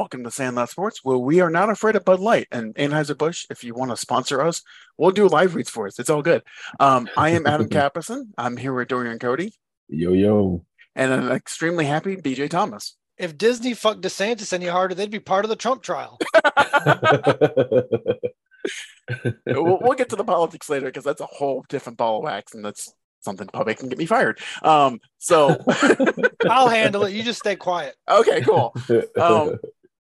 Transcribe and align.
welcome 0.00 0.24
to 0.24 0.30
Sandlot 0.30 0.70
Sports, 0.70 1.00
where 1.02 1.18
we 1.18 1.42
are 1.42 1.50
not 1.50 1.68
afraid 1.68 1.94
of 1.94 2.06
Bud 2.06 2.20
Light 2.20 2.48
and 2.50 2.74
Anheuser-Busch. 2.74 3.44
If 3.50 3.62
you 3.62 3.74
want 3.74 3.90
to 3.90 3.98
sponsor 3.98 4.40
us, 4.40 4.62
we'll 4.96 5.10
do 5.10 5.28
live 5.28 5.54
reads 5.54 5.68
for 5.68 5.86
us. 5.86 5.98
It's 5.98 6.08
all 6.08 6.22
good. 6.22 6.42
Um, 6.80 7.06
I 7.18 7.28
am 7.30 7.46
Adam 7.46 7.68
Capison. 7.68 8.32
I'm 8.38 8.56
here 8.56 8.72
with 8.72 8.88
Dorian 8.88 9.18
Cody. 9.18 9.52
Yo, 9.88 10.14
yo. 10.14 10.64
And 10.96 11.12
I'm 11.12 11.30
extremely 11.32 11.84
happy, 11.84 12.16
BJ 12.16 12.48
Thomas. 12.48 12.96
If 13.18 13.36
Disney 13.36 13.74
fucked 13.74 14.00
DeSantis 14.00 14.54
any 14.54 14.68
harder, 14.68 14.94
they'd 14.94 15.10
be 15.10 15.20
part 15.20 15.44
of 15.44 15.50
the 15.50 15.56
Trump 15.56 15.82
trial. 15.82 16.18
we'll, 19.44 19.80
we'll, 19.82 19.92
get 19.92 20.08
to 20.08 20.16
the 20.16 20.24
politics 20.24 20.70
later 20.70 20.86
because 20.86 21.04
that's 21.04 21.20
a 21.20 21.26
whole 21.26 21.62
different 21.68 21.98
ball 21.98 22.16
of 22.16 22.22
wax, 22.22 22.54
and 22.54 22.64
that's 22.64 22.90
something 23.20 23.48
public 23.48 23.76
can 23.76 23.90
get 23.90 23.98
me 23.98 24.06
fired. 24.06 24.40
Um, 24.62 24.98
so 25.18 25.62
I'll 26.48 26.70
handle 26.70 27.04
it. 27.04 27.12
You 27.12 27.22
just 27.22 27.40
stay 27.40 27.56
quiet. 27.56 27.96
Okay, 28.08 28.40
cool. 28.40 28.74
Um, 29.20 29.58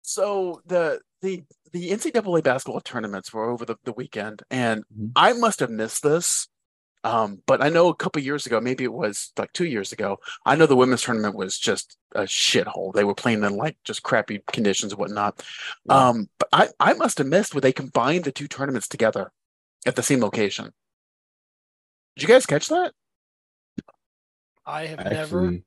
so 0.09 0.62
the 0.65 1.01
the 1.21 1.45
the 1.73 1.91
NCAA 1.91 2.43
basketball 2.43 2.80
tournaments 2.80 3.30
were 3.30 3.51
over 3.51 3.66
the, 3.66 3.77
the 3.85 3.93
weekend, 3.93 4.43
and 4.51 4.83
mm-hmm. 4.85 5.09
I 5.15 5.35
must 5.35 5.61
have 5.61 5.71
missed 5.71 6.03
this. 6.03 6.49
Um, 7.05 7.43
but 7.47 7.62
I 7.62 7.69
know 7.69 7.89
a 7.89 7.95
couple 7.95 8.23
years 8.23 8.47
ago, 8.47 8.59
maybe 8.61 8.85
it 8.85 8.93
was 8.93 9.33
like 9.37 9.52
two 9.52 9.66
years 9.66 9.93
ago, 9.93 10.19
I 10.45 10.57
know 10.57 10.66
the 10.66 10.77
women's 10.77 11.02
tournament 11.02 11.37
was 11.37 11.59
just 11.59 11.97
a 12.15 12.23
shithole. 12.23 12.93
They 12.93 13.05
were 13.05 13.15
playing 13.15 13.45
in 13.45 13.57
like 13.57 13.77
just 13.85 14.02
crappy 14.02 14.43
conditions 14.51 14.93
and 14.93 14.99
whatnot. 14.99 15.45
Yeah. 15.85 16.09
Um, 16.09 16.29
but 16.38 16.49
I, 16.52 16.69
I 16.80 16.95
must 16.95 17.19
have 17.19 17.27
missed 17.27 17.55
where 17.55 17.61
they 17.61 17.73
combined 17.73 18.25
the 18.25 18.33
two 18.33 18.49
tournaments 18.49 18.88
together 18.88 19.30
at 19.87 19.95
the 19.95 20.02
same 20.02 20.21
location. 20.21 20.73
Did 22.16 22.23
you 22.23 22.29
guys 22.29 22.47
catch 22.47 22.69
that? 22.69 22.93
I 24.66 24.87
have 24.87 24.99
Actually, 25.01 25.15
never, 25.15 25.59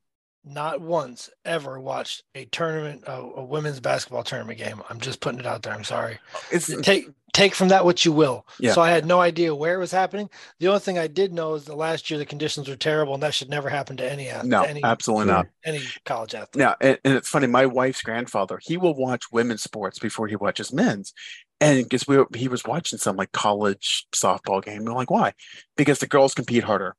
not 0.44 0.80
once, 0.80 1.30
ever 1.44 1.78
watched 1.78 2.24
a 2.34 2.44
tournament, 2.46 3.04
a, 3.06 3.12
a, 3.12 3.44
women's 3.44 3.80
basketball 3.80 4.24
tournament 4.24 4.58
game. 4.58 4.82
I'm 4.90 4.98
just 4.98 5.20
putting 5.20 5.38
it 5.38 5.46
out 5.46 5.62
there. 5.62 5.72
I'm 5.72 5.84
sorry. 5.84 6.18
It's, 6.50 6.74
take 6.82 7.10
take 7.32 7.54
from 7.54 7.68
that 7.68 7.84
what 7.84 8.04
you 8.04 8.12
will. 8.12 8.46
Yeah. 8.58 8.72
So 8.72 8.82
I 8.82 8.90
had 8.90 9.06
no 9.06 9.20
idea 9.20 9.54
where 9.54 9.74
it 9.74 9.78
was 9.78 9.92
happening. 9.92 10.28
The 10.58 10.68
only 10.68 10.80
thing 10.80 10.98
I 10.98 11.06
did 11.06 11.32
know 11.32 11.54
is 11.54 11.64
that 11.66 11.76
last 11.76 12.10
year 12.10 12.18
the 12.18 12.26
conditions 12.26 12.68
were 12.68 12.76
terrible, 12.76 13.14
and 13.14 13.22
that 13.22 13.34
should 13.34 13.50
never 13.50 13.68
happen 13.68 13.96
to 13.98 14.10
any 14.10 14.28
athlete. 14.28 14.50
No, 14.50 14.62
any, 14.62 14.82
absolutely 14.82 15.26
not. 15.26 15.46
Any 15.64 15.80
college 16.04 16.34
athlete. 16.34 16.60
Yeah, 16.60 16.74
and, 16.80 16.98
and 17.04 17.14
it's 17.14 17.28
funny. 17.28 17.46
My 17.46 17.66
wife's 17.66 18.02
grandfather, 18.02 18.58
he 18.60 18.76
will 18.76 18.94
watch 18.94 19.30
women's 19.30 19.62
sports 19.62 19.98
before 19.98 20.26
he 20.26 20.36
watches 20.36 20.72
men's, 20.72 21.14
and 21.60 21.84
because 21.84 22.06
we 22.06 22.16
were, 22.16 22.26
he 22.34 22.48
was 22.48 22.64
watching 22.64 22.98
some 22.98 23.16
like 23.16 23.32
college 23.32 24.06
softball 24.12 24.62
game. 24.62 24.84
We're 24.84 24.92
like, 24.92 25.10
why? 25.10 25.34
Because 25.76 26.00
the 26.00 26.08
girls 26.08 26.34
compete 26.34 26.64
harder 26.64 26.96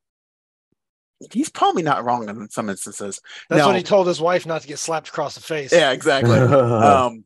he's 1.31 1.49
probably 1.49 1.83
not 1.83 2.03
wrong 2.03 2.27
in 2.27 2.49
some 2.49 2.69
instances. 2.69 3.21
That's 3.49 3.59
now, 3.59 3.67
when 3.67 3.75
he 3.75 3.83
told 3.83 4.07
his 4.07 4.21
wife 4.21 4.45
not 4.45 4.61
to 4.61 4.67
get 4.67 4.79
slapped 4.79 5.09
across 5.09 5.35
the 5.35 5.41
face. 5.41 5.71
Yeah, 5.71 5.91
exactly. 5.91 6.37
um, 6.39 7.25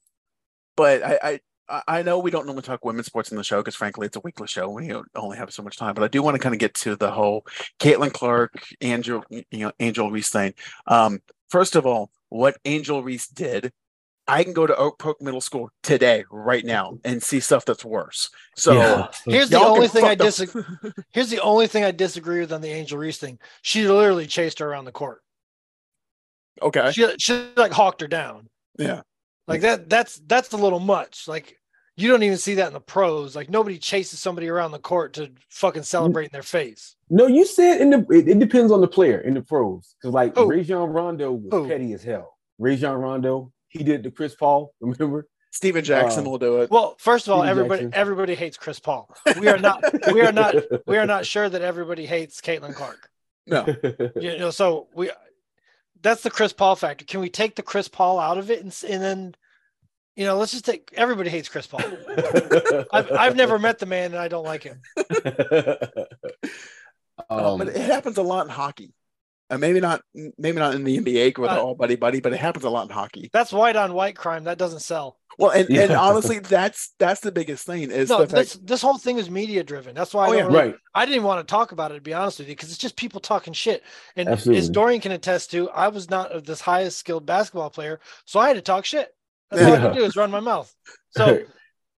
but 0.76 1.04
I, 1.04 1.40
I, 1.70 1.82
I 1.88 2.04
know 2.04 2.20
we 2.20 2.32
don't 2.32 2.46
normally 2.46 2.64
talk 2.64 2.86
women's 2.86 3.08
sports 3.08 3.32
in 3.32 3.38
the 3.38 3.44
show 3.44 3.58
because 3.58 3.76
frankly 3.76 4.08
it's 4.08 4.16
a 4.16 4.22
weekly 4.22 4.48
show. 4.48 4.70
We 4.70 4.94
only 5.16 5.38
have 5.38 5.52
so 5.52 5.64
much 5.64 5.78
time, 5.78 5.94
but 5.94 6.04
I 6.04 6.08
do 6.08 6.22
want 6.22 6.36
to 6.36 6.40
kind 6.40 6.56
of 6.56 6.60
get 6.60 6.74
to 6.76 6.96
the 6.96 7.12
whole 7.12 7.46
Caitlin 7.80 8.14
Clark, 8.14 8.54
Angel, 8.82 9.24
you 9.30 9.44
know, 9.52 9.72
Angel 9.80 10.10
Reese 10.12 10.30
thing. 10.30 10.54
Um, 10.86 11.20
first 11.50 11.76
of 11.76 11.86
all, 11.86 12.12
what 12.30 12.58
Angel 12.66 13.04
Reese 13.04 13.28
did 13.28 13.72
I 14.28 14.44
can 14.44 14.54
go 14.54 14.68
to 14.68 14.76
Oak 14.76 14.98
Brook 14.98 15.22
Middle 15.22 15.42
School 15.42 15.70
today, 15.84 16.26
right 16.30 16.66
now, 16.66 16.98
and 17.06 17.24
see 17.24 17.40
stuff 17.40 17.64
that's 17.64 17.86
worse. 17.86 18.30
So 18.56 18.74
yeah. 18.74 19.08
here's 19.26 19.50
the 19.50 19.60
only 19.60 19.88
thing 19.88 20.04
I 20.04 20.16
disagree. 20.16 20.64
here's 21.12 21.30
the 21.30 21.40
only 21.40 21.68
thing 21.68 21.86
I 21.86 21.92
disagree 21.92 22.42
with 22.42 22.52
on 22.52 22.62
the 22.62 22.70
Angel 22.70 22.98
Reese 22.98 23.20
thing. 23.20 23.40
She 23.62 23.88
literally 23.88 24.28
chased 24.28 24.60
her 24.60 24.70
around 24.70 24.86
the 24.86 24.92
court. 24.92 25.22
Okay. 26.62 26.92
She 26.92 27.08
she 27.20 27.48
like 27.56 27.72
hawked 27.72 28.02
her 28.02 28.08
down. 28.08 28.50
Yeah. 28.78 29.02
Like 29.48 29.62
that. 29.62 29.90
That's 29.90 30.20
that's 30.26 30.52
a 30.52 30.58
little 30.58 30.80
much. 30.80 31.28
Like 31.28 31.58
you 31.96 32.10
don't 32.10 32.24
even 32.24 32.38
see 32.38 32.56
that 32.56 32.68
in 32.68 32.74
the 32.74 32.82
pros. 32.82 33.36
Like 33.36 33.50
nobody 33.50 33.78
chases 33.78 34.20
somebody 34.20 34.50
around 34.50 34.72
the 34.72 34.80
court 34.80 35.14
to 35.14 35.32
fucking 35.50 35.84
celebrate 35.84 36.26
in 36.26 36.32
their 36.34 36.44
face. 36.44 36.96
No, 37.10 37.28
you 37.28 37.46
said 37.46 37.80
in 37.80 37.92
the 37.92 38.06
it, 38.10 38.28
it 38.28 38.40
depends 38.40 38.72
on 38.72 38.82
the 38.82 38.88
player 38.88 39.20
in 39.20 39.36
the 39.36 39.42
pros. 39.42 39.96
Because 40.02 40.14
like 40.14 40.34
oh. 40.36 40.48
Rajon 40.48 40.90
Rondo 40.90 41.32
was 41.32 41.50
oh. 41.54 41.68
petty 41.68 41.94
as 41.94 42.04
hell. 42.04 42.38
Rajon 42.60 42.96
Rondo 42.96 43.52
he 43.70 43.84
did 43.84 44.04
to 44.04 44.12
Chris 44.12 44.36
Paul. 44.36 44.74
Remember? 44.82 45.28
Stephen 45.52 45.84
Jackson 45.84 46.26
uh, 46.26 46.30
will 46.30 46.38
do 46.38 46.62
it. 46.62 46.70
Well, 46.70 46.96
first 47.00 47.28
of 47.28 47.34
all, 47.34 47.44
everybody 47.44 47.84
Jackson. 47.84 48.00
everybody 48.00 48.36
hates 48.36 48.58
Chris 48.58 48.80
Paul. 48.80 49.10
We 49.40 49.48
are 49.48 49.58
not 49.58 49.84
we 50.14 50.22
are 50.22 50.32
not 50.32 50.56
we 50.86 50.98
are 50.98 51.06
not 51.06 51.26
sure 51.26 51.48
that 51.48 51.62
everybody 51.62 52.06
hates 52.06 52.42
Caitlin 52.42 52.76
Clark. 52.76 53.10
No. 53.46 53.66
You 54.22 54.38
know, 54.38 54.52
so 54.52 54.88
we 54.94 55.10
that's 56.02 56.22
the 56.22 56.30
Chris 56.30 56.54
Paul 56.54 56.76
factor. 56.76 57.06
Can 57.06 57.22
we 57.22 57.30
take 57.30 57.56
the 57.56 57.64
Chris 57.64 57.88
Paul 57.88 58.20
out 58.20 58.38
of 58.38 58.52
it 58.52 58.62
and, 58.62 58.76
and 58.88 59.02
then 59.02 59.36
you 60.16 60.26
know, 60.26 60.38
let's 60.38 60.52
just 60.52 60.66
take 60.66 60.92
everybody 60.96 61.30
hates 61.30 61.50
Chris 61.50 61.66
Paul. 61.68 61.82
I've, 62.92 63.12
I've 63.12 63.36
never 63.36 63.58
met 63.58 63.80
the 63.80 63.86
man 63.86 64.12
and 64.12 64.20
I 64.20 64.28
don't 64.28 64.46
like 64.46 64.64
him. 64.64 64.82
Um, 67.30 67.58
but 67.58 67.70
it 67.70 67.78
happens 67.78 68.18
a 68.18 68.24
lot 68.24 68.46
in 68.46 68.52
hockey. 68.52 68.94
And 69.50 69.62
maybe 69.62 69.80
not, 69.80 70.02
maybe 70.38 70.60
not 70.60 70.76
in 70.76 70.84
the 70.84 70.98
NBA 70.98 71.38
with 71.38 71.50
uh, 71.50 71.62
all 71.62 71.74
buddy 71.74 71.96
buddy, 71.96 72.20
but 72.20 72.34
it 72.34 72.40
happens 72.40 72.66
a 72.66 72.70
lot 72.70 72.84
in 72.84 72.94
hockey. 72.94 73.30
That's 73.32 73.54
white 73.54 73.78
on 73.78 73.94
white 73.94 74.18
crime. 74.18 74.44
That 74.44 74.58
doesn't 74.58 74.82
sell. 74.82 75.18
Well, 75.38 75.52
and, 75.52 75.70
yeah. 75.70 75.84
and 75.84 75.92
honestly, 75.94 76.40
that's 76.40 76.94
that's 77.00 77.22
the 77.22 77.32
biggest 77.32 77.66
thing 77.66 77.90
is 77.90 78.10
no, 78.10 78.26
this, 78.26 78.54
fact... 78.54 78.68
this 78.68 78.82
whole 78.82 78.98
thing 78.98 79.20
is 79.20 79.30
media 79.30 79.64
driven. 79.64 79.96
That's 79.96 80.14
why 80.14 80.28
oh, 80.28 80.32
I 80.32 80.36
yeah, 80.36 80.42
really, 80.44 80.56
right. 80.56 80.76
I 80.96 81.06
didn't 81.06 81.24
want 81.24 81.48
to 81.48 81.50
talk 81.50 81.72
about 81.72 81.92
it 81.92 81.96
to 81.96 82.02
be 82.02 82.14
honest 82.14 82.40
with 82.40 82.50
you 82.50 82.56
because 82.56 82.70
it's 82.70 82.78
just 82.78 82.98
people 82.98 83.22
talking 83.22 83.54
shit. 83.54 83.84
And 84.16 84.28
Absolutely. 84.28 84.60
as 84.60 84.70
Dorian 84.70 85.00
can 85.00 85.12
attest 85.12 85.52
to, 85.52 85.70
I 85.70 85.90
was 85.90 86.10
not 86.10 86.44
this 86.44 86.60
highest 86.60 86.98
skilled 86.98 87.26
basketball 87.26 87.70
player, 87.70 88.00
so 88.26 88.40
I 88.40 88.48
had 88.48 88.56
to 88.56 88.62
talk 88.62 88.84
shit. 88.84 89.10
That's 89.52 89.62
yeah. 89.62 89.70
all 89.70 89.76
I 89.76 89.82
could 89.82 89.98
do 89.98 90.06
is 90.06 90.16
run 90.18 90.32
my 90.32 90.40
mouth. 90.40 90.74
So 91.12 91.44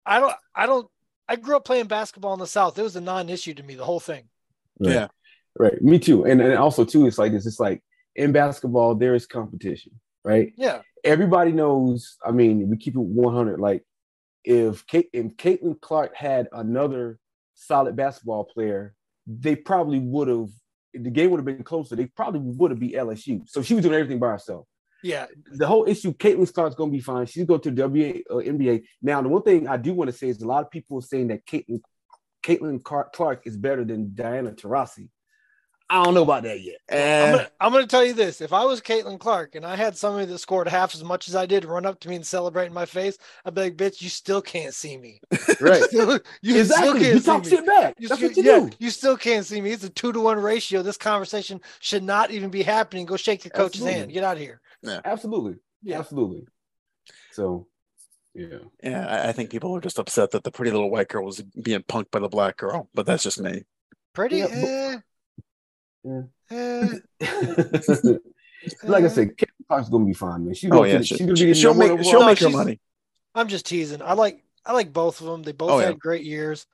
I 0.06 0.20
don't, 0.20 0.34
I 0.56 0.66
don't, 0.66 0.88
I 1.30 1.36
grew 1.36 1.56
up 1.56 1.66
playing 1.66 1.88
basketball 1.88 2.34
in 2.34 2.40
the 2.40 2.48
South. 2.48 2.78
It 2.78 2.84
was 2.84 2.96
a 2.96 3.02
non-issue 3.02 3.54
to 3.56 3.64
me. 3.64 3.76
The 3.76 3.86
whole 3.86 4.00
thing. 4.00 4.26
Right. 4.80 4.94
Yeah. 4.94 5.08
Right. 5.60 5.82
Me 5.82 6.00
too. 6.00 6.26
And, 6.26 6.42
and 6.42 6.54
also 6.54 6.86
too, 6.86 7.08
it's 7.08 7.18
like 7.18 7.32
this. 7.32 7.46
It's 7.46 7.60
like 7.60 7.82
in 8.16 8.32
basketball, 8.32 8.96
there 8.96 9.16
is 9.16 9.26
competition, 9.26 9.94
right? 10.24 10.54
Yeah. 10.56 10.82
Everybody 11.04 11.52
knows. 11.52 12.18
I 12.26 12.32
mean, 12.32 12.70
we 12.70 12.78
keep 12.78 12.96
it 12.96 13.00
100. 13.00 13.60
Like 13.60 13.84
if 14.44 14.86
Kate, 14.88 15.10
if 15.14 15.36
Caitlin 15.38 15.80
Clark 15.80 16.16
had 16.16 16.48
another 16.52 17.20
solid 17.56 17.96
basketball 17.96 18.46
player, 18.46 18.94
they 19.26 19.56
probably 19.56 20.00
would 20.00 20.28
have. 20.28 20.50
The 20.94 21.12
game 21.12 21.30
would 21.32 21.38
have 21.38 21.46
been 21.46 21.64
closer. 21.64 21.96
They 21.96 22.08
probably 22.08 22.40
would 22.40 22.72
have 22.72 22.80
beat 22.80 22.96
LSU. 22.96 23.48
So 23.48 23.62
she 23.62 23.76
was 23.76 23.84
doing 23.84 23.94
everything 23.94 24.20
by 24.20 24.30
herself. 24.30 24.66
Yeah. 25.04 25.28
The 25.52 25.68
whole 25.68 25.88
issue, 25.88 26.14
Caitlin 26.14 26.52
Clark's 26.52 26.76
going 26.76 26.92
to 26.92 26.98
be 26.98 27.04
fine. 27.04 27.26
She's 27.28 27.46
going 27.46 27.62
to 27.62 27.72
the 27.72 27.88
WA, 27.88 28.36
uh, 28.36 28.42
NBA. 28.42 28.84
Now, 29.02 29.22
the 29.22 29.30
one 29.30 29.44
thing 29.44 29.68
I 29.68 29.78
do 29.78 29.94
want 29.94 30.10
to 30.10 30.18
say 30.18 30.30
is 30.30 30.42
a 30.42 30.48
lot 30.48 30.64
of 30.64 30.72
people 30.72 30.98
are 30.98 31.02
saying 31.02 31.28
that 31.28 31.46
Caitlin, 31.46 31.82
Caitlin 32.44 32.84
Clark 32.84 33.46
is 33.46 33.58
better 33.58 33.84
than 33.84 34.16
Diana 34.16 34.54
Taurasi. 34.54 35.10
I 35.90 36.04
don't 36.04 36.14
know 36.14 36.24
about 36.24 36.44
that 36.44 36.60
yet. 36.60 36.80
I'm, 36.92 37.32
gonna, 37.32 37.50
I'm, 37.62 37.72
gonna, 37.72 37.88
tell 37.88 38.04
you 38.04 38.14
this: 38.14 38.42
if 38.42 38.52
I 38.52 38.66
was 38.66 38.82
Caitlin 38.82 39.20
Clark 39.20 39.56
and 39.56 39.66
I 39.66 39.78
had 39.78 39.96
somebody 39.96 40.26
that 40.26 40.38
scored 40.40 40.68
half 40.68 40.94
as 40.94 41.04
much 41.04 41.30
as 41.30 41.36
I 41.36 41.46
did 41.46 41.64
run 41.64 41.86
up 41.86 42.02
to 42.02 42.10
me 42.10 42.18
and 42.18 42.26
celebrate 42.26 42.66
in 42.66 42.74
my 42.74 42.86
face, 42.86 43.18
I'd 43.46 43.56
be 43.56 43.62
like, 43.62 43.78
"Bitch, 43.78 44.02
you 44.02 44.10
still 44.10 44.42
can't 44.42 44.74
see 44.74 44.98
me." 44.98 45.22
Right? 45.60 45.82
still, 45.84 46.20
you 46.42 46.60
exactly. 46.60 47.00
Still 47.00 47.14
you 47.14 47.20
talk 47.20 47.46
shit 47.46 47.66
back. 47.66 47.96
You, 47.98 48.10
That's 48.10 48.22
what 48.22 48.38
you 48.38 48.44
yeah, 48.44 48.60
do. 48.60 48.70
You 48.78 48.90
still 48.92 49.18
can't 49.18 49.46
see 49.46 49.60
me. 49.60 49.72
It's 49.72 49.84
a 49.84 49.90
two 49.90 50.12
to 50.12 50.20
one 50.20 50.38
ratio. 50.38 50.84
This 50.84 50.98
conversation 50.98 51.62
should 51.80 52.04
not 52.04 52.30
even 52.32 52.52
be 52.52 52.62
happening. 52.62 53.06
Go 53.06 53.18
shake 53.18 53.44
your 53.44 53.52
coach's 53.52 53.82
Absolutely. 53.82 54.00
hand. 54.00 54.12
Get 54.12 54.24
out 54.24 54.36
of 54.36 54.44
here. 54.44 54.62
Yeah. 54.84 55.00
Absolutely. 55.04 55.56
Yeah. 55.82 56.00
Absolutely. 56.00 56.46
So. 57.32 57.68
Yeah. 58.36 58.60
Yeah, 58.84 59.26
I 59.28 59.32
think 59.32 59.50
people 59.50 59.76
are 59.76 59.82
just 59.82 59.98
upset 59.98 60.32
that 60.32 60.44
the 60.44 60.52
pretty 60.52 60.70
little 60.70 60.92
white 60.92 61.08
girl 61.08 61.26
was 61.26 61.42
being 61.42 61.82
punked 61.82 62.12
by 62.12 62.20
the 62.20 62.28
black 62.28 62.58
girl, 62.58 62.88
but 62.94 63.08
that's 63.08 63.24
just 63.24 63.42
me. 63.42 63.64
Pretty. 64.14 64.38
Yeah, 64.38 65.00
eh. 66.06 67.00
like 68.84 69.04
I 69.04 69.08
said, 69.08 69.38
Kevin 69.38 69.54
Clark's 69.68 69.90
gonna 69.90 70.06
be 70.06 70.14
fine, 70.14 70.46
man. 70.46 70.54
She's 70.54 70.70
gonna, 70.70 70.82
oh, 70.82 70.86
yeah, 70.86 71.02
she's 71.02 71.20
gonna 71.20 71.34
be 71.34 71.54
she'll 71.54 71.74
make, 71.74 72.04
she'll 72.04 72.26
make 72.26 72.40
her 72.40 72.50
money. 72.50 72.80
I'm 73.36 73.48
just 73.48 73.66
teasing. 73.66 74.02
I 74.02 74.14
like 74.14 74.44
I 74.66 74.74
like 74.74 74.94
both 74.94 75.22
of 75.22 75.28
them. 75.28 75.44
They 75.44 75.52
both 75.52 75.72
oh, 75.72 75.80
had 75.80 75.90
yeah. 75.90 75.98
great 76.00 76.24
years. 76.24 76.66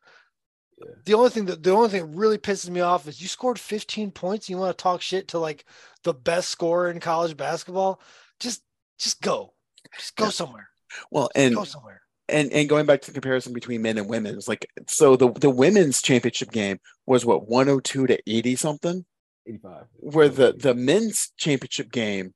Yeah. 0.78 0.92
The 1.06 1.14
only 1.14 1.30
thing 1.30 1.46
that 1.46 1.64
the 1.64 1.72
only 1.72 1.90
thing 1.90 2.02
that 2.02 2.18
really 2.18 2.38
pisses 2.38 2.70
me 2.70 2.82
off 2.82 3.08
is 3.08 3.22
you 3.22 3.28
scored 3.28 3.60
15 3.60 4.12
points. 4.12 4.48
And 4.48 4.56
you 4.56 4.58
want 4.58 4.78
to 4.78 4.82
talk 4.82 5.02
shit 5.02 5.30
to 5.30 5.40
like 5.40 5.66
the 6.04 6.14
best 6.14 6.50
scorer 6.50 6.90
in 6.90 7.00
college 7.00 7.38
basketball? 7.38 8.02
Just 8.40 8.64
just 8.98 9.22
go, 9.22 9.54
just 9.98 10.16
go 10.16 10.30
somewhere. 10.30 10.70
Well, 11.12 11.30
and 11.36 11.56
go 11.56 11.64
somewhere 11.64 12.04
and 12.30 12.52
and 12.52 12.70
going 12.70 12.86
back 12.86 13.02
to 13.02 13.12
the 13.12 13.14
comparison 13.14 13.54
between 13.54 13.82
men 13.82 13.98
and 13.98 14.10
women, 14.10 14.36
it's 14.36 14.48
like 14.48 14.68
so 14.88 15.16
the 15.16 15.32
the 15.34 15.50
women's 15.50 16.02
championship 16.02 16.52
game 16.52 16.80
was 17.06 17.26
what 17.26 17.48
102 17.48 18.08
to 18.08 18.30
80 18.30 18.56
something. 18.56 19.06
85. 19.48 19.86
Where 19.98 20.30
the 20.30 20.54
the 20.54 20.74
men's 20.74 21.32
championship 21.38 21.92
game 21.92 22.34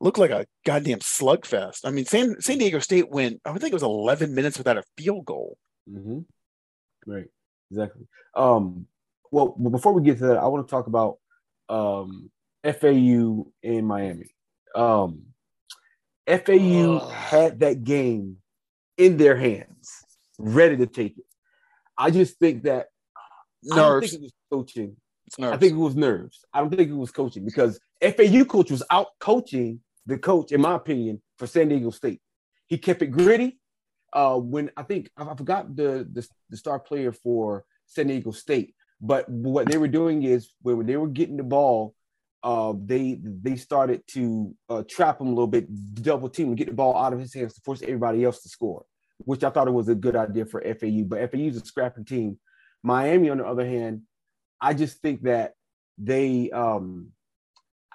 looked 0.00 0.18
like 0.18 0.30
a 0.30 0.46
goddamn 0.64 1.00
slugfest. 1.00 1.80
I 1.84 1.90
mean, 1.90 2.04
San 2.04 2.40
San 2.40 2.58
Diego 2.58 2.78
State 2.78 3.10
went. 3.10 3.40
I 3.44 3.52
think 3.52 3.72
it 3.72 3.74
was 3.74 3.82
11 3.82 4.34
minutes 4.34 4.58
without 4.58 4.78
a 4.78 4.84
field 4.96 5.24
goal. 5.24 5.56
Mm-hmm. 5.90 6.20
Right. 7.06 7.26
Exactly. 7.70 8.06
Um. 8.34 8.86
Well, 9.30 9.48
before 9.48 9.92
we 9.92 10.02
get 10.02 10.18
to 10.18 10.28
that, 10.28 10.38
I 10.38 10.46
want 10.46 10.66
to 10.66 10.70
talk 10.70 10.86
about 10.86 11.18
um, 11.68 12.30
FAU 12.64 13.46
in 13.62 13.84
Miami. 13.84 14.34
Um, 14.74 15.24
FAU 16.26 17.08
had 17.10 17.60
that 17.60 17.84
game 17.84 18.38
in 18.96 19.16
their 19.16 19.36
hands, 19.36 19.90
ready 20.38 20.76
to 20.78 20.86
take 20.86 21.18
it. 21.18 21.24
I 21.96 22.10
just 22.10 22.38
think 22.38 22.62
that 22.62 22.86
nerves. 23.62 23.72
I 23.72 23.76
don't 23.76 24.00
think 24.00 24.12
it 24.14 24.20
was 24.22 24.32
coaching. 24.50 24.96
I 25.52 25.56
think 25.56 25.72
it 25.72 25.76
was 25.76 25.96
nerves. 25.96 26.44
I 26.52 26.60
don't 26.60 26.70
think 26.70 26.90
it 26.90 26.94
was 26.94 27.10
coaching 27.10 27.44
because 27.44 27.78
FAU 28.02 28.44
coach 28.44 28.70
was 28.70 28.82
out 28.90 29.08
coaching 29.18 29.80
the 30.06 30.18
coach, 30.18 30.52
in 30.52 30.60
my 30.60 30.74
opinion, 30.74 31.20
for 31.36 31.46
San 31.46 31.68
Diego 31.68 31.90
State. 31.90 32.20
He 32.66 32.78
kept 32.78 33.02
it 33.02 33.08
gritty. 33.08 33.58
Uh, 34.12 34.36
when 34.36 34.70
I 34.76 34.82
think 34.84 35.10
I 35.16 35.34
forgot 35.34 35.76
the, 35.76 36.08
the 36.10 36.26
the 36.48 36.56
star 36.56 36.78
player 36.78 37.12
for 37.12 37.64
San 37.86 38.06
Diego 38.06 38.30
State, 38.30 38.74
but 39.00 39.28
what 39.28 39.66
they 39.68 39.76
were 39.76 39.88
doing 39.88 40.22
is 40.22 40.50
when 40.62 40.86
they 40.86 40.96
were 40.96 41.08
getting 41.08 41.36
the 41.36 41.42
ball, 41.42 41.94
uh, 42.42 42.72
they 42.84 43.20
they 43.22 43.56
started 43.56 44.02
to 44.08 44.54
uh, 44.70 44.82
trap 44.88 45.20
him 45.20 45.26
a 45.28 45.30
little 45.30 45.46
bit, 45.46 45.66
double 45.94 46.30
team, 46.30 46.48
and 46.48 46.56
get 46.56 46.68
the 46.68 46.72
ball 46.72 46.96
out 46.96 47.12
of 47.12 47.20
his 47.20 47.34
hands 47.34 47.54
to 47.54 47.60
force 47.60 47.82
everybody 47.82 48.24
else 48.24 48.42
to 48.42 48.48
score, 48.48 48.86
which 49.18 49.44
I 49.44 49.50
thought 49.50 49.68
it 49.68 49.72
was 49.72 49.88
a 49.88 49.94
good 49.94 50.16
idea 50.16 50.46
for 50.46 50.62
FAU. 50.62 51.02
But 51.04 51.30
FAU 51.30 51.38
is 51.38 51.56
a 51.56 51.64
scrapping 51.64 52.04
team. 52.04 52.38
Miami, 52.82 53.28
on 53.28 53.38
the 53.38 53.46
other 53.46 53.66
hand, 53.66 54.02
I 54.60 54.74
just 54.74 55.00
think 55.00 55.22
that 55.22 55.54
they 55.98 56.50
um, 56.50 57.12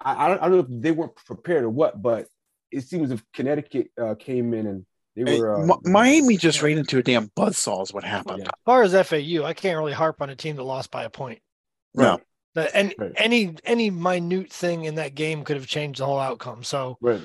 I, 0.01 0.33
I 0.33 0.37
don't 0.39 0.51
know 0.51 0.59
if 0.59 0.65
they 0.69 0.91
weren't 0.91 1.15
prepared 1.15 1.63
or 1.63 1.69
what, 1.69 2.01
but 2.01 2.27
it 2.71 2.81
seems 2.81 3.11
if 3.11 3.23
Connecticut 3.33 3.87
uh, 3.99 4.15
came 4.15 4.53
in 4.53 4.67
and 4.67 4.85
they 5.15 5.39
were 5.39 5.71
uh, 5.71 5.77
Miami 5.83 6.37
just 6.37 6.61
ran 6.61 6.77
into 6.77 6.97
a 6.97 7.03
damn 7.03 7.29
buzzsaw 7.29 7.83
is 7.83 7.93
what 7.93 8.03
happened. 8.03 8.39
Yeah. 8.39 8.45
As 8.45 8.63
far 8.65 8.83
as 8.83 9.07
FAU, 9.07 9.45
I 9.45 9.53
can't 9.53 9.77
really 9.77 9.93
harp 9.93 10.21
on 10.21 10.29
a 10.29 10.35
team 10.35 10.55
that 10.55 10.63
lost 10.63 10.89
by 10.89 11.03
a 11.03 11.09
point. 11.09 11.39
No. 11.93 12.19
and 12.55 12.93
right. 12.97 13.11
any 13.15 13.55
any 13.63 13.91
minute 13.91 14.51
thing 14.51 14.85
in 14.85 14.95
that 14.95 15.13
game 15.13 15.43
could 15.43 15.57
have 15.57 15.67
changed 15.67 15.99
the 15.99 16.05
whole 16.05 16.19
outcome. 16.19 16.63
So 16.63 16.97
right. 16.99 17.21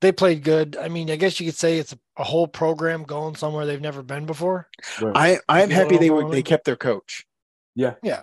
they 0.00 0.12
played 0.12 0.44
good. 0.44 0.76
I 0.76 0.88
mean, 0.88 1.10
I 1.10 1.16
guess 1.16 1.40
you 1.40 1.46
could 1.46 1.56
say 1.56 1.78
it's 1.78 1.92
a, 1.92 1.98
a 2.16 2.24
whole 2.24 2.46
program 2.46 3.02
going 3.02 3.34
somewhere 3.34 3.66
they've 3.66 3.80
never 3.80 4.04
been 4.04 4.24
before. 4.24 4.68
Right. 5.00 5.40
I 5.48 5.60
I'm 5.62 5.70
happy 5.70 5.98
they 5.98 6.10
were 6.10 6.30
they 6.30 6.44
kept 6.44 6.64
their 6.64 6.76
coach. 6.76 7.26
Yeah. 7.74 7.94
Yeah. 8.04 8.22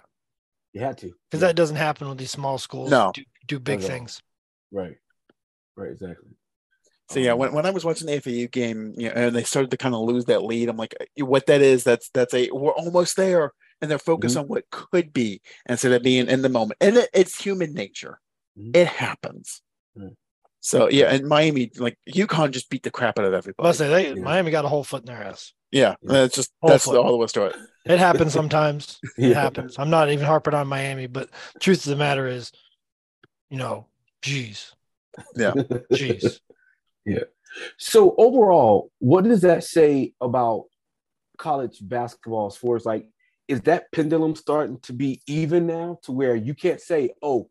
You 0.73 0.81
had 0.81 0.97
to. 0.99 1.07
Because 1.07 1.41
yeah. 1.41 1.47
that 1.47 1.55
doesn't 1.55 1.75
happen 1.75 2.07
with 2.09 2.17
these 2.17 2.31
small 2.31 2.57
schools. 2.57 2.89
No. 2.91 3.11
Do, 3.13 3.23
do 3.47 3.59
big 3.59 3.81
things. 3.81 4.21
Right. 4.71 4.95
Right, 5.75 5.91
exactly. 5.91 6.29
So 7.09 7.19
yeah, 7.19 7.33
when, 7.33 7.53
when 7.53 7.65
I 7.65 7.71
was 7.71 7.83
watching 7.83 8.05
the 8.05 8.19
FAU 8.19 8.47
game, 8.51 8.93
you 8.95 9.07
know, 9.07 9.13
and 9.15 9.35
they 9.35 9.43
started 9.43 9.71
to 9.71 9.77
kind 9.77 9.95
of 9.95 10.01
lose 10.01 10.25
that 10.25 10.43
lead, 10.43 10.69
I'm 10.69 10.77
like, 10.77 10.93
what 11.17 11.47
that 11.47 11.61
is, 11.61 11.83
that's 11.83 12.09
that's 12.09 12.35
a 12.35 12.49
we're 12.51 12.71
almost 12.71 13.17
there, 13.17 13.51
and 13.81 13.89
they're 13.89 13.97
focused 13.97 14.35
mm-hmm. 14.35 14.43
on 14.43 14.47
what 14.47 14.69
could 14.69 15.11
be 15.11 15.41
instead 15.67 15.91
of 15.91 16.03
being 16.03 16.27
in 16.27 16.43
the 16.43 16.49
moment. 16.49 16.77
And 16.81 16.97
it, 16.97 17.09
it's 17.11 17.41
human 17.41 17.73
nature; 17.73 18.19
mm-hmm. 18.55 18.71
it 18.75 18.87
happens. 18.87 19.63
Mm-hmm. 19.97 20.09
So 20.69 20.87
yeah, 20.87 21.11
and 21.11 21.27
Miami, 21.27 21.71
like 21.77 21.97
UConn, 22.07 22.51
just 22.51 22.69
beat 22.69 22.83
the 22.83 22.91
crap 22.91 23.17
out 23.17 23.25
of 23.25 23.33
everybody. 23.33 23.65
Let's 23.65 23.79
say 23.79 23.89
they 23.89 24.09
yeah. 24.09 24.23
Miami 24.23 24.51
got 24.51 24.65
a 24.65 24.67
whole 24.67 24.83
foot 24.83 25.01
in 25.01 25.07
their 25.07 25.23
ass. 25.23 25.51
Yeah, 25.71 25.95
yeah. 26.03 26.11
that's 26.11 26.35
just 26.35 26.51
whole 26.61 26.69
that's 26.69 26.85
foot. 26.85 26.95
all 26.95 27.07
there 27.07 27.17
was 27.17 27.31
to 27.31 27.45
it. 27.45 27.55
It 27.85 27.97
happens 27.97 28.33
sometimes. 28.33 28.99
yeah. 29.17 29.29
It 29.29 29.35
happens. 29.35 29.79
I'm 29.79 29.89
not 29.89 30.11
even 30.11 30.27
harping 30.27 30.53
on 30.53 30.67
Miami, 30.67 31.07
but 31.07 31.31
truth 31.59 31.79
of 31.79 31.89
the 31.89 31.95
matter 31.95 32.27
is, 32.27 32.51
you 33.49 33.57
know, 33.57 33.87
geez. 34.21 34.75
Yeah. 35.35 35.53
Jeez. 35.91 36.39
yeah. 37.03 37.23
So 37.77 38.13
overall, 38.19 38.91
what 38.99 39.23
does 39.23 39.41
that 39.41 39.63
say 39.63 40.13
about 40.21 40.65
college 41.39 41.79
basketball 41.81 42.45
as 42.45 42.57
far 42.57 42.75
as 42.75 42.85
like, 42.85 43.07
is 43.47 43.61
that 43.61 43.91
pendulum 43.91 44.35
starting 44.35 44.79
to 44.81 44.93
be 44.93 45.19
even 45.25 45.65
now 45.65 45.97
to 46.03 46.11
where 46.11 46.35
you 46.35 46.53
can't 46.53 46.79
say, 46.79 47.09
oh, 47.23 47.47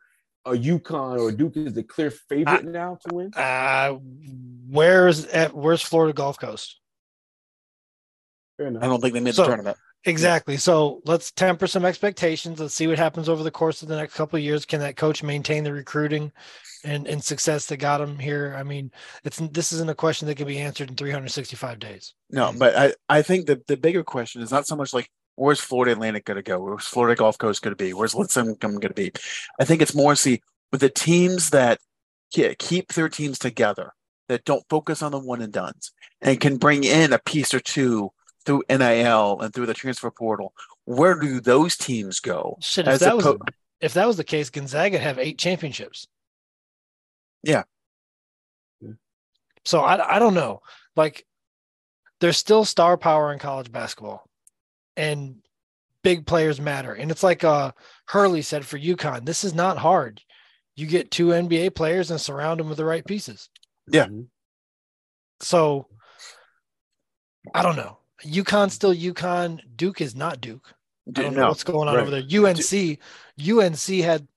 a 0.52 0.56
UConn 0.56 1.20
or 1.20 1.32
Duke 1.32 1.56
is 1.56 1.74
the 1.74 1.82
clear 1.82 2.10
favorite 2.10 2.66
uh, 2.66 2.70
now 2.70 2.98
to 3.06 3.14
win? 3.14 3.32
Uh, 3.34 3.94
where's 4.68 5.26
at 5.26 5.54
where's 5.54 5.82
Florida 5.82 6.12
Gulf 6.12 6.38
Coast? 6.38 6.80
I 8.60 8.64
don't 8.64 9.00
think 9.00 9.14
they 9.14 9.20
made 9.20 9.34
so, 9.34 9.42
the 9.42 9.48
tournament. 9.48 9.76
Exactly. 10.04 10.56
So 10.56 11.00
let's 11.04 11.30
temper 11.32 11.66
some 11.66 11.84
expectations. 11.84 12.60
Let's 12.60 12.74
see 12.74 12.86
what 12.86 12.98
happens 12.98 13.28
over 13.28 13.42
the 13.42 13.50
course 13.50 13.82
of 13.82 13.88
the 13.88 13.96
next 13.96 14.14
couple 14.14 14.36
of 14.36 14.42
years. 14.42 14.64
Can 14.64 14.80
that 14.80 14.96
coach 14.96 15.22
maintain 15.22 15.64
the 15.64 15.72
recruiting 15.72 16.32
and, 16.84 17.06
and 17.06 17.22
success 17.22 17.66
that 17.66 17.78
got 17.78 18.00
him 18.00 18.18
here? 18.18 18.54
I 18.56 18.62
mean, 18.62 18.90
it's 19.24 19.38
this 19.38 19.72
isn't 19.72 19.90
a 19.90 19.94
question 19.94 20.26
that 20.28 20.36
can 20.36 20.46
be 20.46 20.58
answered 20.58 20.90
in 20.90 20.96
365 20.96 21.78
days. 21.78 22.14
No, 22.30 22.52
but 22.56 22.76
I, 22.76 22.94
I 23.08 23.22
think 23.22 23.46
the, 23.46 23.60
the 23.66 23.76
bigger 23.76 24.04
question 24.04 24.40
is 24.40 24.50
not 24.50 24.66
so 24.66 24.76
much 24.76 24.94
like 24.94 25.10
where's 25.38 25.60
Florida 25.60 25.92
Atlantic 25.92 26.24
going 26.24 26.36
to 26.36 26.42
go? 26.42 26.58
Where's 26.58 26.84
Florida 26.84 27.16
Gulf 27.16 27.38
Coast 27.38 27.62
going 27.62 27.72
to 27.72 27.82
be? 27.82 27.94
Where's 27.94 28.14
Lipscomb 28.14 28.54
going 28.54 28.80
to 28.80 28.94
be? 28.94 29.12
I 29.60 29.64
think 29.64 29.80
it's 29.80 29.94
more 29.94 30.14
see 30.16 30.42
with 30.72 30.80
the 30.80 30.90
teams 30.90 31.50
that 31.50 31.80
keep 32.30 32.92
their 32.92 33.08
teams 33.08 33.38
together, 33.38 33.92
that 34.28 34.44
don't 34.44 34.68
focus 34.68 35.02
on 35.02 35.12
the 35.12 35.18
one 35.18 35.40
and 35.40 35.52
dones, 35.52 35.92
and 36.20 36.40
can 36.40 36.58
bring 36.58 36.84
in 36.84 37.12
a 37.12 37.18
piece 37.18 37.54
or 37.54 37.60
two 37.60 38.10
through 38.44 38.64
NIL 38.68 39.40
and 39.40 39.54
through 39.54 39.66
the 39.66 39.74
transfer 39.74 40.10
portal, 40.10 40.52
where 40.84 41.18
do 41.18 41.40
those 41.40 41.76
teams 41.76 42.20
go? 42.20 42.58
Shit, 42.60 42.88
if 42.88 43.00
that 43.00 43.16
was 43.16 43.36
if 43.80 43.94
that 43.94 44.06
was 44.06 44.16
the 44.16 44.24
case, 44.24 44.50
Gonzaga 44.50 44.98
have 44.98 45.18
eight 45.18 45.38
championships. 45.38 46.08
Yeah. 47.42 47.62
So 49.64 49.80
I 49.80 50.16
I 50.16 50.18
don't 50.18 50.34
know. 50.34 50.62
Like 50.96 51.24
there's 52.20 52.36
still 52.36 52.64
star 52.64 52.96
power 52.96 53.32
in 53.32 53.38
college 53.38 53.70
basketball. 53.70 54.27
And 54.98 55.36
big 56.02 56.26
players 56.26 56.60
matter. 56.60 56.92
And 56.92 57.10
it's 57.10 57.22
like 57.22 57.44
uh 57.44 57.72
Hurley 58.06 58.42
said 58.42 58.66
for 58.66 58.78
UConn, 58.78 59.24
this 59.24 59.44
is 59.44 59.54
not 59.54 59.78
hard. 59.78 60.20
You 60.76 60.86
get 60.86 61.10
two 61.10 61.28
NBA 61.28 61.74
players 61.74 62.10
and 62.10 62.20
surround 62.20 62.60
them 62.60 62.68
with 62.68 62.78
the 62.78 62.84
right 62.84 63.04
pieces. 63.04 63.48
Yeah. 63.90 64.06
Mm-hmm. 64.06 64.22
So 65.40 65.86
I 67.54 67.62
don't 67.62 67.76
know. 67.76 67.98
UConn 68.24 68.70
still 68.70 68.94
UConn. 68.94 69.60
Duke 69.76 70.00
is 70.00 70.14
not 70.14 70.40
Duke. 70.40 70.74
I 71.08 71.22
don't 71.22 71.34
know 71.34 71.42
no, 71.42 71.48
what's 71.48 71.64
going 71.64 71.88
on 71.88 71.94
right. 71.94 72.02
over 72.02 72.10
there. 72.10 72.46
UNC, 72.46 72.98
UNC 73.40 74.04
had 74.04 74.28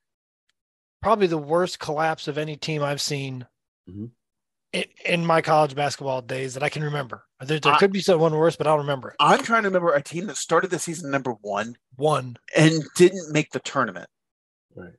probably 1.01 1.27
the 1.27 1.37
worst 1.37 1.79
collapse 1.79 2.27
of 2.27 2.37
any 2.37 2.55
team 2.55 2.83
I've 2.83 3.01
seen 3.01 3.45
mm-hmm. 3.89 4.05
In, 4.73 4.85
in, 5.05 5.25
my 5.25 5.41
college 5.41 5.75
basketball 5.75 6.21
days 6.21 6.53
that 6.53 6.63
I 6.63 6.69
can 6.69 6.83
remember. 6.83 7.23
There, 7.41 7.59
there 7.59 7.73
I, 7.73 7.77
could 7.77 7.91
be 7.91 8.01
someone 8.01 8.33
worse, 8.33 8.55
but 8.55 8.67
I 8.67 8.71
don't 8.71 8.79
remember 8.79 9.09
it. 9.09 9.15
I'm 9.19 9.43
trying 9.43 9.63
to 9.63 9.69
remember 9.69 9.93
a 9.93 10.01
team 10.01 10.27
that 10.27 10.37
started 10.37 10.71
the 10.71 10.79
season 10.79 11.11
number 11.11 11.31
one, 11.41 11.75
one, 11.95 12.37
and 12.55 12.83
didn't 12.95 13.33
make 13.33 13.51
the 13.51 13.59
tournament. 13.59 14.09
Right. 14.75 14.93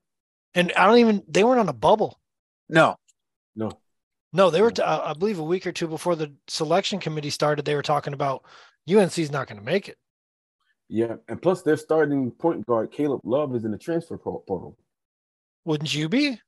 And 0.54 0.72
I 0.76 0.86
don't 0.86 0.98
even. 0.98 1.22
They 1.28 1.44
weren't 1.44 1.60
on 1.60 1.69
a 1.69 1.74
bubble. 1.74 2.20
No. 2.69 2.96
No. 3.56 3.72
No, 4.32 4.50
they 4.50 4.60
were. 4.60 4.70
T- 4.70 4.82
uh, 4.82 5.10
I 5.10 5.14
believe 5.14 5.38
a 5.38 5.44
week 5.44 5.67
or 5.67 5.72
two 5.72 5.88
before 5.88 6.17
the 6.17 6.32
selection 6.48 7.00
committee 7.00 7.31
started, 7.31 7.64
they 7.64 7.74
were 7.74 7.82
talking 7.82 8.12
about 8.12 8.44
UNC's 8.91 9.31
not 9.31 9.46
going 9.46 9.58
to 9.58 9.64
make 9.64 9.88
it. 9.88 9.96
Yeah, 10.88 11.17
and 11.29 11.41
plus 11.41 11.62
their 11.62 11.79
starting 11.79 12.31
point 12.31 12.67
guard 12.67 12.93
Caleb 12.93 13.22
Love 13.24 13.55
is 13.55 13.64
in 13.64 13.70
the 13.70 13.79
transfer 13.79 14.19
portal. 14.19 14.76
Wouldn't 15.64 15.94
you 15.94 16.08
be? 16.08 16.38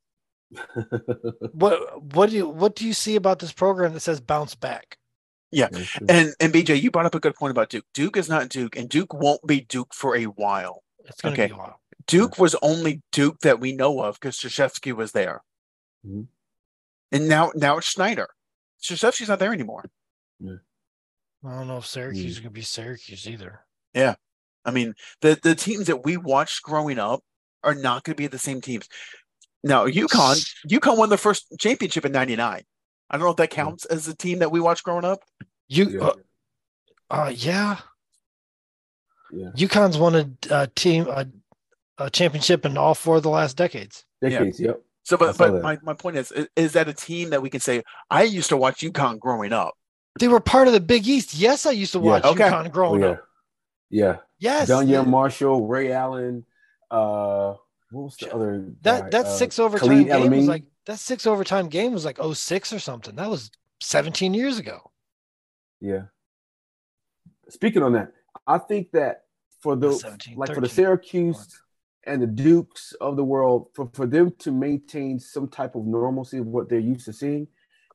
what 1.52 2.02
what 2.14 2.30
do 2.30 2.36
you 2.36 2.48
what 2.48 2.76
do 2.76 2.86
you 2.86 2.92
see 2.92 3.16
about 3.16 3.38
this 3.38 3.52
program 3.52 3.92
that 3.94 4.00
says 4.00 4.20
bounce 4.20 4.54
back? 4.54 4.98
Yeah, 5.50 5.68
and 6.08 6.34
and 6.40 6.52
BJ, 6.52 6.80
you 6.80 6.90
brought 6.90 7.06
up 7.06 7.14
a 7.14 7.20
good 7.20 7.34
point 7.34 7.52
about 7.52 7.70
Duke. 7.70 7.84
Duke 7.94 8.16
is 8.16 8.28
not 8.28 8.48
Duke, 8.48 8.76
and 8.76 8.88
Duke 8.88 9.14
won't 9.14 9.46
be 9.46 9.60
Duke 9.60 9.94
for 9.94 10.16
a 10.16 10.24
while. 10.24 10.82
It's 11.04 11.20
going 11.20 11.34
to 11.34 11.42
okay. 11.42 11.48
be 11.48 11.54
a 11.54 11.58
while. 11.58 11.80
Duke 12.06 12.38
was 12.38 12.56
only 12.60 13.02
Duke 13.12 13.38
that 13.40 13.60
we 13.60 13.72
know 13.72 14.00
of 14.00 14.18
because 14.18 14.38
Krzyzewski 14.38 14.92
was 14.92 15.12
there, 15.12 15.42
mm-hmm. 16.06 16.22
and 17.12 17.28
now 17.28 17.52
now 17.54 17.78
it's 17.78 17.94
Scheyer. 17.94 18.26
Krzyzewski's 18.82 19.28
not 19.28 19.38
there 19.38 19.52
anymore. 19.52 19.84
Yeah. 20.40 20.56
I 21.44 21.58
don't 21.58 21.68
know 21.68 21.78
if 21.78 21.86
Syracuse 21.86 22.32
is 22.32 22.40
going 22.40 22.50
to 22.50 22.54
be 22.54 22.62
Syracuse 22.62 23.28
either. 23.28 23.60
Yeah. 23.94 24.14
I 24.64 24.70
mean, 24.70 24.94
the, 25.20 25.38
the 25.42 25.54
teams 25.54 25.86
that 25.86 26.04
we 26.04 26.16
watched 26.16 26.62
growing 26.62 26.98
up 26.98 27.22
are 27.62 27.74
not 27.74 28.04
going 28.04 28.14
to 28.16 28.22
be 28.22 28.26
the 28.26 28.38
same 28.38 28.60
teams. 28.60 28.88
Now, 29.64 29.86
UConn, 29.86 30.46
UConn 30.68 30.98
won 30.98 31.08
the 31.08 31.16
first 31.16 31.46
championship 31.58 32.04
in 32.04 32.12
99. 32.12 32.62
I 33.10 33.16
don't 33.16 33.24
know 33.24 33.30
if 33.30 33.36
that 33.38 33.50
counts 33.50 33.86
as 33.86 34.06
a 34.06 34.14
team 34.14 34.40
that 34.40 34.52
we 34.52 34.60
watched 34.60 34.84
growing 34.84 35.06
up. 35.06 35.20
You, 35.68 35.88
yeah. 35.88 36.00
Uh, 36.00 36.14
uh, 37.10 37.32
yeah. 37.34 37.78
Yeah. 39.32 39.48
UConn's 39.56 39.96
won 39.96 40.14
a, 40.14 40.30
a 40.50 40.66
team, 40.66 41.08
a, 41.08 41.26
a, 41.96 42.10
championship 42.10 42.66
in 42.66 42.76
all 42.76 42.94
four 42.94 43.16
of 43.16 43.22
the 43.22 43.30
last 43.30 43.56
decades. 43.56 44.04
Decades, 44.20 44.60
yeah. 44.60 44.68
yep. 44.68 44.82
So, 45.02 45.16
but, 45.16 45.36
but 45.38 45.62
my, 45.62 45.78
my 45.82 45.94
point 45.94 46.16
is, 46.16 46.32
is 46.56 46.74
that 46.74 46.88
a 46.88 46.92
team 46.92 47.30
that 47.30 47.40
we 47.40 47.48
can 47.48 47.60
say, 47.60 47.82
I 48.10 48.24
used 48.24 48.50
to 48.50 48.56
watch 48.56 48.80
UConn 48.80 49.18
growing 49.18 49.52
up? 49.52 49.74
They 50.20 50.28
were 50.28 50.40
part 50.40 50.66
of 50.66 50.74
the 50.74 50.80
Big 50.80 51.06
East. 51.08 51.34
Yes, 51.34 51.66
I 51.66 51.70
used 51.70 51.92
to 51.92 52.00
watch 52.00 52.24
yeah. 52.24 52.30
okay. 52.30 52.44
UConn 52.44 52.70
growing 52.70 53.02
oh, 53.02 53.06
yeah. 53.06 53.12
up. 53.12 53.24
Yeah. 53.90 54.16
Yes. 54.38 54.70
Donyell 54.70 55.06
Marshall, 55.06 55.66
Ray 55.66 55.90
Allen. 55.90 56.44
Uh, 56.90 57.54
what 57.90 58.04
was 58.04 58.16
the 58.16 58.34
other? 58.34 58.64
That 58.82 59.10
that 59.10 59.26
uh, 59.26 59.36
six 59.36 59.58
overtime 59.58 60.06
Khalid 60.06 60.22
game 60.22 60.30
was 60.30 60.46
like 60.46 60.64
that 60.86 60.98
six 60.98 61.26
overtime 61.26 61.68
game 61.68 61.92
was 61.92 62.04
like 62.04 62.18
06 62.22 62.72
or 62.72 62.78
something. 62.78 63.16
That 63.16 63.30
was 63.30 63.50
17 63.80 64.34
years 64.34 64.58
ago. 64.58 64.90
Yeah. 65.80 66.02
Speaking 67.48 67.82
on 67.82 67.92
that, 67.92 68.12
I 68.46 68.58
think 68.58 68.90
that 68.92 69.24
for 69.60 69.76
the 69.76 69.88
like 70.36 70.48
13, 70.48 70.54
for 70.54 70.60
the 70.60 70.68
Syracuse 70.68 71.60
and 72.06 72.20
the 72.20 72.26
Dukes 72.26 72.92
of 73.00 73.16
the 73.16 73.24
world, 73.24 73.68
for, 73.74 73.90
for 73.92 74.06
them 74.06 74.32
to 74.40 74.52
maintain 74.52 75.18
some 75.18 75.48
type 75.48 75.74
of 75.74 75.86
normalcy 75.86 76.38
of 76.38 76.46
what 76.46 76.68
they're 76.68 76.78
used 76.78 77.06
to 77.06 77.12
seeing, 77.12 77.48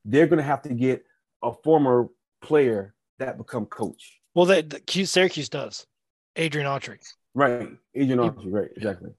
they're 0.06 0.28
going 0.28 0.38
to 0.38 0.44
have 0.44 0.62
to 0.64 0.74
get 0.74 1.04
a 1.44 1.52
former 1.64 2.10
player 2.42 2.96
that 3.20 3.38
become 3.38 3.66
coach. 3.66 4.20
Well, 4.34 4.46
that 4.46 4.90
Syracuse 4.90 5.50
does. 5.50 5.86
Adrian 6.36 6.68
Autry. 6.68 7.00
Right, 7.34 7.70
Adrian 7.96 8.20
Autry. 8.20 8.46
Right, 8.46 8.70
exactly. 8.76 9.12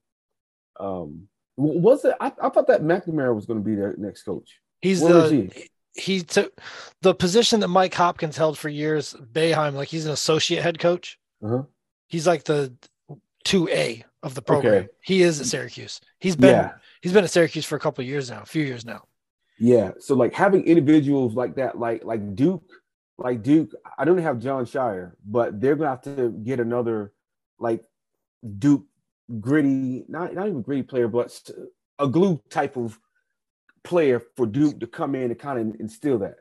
Um, 0.80 1.28
was 1.56 2.04
it? 2.04 2.14
I, 2.20 2.32
I 2.42 2.48
thought 2.48 2.66
that 2.68 2.82
McNamara 2.82 3.34
was 3.34 3.46
going 3.46 3.58
to 3.58 3.64
be 3.64 3.74
their 3.74 3.94
next 3.98 4.22
coach. 4.22 4.60
He's 4.80 5.02
Where 5.02 5.28
the 5.28 5.50
he? 5.94 6.00
he 6.00 6.22
took 6.22 6.58
the 7.02 7.14
position 7.14 7.60
that 7.60 7.68
Mike 7.68 7.94
Hopkins 7.94 8.36
held 8.36 8.56
for 8.56 8.68
years. 8.68 9.14
Boeheim, 9.32 9.74
like 9.74 9.88
he's 9.88 10.06
an 10.06 10.12
associate 10.12 10.62
head 10.62 10.78
coach. 10.78 11.18
Uh-huh. 11.44 11.64
He's 12.08 12.26
like 12.26 12.44
the 12.44 12.72
two 13.44 13.68
A 13.68 14.04
of 14.22 14.34
the 14.34 14.42
program. 14.42 14.74
Okay. 14.74 14.88
He 15.02 15.22
is 15.22 15.40
at 15.40 15.46
Syracuse. 15.46 16.00
He's 16.18 16.36
been 16.36 16.50
yeah. 16.50 16.72
he's 17.02 17.12
been 17.12 17.24
at 17.24 17.30
Syracuse 17.30 17.66
for 17.66 17.76
a 17.76 17.80
couple 17.80 18.04
years 18.04 18.30
now, 18.30 18.42
a 18.42 18.46
few 18.46 18.64
years 18.64 18.84
now. 18.84 19.04
Yeah. 19.58 19.92
So 19.98 20.14
like 20.14 20.34
having 20.34 20.64
individuals 20.64 21.34
like 21.34 21.56
that, 21.56 21.78
like 21.78 22.04
like 22.04 22.34
Duke, 22.34 22.64
like 23.18 23.42
Duke, 23.42 23.70
I 23.98 24.04
don't 24.04 24.18
have 24.18 24.38
Jon 24.38 24.64
Scheyer, 24.64 25.12
but 25.24 25.60
they're 25.60 25.76
gonna 25.76 25.90
have 25.90 26.02
to 26.02 26.30
get 26.30 26.60
another 26.60 27.12
like 27.58 27.84
Duke 28.58 28.84
gritty, 29.38 30.04
not 30.08 30.34
not 30.34 30.48
even 30.48 30.62
gritty 30.62 30.82
player, 30.82 31.08
but 31.08 31.38
a 31.98 32.08
glue 32.08 32.40
type 32.48 32.76
of 32.76 32.98
player 33.84 34.20
for 34.36 34.46
Duke 34.46 34.80
to 34.80 34.86
come 34.86 35.14
in 35.14 35.30
and 35.30 35.38
kind 35.38 35.58
of 35.58 35.80
instill 35.80 36.18
that. 36.20 36.36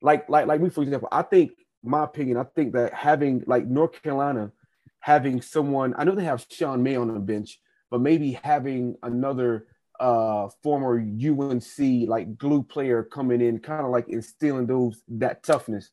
Like 0.00 0.28
like 0.28 0.46
like 0.46 0.60
me, 0.60 0.70
for 0.70 0.82
example, 0.82 1.08
I 1.12 1.22
think 1.22 1.52
my 1.82 2.04
opinion, 2.04 2.36
I 2.36 2.44
think 2.44 2.72
that 2.74 2.92
having 2.92 3.44
like 3.46 3.66
North 3.66 4.02
Carolina 4.02 4.52
having 5.00 5.40
someone, 5.40 5.94
I 5.96 6.04
know 6.04 6.14
they 6.14 6.24
have 6.24 6.46
Sean 6.50 6.82
May 6.82 6.96
on 6.96 7.12
the 7.12 7.20
bench, 7.20 7.60
but 7.90 8.00
maybe 8.00 8.32
having 8.42 8.96
another 9.02 9.66
uh 9.98 10.48
former 10.62 10.98
UNC 10.98 12.08
like 12.08 12.36
glue 12.36 12.62
player 12.62 13.02
coming 13.02 13.40
in, 13.40 13.58
kind 13.58 13.84
of 13.84 13.90
like 13.90 14.08
instilling 14.08 14.66
those 14.66 15.02
that 15.08 15.42
toughness 15.42 15.90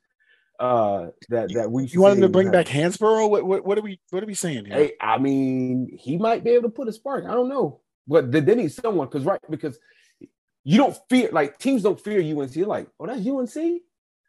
uh 0.64 1.10
that 1.30 1.54
that 1.54 1.72
we 1.72 1.86
you 1.86 2.02
want 2.02 2.16
him 2.16 2.22
to 2.22 2.30
bring 2.30 2.52
back 2.52 2.68
Hansbrough? 2.68 3.30
What, 3.30 3.44
what, 3.46 3.66
what 3.66 3.78
are 3.78 3.82
we 3.82 4.00
what 4.12 4.24
are 4.24 4.26
we 4.26 4.34
saying 4.34 4.66
here? 4.66 4.76
Hey, 4.76 4.94
I 5.02 5.18
mean, 5.18 5.90
he 6.00 6.18
might 6.18 6.44
be 6.44 6.52
able 6.52 6.64
to 6.64 6.70
put 6.70 6.88
a 6.88 6.94
spark. 6.94 7.26
I 7.26 7.34
don't 7.34 7.50
know, 7.50 7.82
but 8.08 8.32
they, 8.32 8.40
they 8.40 8.56
need 8.56 8.72
someone 8.72 9.08
because 9.08 9.26
right 9.26 9.40
because 9.50 9.78
you 10.64 10.78
don't 10.78 10.98
fear 11.10 11.30
like 11.32 11.60
teams 11.60 11.84
don't 11.84 12.00
fear 12.00 12.20
UNC. 12.20 12.56
You're 12.56 12.68
like, 12.68 12.88
oh, 13.00 13.08
that's 13.08 13.28
UNC 13.28 13.82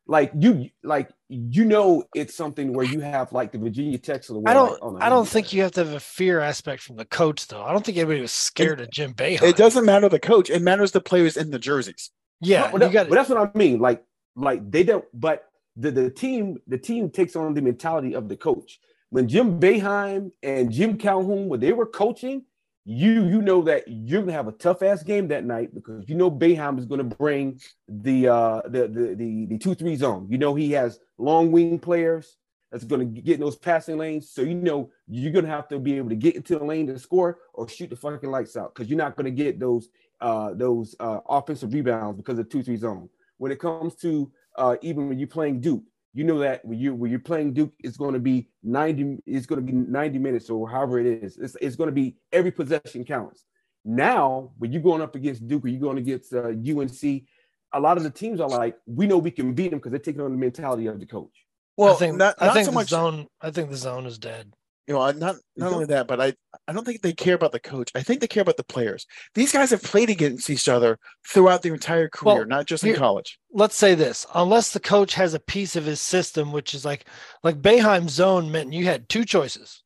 like 0.07 0.33
you 0.38 0.69
like 0.83 1.11
you 1.29 1.64
know 1.64 2.05
it's 2.14 2.35
something 2.35 2.75
where 2.75 2.85
you 2.85 3.00
have 3.00 3.33
like 3.33 3.53
the 3.53 3.59
Virginia 3.59 3.97
Techs 3.97 4.29
of 4.29 4.35
the 4.35 4.41
world. 4.41 4.49
I 4.49 4.55
don't 4.55 4.71
like, 4.71 5.03
oh, 5.03 5.07
I 5.07 5.09
don't 5.09 5.26
think 5.26 5.53
you 5.53 5.62
have 5.62 5.73
to 5.73 5.85
have 5.85 5.95
a 5.95 6.00
fear 6.00 6.41
aspect 6.41 6.83
from 6.83 6.97
the 6.97 7.07
coach 7.07 7.47
though. 7.47 7.62
I 7.62 7.73
don't 7.73 7.85
think 7.85 7.97
anybody 7.97 8.21
was 8.21 8.33
scared 8.33 8.81
it, 8.81 8.85
of 8.85 8.91
Jim 8.91 9.14
Boeheim. 9.14 9.43
It 9.43 9.57
doesn't 9.57 9.85
matter 9.85 10.09
the 10.09 10.21
coach, 10.21 10.50
it 10.50 10.61
matters 10.61 10.93
the 10.93 11.00
players 11.00 11.37
in 11.37 11.50
the 11.50 11.59
jerseys. 11.59 12.11
Yeah, 12.41 12.71
but, 12.71 12.81
that, 12.81 13.09
but 13.09 13.14
that's 13.14 13.31
what 13.31 13.38
I 13.38 13.59
mean. 13.59 13.79
Like 13.79 14.05
like 14.37 14.71
they 14.71 14.83
don't 14.83 15.05
but 15.14 15.49
the, 15.76 15.90
the 15.90 16.11
team 16.11 16.59
the 16.66 16.78
team 16.78 17.11
takes 17.11 17.37
on 17.37 17.54
the 17.54 17.62
mentality 17.62 18.14
of 18.14 18.28
the 18.28 18.37
coach. 18.37 18.81
When 19.11 19.28
Jim 19.28 19.61
Boeheim 19.61 20.33
and 20.43 20.73
Jim 20.73 20.97
Calhoun 20.97 21.49
when 21.49 21.61
they 21.61 21.73
were 21.73 21.87
coaching, 21.87 22.45
you 22.85 23.25
you 23.25 23.40
know 23.40 23.62
that 23.62 23.85
you're 23.87 24.21
gonna 24.23 24.33
have 24.33 24.49
a 24.49 24.52
tough 24.52 24.83
ass 24.83 25.02
game 25.02 25.28
that 25.28 25.45
night 25.45 25.75
because 25.75 26.09
you 26.09 26.14
know 26.14 26.31
Boeheim 26.31 26.78
is 26.78 26.85
gonna 26.85 27.04
bring 27.04 27.61
the 27.88 28.28
uh 28.28 28.62
the 28.66 28.88
the 28.88 29.14
the, 29.14 29.47
the 29.47 29.59
two 29.59 29.75
three 29.75 29.97
zone. 29.97 30.26
You 30.31 30.38
know 30.38 30.54
he 30.54 30.73
has 30.73 31.00
long 31.19 31.50
wing 31.50 31.78
players 31.78 32.37
that's 32.71 32.85
gonna 32.85 33.04
get 33.04 33.35
in 33.35 33.40
those 33.40 33.57
passing 33.57 33.97
lanes. 33.97 34.31
So 34.31 34.43
you 34.43 34.54
know 34.54 34.90
you're 35.09 35.33
gonna 35.33 35.49
have 35.49 35.69
to 35.69 35.78
be 35.78 35.97
able 35.97 36.11
to 36.11 36.16
get 36.16 36.37
into 36.37 36.59
the 36.59 36.64
lane 36.64 36.87
to 36.88 36.99
score 36.99 37.38
or 37.54 37.69
shoot 37.69 37.90
the 37.90 37.97
fucking 37.97 38.31
lights 38.31 38.57
out 38.57 38.75
because 38.75 38.90
you're 38.90 38.99
not 38.99 39.16
gonna 39.16 39.31
get 39.31 39.59
those 39.59 39.88
uh 40.21 40.52
those 40.54 40.95
uh 41.00 41.21
offensive 41.28 41.73
rebounds 41.73 42.16
because 42.16 42.38
of 42.38 42.49
two 42.49 42.62
three 42.62 42.76
zone. 42.76 43.09
When 43.38 43.50
it 43.50 43.61
comes 43.61 43.95
to 43.97 44.31
uh 44.57 44.77
even 44.83 45.09
when 45.09 45.19
you're 45.19 45.29
playing 45.29 45.61
Duke, 45.61 45.85
you 46.13 46.25
know 46.25 46.39
that 46.39 46.65
when 46.65 46.79
you 46.79 46.95
when 46.95 47.11
you're 47.11 47.21
playing 47.21 47.53
Duke, 47.53 47.73
it's 47.81 47.97
going 47.97 48.15
to 48.15 48.21
be 48.21 48.49
90, 48.63 49.19
it's 49.27 49.47
going 49.47 49.65
to 49.65 49.73
be 49.73 49.77
90 49.77 50.19
minutes 50.19 50.51
or 50.51 50.69
however 50.69 51.01
it 51.01 51.07
is. 51.07 51.37
It's, 51.37 51.57
it's 51.61 51.77
going 51.77 51.89
to 51.89 51.93
be 51.93 52.17
every 52.33 52.51
possession 52.51 53.05
counts. 53.05 53.45
Now, 53.85 54.53
when 54.59 54.73
you're 54.73 54.83
going 54.83 55.03
up 55.03 55.15
against 55.15 55.47
Duke 55.47 55.65
or 55.65 55.69
you're 55.69 55.81
going 55.81 55.99
against 55.99 56.33
uh, 56.33 56.49
UNC, 56.49 57.25
a 57.73 57.81
lot 57.81 57.97
of 57.99 58.03
the 58.03 58.11
teams 58.11 58.41
are 58.41 58.49
like, 58.49 58.77
we 58.87 59.07
know 59.07 59.19
we 59.19 59.31
can 59.31 59.53
beat 59.53 59.71
them 59.71 59.79
because 59.79 59.91
they're 59.91 59.99
taking 59.99 60.23
on 60.23 60.31
the 60.31 60.39
mentality 60.39 60.87
of 60.87 61.01
the 61.01 61.07
coach. 61.07 61.47
Well, 61.77 61.95
I 61.95 61.97
think 61.99 62.17
not, 62.17 62.37
I 62.39 62.53
think 62.55 62.67
so 62.67 62.71
the 62.71 62.75
much 62.77 62.89
zone. 62.89 63.27
I 63.41 63.51
think 63.51 63.71
the 63.71 63.77
zone 63.77 64.07
is 64.07 64.19
dead 64.19 64.55
you 64.87 64.95
know, 64.95 65.11
not 65.12 65.37
not 65.57 65.73
only 65.73 65.87
that, 65.87 66.07
but 66.07 66.21
I 66.21 66.35
I 66.69 66.73
don't 66.73 66.85
think 66.85 67.00
they 67.00 67.14
care 67.14 67.35
about 67.35 67.53
the 67.53 67.61
coach. 67.61 67.91
I 67.95 68.03
think 68.03 68.21
they 68.21 68.26
care 68.26 68.43
about 68.43 68.59
the 68.59 68.64
players. 68.64 69.07
These 69.35 69.53
guys 69.53 69.71
have 69.71 69.83
played 69.83 70.11
against 70.11 70.50
each 70.50 70.69
other 70.69 70.99
throughout 71.26 71.62
their 71.62 71.73
entire 71.73 72.09
career, 72.09 72.37
well, 72.37 72.47
not 72.47 72.67
just 72.67 72.85
in 72.85 72.95
college. 72.95 73.38
Let's 73.50 73.76
say 73.76 73.95
this: 73.95 74.26
unless 74.35 74.73
the 74.73 74.81
coach 74.81 75.14
has 75.14 75.33
a 75.33 75.41
piece 75.41 75.75
of 75.75 75.87
his 75.87 76.00
system, 76.00 76.53
which 76.53 76.75
is 76.75 76.85
like 76.85 77.07
like 77.43 77.62
Boeheim's 77.62 78.12
zone 78.12 78.53
meant 78.53 78.75
you 78.75 78.85
had 78.85 79.09
two 79.09 79.25
choices, 79.25 79.83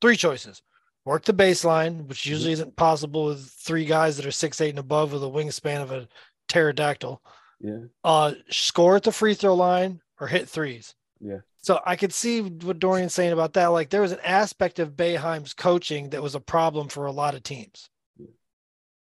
three 0.00 0.16
choices: 0.16 0.62
work 1.04 1.24
the 1.24 1.34
baseline, 1.34 2.06
which 2.06 2.22
mm-hmm. 2.22 2.30
usually 2.30 2.52
isn't 2.52 2.76
possible 2.76 3.26
with 3.26 3.46
three 3.46 3.84
guys 3.84 4.16
that 4.16 4.26
are 4.26 4.30
six 4.30 4.60
eight 4.62 4.70
and 4.70 4.78
above 4.78 5.12
with 5.12 5.22
a 5.22 5.26
wingspan 5.26 5.82
of 5.82 5.92
a 5.92 6.08
pterodactyl. 6.48 7.20
Yeah. 7.60 7.80
Uh, 8.02 8.32
score 8.48 8.96
at 8.96 9.02
the 9.02 9.12
free 9.12 9.34
throw 9.34 9.54
line 9.54 10.00
or 10.18 10.26
hit 10.26 10.48
threes. 10.48 10.94
Yeah. 11.20 11.40
So 11.62 11.80
I 11.84 11.96
could 11.96 12.12
see 12.12 12.40
what 12.40 12.78
Dorian's 12.78 13.14
saying 13.14 13.32
about 13.32 13.52
that. 13.54 13.66
Like 13.66 13.90
there 13.90 14.00
was 14.00 14.12
an 14.12 14.20
aspect 14.24 14.78
of 14.78 14.96
Boeheim's 14.96 15.52
coaching 15.52 16.10
that 16.10 16.22
was 16.22 16.34
a 16.34 16.40
problem 16.40 16.88
for 16.88 17.06
a 17.06 17.12
lot 17.12 17.34
of 17.34 17.42
teams. 17.42 17.90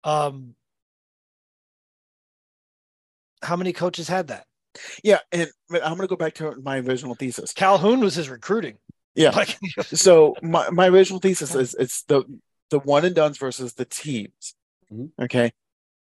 Um, 0.04 0.54
how 3.42 3.56
many 3.56 3.72
coaches 3.72 4.08
had 4.08 4.28
that? 4.28 4.46
Yeah, 5.04 5.18
and 5.30 5.48
I'm 5.70 5.96
going 5.96 6.00
to 6.00 6.06
go 6.06 6.16
back 6.16 6.34
to 6.34 6.54
my 6.62 6.78
original 6.78 7.14
thesis. 7.14 7.52
Calhoun 7.52 8.00
was 8.00 8.14
his 8.14 8.28
recruiting. 8.28 8.78
Yeah. 9.14 9.30
Like, 9.36 9.58
so 9.84 10.34
my, 10.42 10.70
my 10.70 10.88
original 10.88 11.20
thesis 11.20 11.54
is 11.54 11.74
it's 11.78 12.02
the 12.04 12.24
the 12.70 12.78
one 12.78 13.04
and 13.04 13.14
dones 13.14 13.38
versus 13.38 13.74
the 13.74 13.84
teams. 13.84 14.54
Mm-hmm. 14.92 15.24
Okay. 15.24 15.52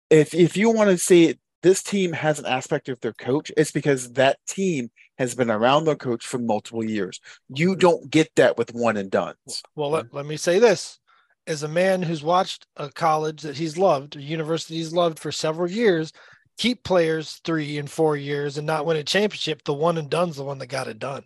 If 0.10 0.34
if 0.34 0.56
you 0.56 0.70
want 0.70 0.92
to 0.92 0.98
see 0.98 1.40
this 1.64 1.84
team 1.84 2.14
has 2.14 2.40
an 2.40 2.46
aspect 2.46 2.90
of 2.90 3.00
their 3.02 3.14
coach, 3.14 3.52
it's 3.58 3.72
because 3.72 4.14
that 4.14 4.38
team 4.48 4.92
has 5.22 5.36
been 5.36 5.52
around 5.52 5.86
the 5.86 5.96
coach 5.96 6.26
for 6.26 6.40
multiple 6.40 6.84
years. 6.84 7.22
You 7.48 7.76
don't 7.76 8.10
get 8.10 8.32
that 8.38 8.58
with 8.58 8.74
one 8.74 8.98
and 8.98 9.12
done. 9.12 9.36
Well, 9.76 9.92
let, 9.92 10.12
let 10.12 10.26
me 10.26 10.36
say 10.36 10.58
this. 10.58 10.98
As 11.46 11.62
a 11.62 11.68
man 11.68 12.02
who's 12.02 12.24
watched 12.24 12.66
a 12.76 12.90
college 12.90 13.44
that 13.44 13.56
he's 13.56 13.78
loved, 13.78 14.16
a 14.16 14.22
university 14.22 14.78
he's 14.78 14.94
loved 14.94 15.20
for 15.20 15.32
several 15.32 15.70
years, 15.70 16.12
keep 16.58 16.84
players 16.84 17.40
three 17.46 17.78
and 17.78 17.90
four 17.90 18.18
years 18.18 18.58
and 18.58 18.66
not 18.66 18.88
win 18.88 18.98
a 18.98 19.04
championship, 19.04 19.64
the 19.64 19.74
one 19.74 20.00
and 20.00 20.10
done's 20.10 20.38
the 20.38 20.44
one 20.44 20.58
that 20.58 20.68
got 20.68 20.88
it 20.88 20.98
done. 20.98 21.24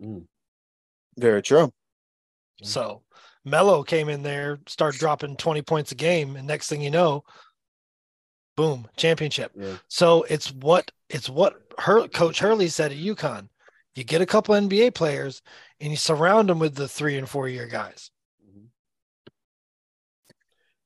Mm. 0.00 0.26
Very 1.18 1.42
true. 1.42 1.72
So 2.62 3.02
Melo 3.44 3.82
came 3.82 4.08
in 4.08 4.22
there, 4.22 4.60
started 4.68 5.00
dropping 5.00 5.38
20 5.38 5.62
points 5.62 5.90
a 5.90 5.96
game, 5.96 6.36
and 6.36 6.46
next 6.46 6.68
thing 6.68 6.82
you 6.82 6.90
know, 6.92 7.24
boom, 8.56 8.88
championship. 8.96 9.52
Yeah. 9.54 9.76
So 9.88 10.24
it's 10.24 10.52
what 10.52 10.90
it's 11.08 11.28
what 11.28 11.60
her 11.78 12.08
coach 12.08 12.40
Hurley 12.40 12.68
said 12.68 12.92
at 12.92 12.98
UConn. 12.98 13.48
You 13.94 14.04
get 14.04 14.22
a 14.22 14.26
couple 14.26 14.54
NBA 14.54 14.94
players 14.94 15.42
and 15.80 15.90
you 15.90 15.96
surround 15.96 16.48
them 16.48 16.58
with 16.58 16.74
the 16.74 16.88
three 16.88 17.18
and 17.18 17.28
four 17.28 17.48
year 17.48 17.66
guys. 17.66 18.10
Mm-hmm. 18.48 18.66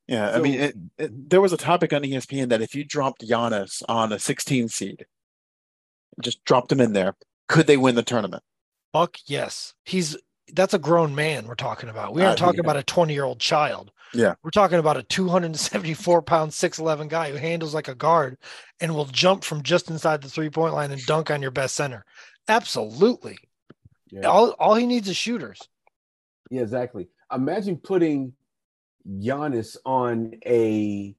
Yeah, 0.07 0.31
so, 0.31 0.37
I 0.37 0.41
mean, 0.41 0.59
it, 0.59 0.75
it, 0.97 1.29
there 1.29 1.41
was 1.41 1.53
a 1.53 1.57
topic 1.57 1.93
on 1.93 2.01
ESPN 2.01 2.49
that 2.49 2.61
if 2.61 2.75
you 2.75 2.83
dropped 2.83 3.27
Giannis 3.27 3.83
on 3.87 4.11
a 4.11 4.19
16 4.19 4.69
seed, 4.69 5.05
just 6.21 6.43
dropped 6.45 6.71
him 6.71 6.81
in 6.81 6.93
there, 6.93 7.15
could 7.47 7.67
they 7.67 7.77
win 7.77 7.95
the 7.95 8.03
tournament? 8.03 8.43
Fuck 8.91 9.17
yes. 9.27 9.73
He's 9.83 10.17
that's 10.53 10.73
a 10.73 10.79
grown 10.79 11.15
man 11.15 11.47
we're 11.47 11.55
talking 11.55 11.89
about. 11.89 12.13
We 12.13 12.23
aren't 12.23 12.41
uh, 12.41 12.45
talking 12.45 12.59
yeah. 12.63 12.71
about 12.71 12.77
a 12.77 12.83
20 12.83 13.13
year 13.13 13.23
old 13.23 13.39
child. 13.39 13.91
Yeah. 14.13 14.35
We're 14.43 14.51
talking 14.51 14.79
about 14.79 14.97
a 14.97 15.03
274 15.03 16.21
pound, 16.21 16.51
6'11 16.51 17.09
guy 17.09 17.31
who 17.31 17.37
handles 17.37 17.73
like 17.73 17.87
a 17.87 17.95
guard 17.95 18.37
and 18.79 18.93
will 18.95 19.05
jump 19.05 19.43
from 19.43 19.63
just 19.63 19.89
inside 19.89 20.21
the 20.21 20.29
three 20.29 20.49
point 20.49 20.73
line 20.73 20.91
and 20.91 21.05
dunk 21.05 21.31
on 21.31 21.41
your 21.41 21.51
best 21.51 21.75
center. 21.75 22.05
Absolutely. 22.47 23.37
Yeah. 24.11 24.27
All, 24.27 24.51
all 24.51 24.75
he 24.75 24.85
needs 24.85 25.09
is 25.09 25.17
shooters. 25.17 25.59
Yeah, 26.49 26.61
exactly. 26.61 27.07
Imagine 27.33 27.77
putting 27.77 28.33
Giannis 29.07 29.77
on 29.85 30.33
a 30.45 31.15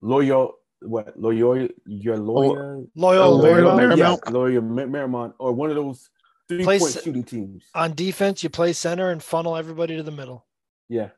loyal 0.00 0.56
what 0.82 1.18
Loyola 1.18 1.68
your 1.84 2.16
lawyer 2.16 2.82
Loyola 2.94 3.34
Loyola 3.34 4.62
Marymount 4.62 5.34
or 5.38 5.52
one 5.52 5.68
of 5.68 5.76
those 5.76 6.08
three 6.50 6.64
point 6.64 6.82
shooting 6.82 7.24
teams. 7.24 7.64
On 7.74 7.94
defense, 7.94 8.42
you 8.42 8.50
play 8.50 8.72
center 8.72 9.10
and 9.10 9.22
funnel 9.22 9.56
everybody 9.56 9.96
to 9.96 10.02
the 10.02 10.10
middle. 10.10 10.46
Yeah. 10.88 11.10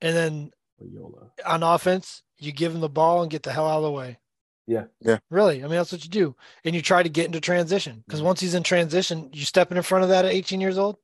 And 0.00 0.16
then 0.16 0.50
Loyola. 0.80 1.30
on 1.46 1.62
offense, 1.62 2.22
you 2.38 2.52
give 2.52 2.74
him 2.74 2.80
the 2.80 2.88
ball 2.88 3.22
and 3.22 3.30
get 3.30 3.44
the 3.44 3.52
hell 3.52 3.68
out 3.68 3.78
of 3.78 3.84
the 3.84 3.90
way. 3.90 4.18
Yeah. 4.66 4.84
Yeah. 5.00 5.18
Really. 5.30 5.58
I 5.58 5.62
mean, 5.62 5.76
that's 5.76 5.92
what 5.92 6.04
you 6.04 6.10
do. 6.10 6.34
And 6.64 6.74
you 6.74 6.82
try 6.82 7.02
to 7.02 7.08
get 7.08 7.26
into 7.26 7.40
transition 7.40 8.02
because 8.06 8.22
once 8.22 8.40
he's 8.40 8.54
in 8.54 8.62
transition, 8.62 9.30
you 9.32 9.44
stepping 9.44 9.76
in 9.76 9.82
front 9.82 10.02
of 10.02 10.10
that 10.10 10.24
at 10.24 10.32
18 10.32 10.60
years 10.60 10.78
old? 10.78 10.96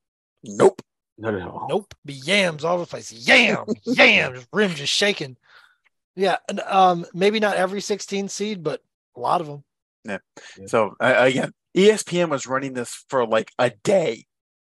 Nope. 0.42 0.82
Not 1.16 1.34
at 1.34 1.42
all. 1.42 1.66
Nope. 1.68 1.94
Be 2.04 2.14
yams 2.14 2.64
all 2.64 2.74
over 2.74 2.84
the 2.84 2.90
place. 2.90 3.12
Yam, 3.12 3.64
yam, 3.84 4.34
just 4.34 4.48
rim 4.52 4.70
just 4.70 4.92
shaking. 4.92 5.36
Yeah. 6.16 6.36
And, 6.48 6.60
um, 6.60 7.06
maybe 7.14 7.40
not 7.40 7.56
every 7.56 7.80
16 7.80 8.28
seed, 8.28 8.62
but 8.62 8.82
a 9.16 9.20
lot 9.20 9.40
of 9.40 9.46
them. 9.46 9.64
Yeah. 10.04 10.18
yeah. 10.58 10.66
So 10.66 10.94
uh, 11.00 11.14
again, 11.18 11.52
ESPN 11.76 12.28
was 12.28 12.46
running 12.46 12.74
this 12.74 13.04
for 13.08 13.26
like 13.26 13.52
a 13.58 13.70
day. 13.70 14.24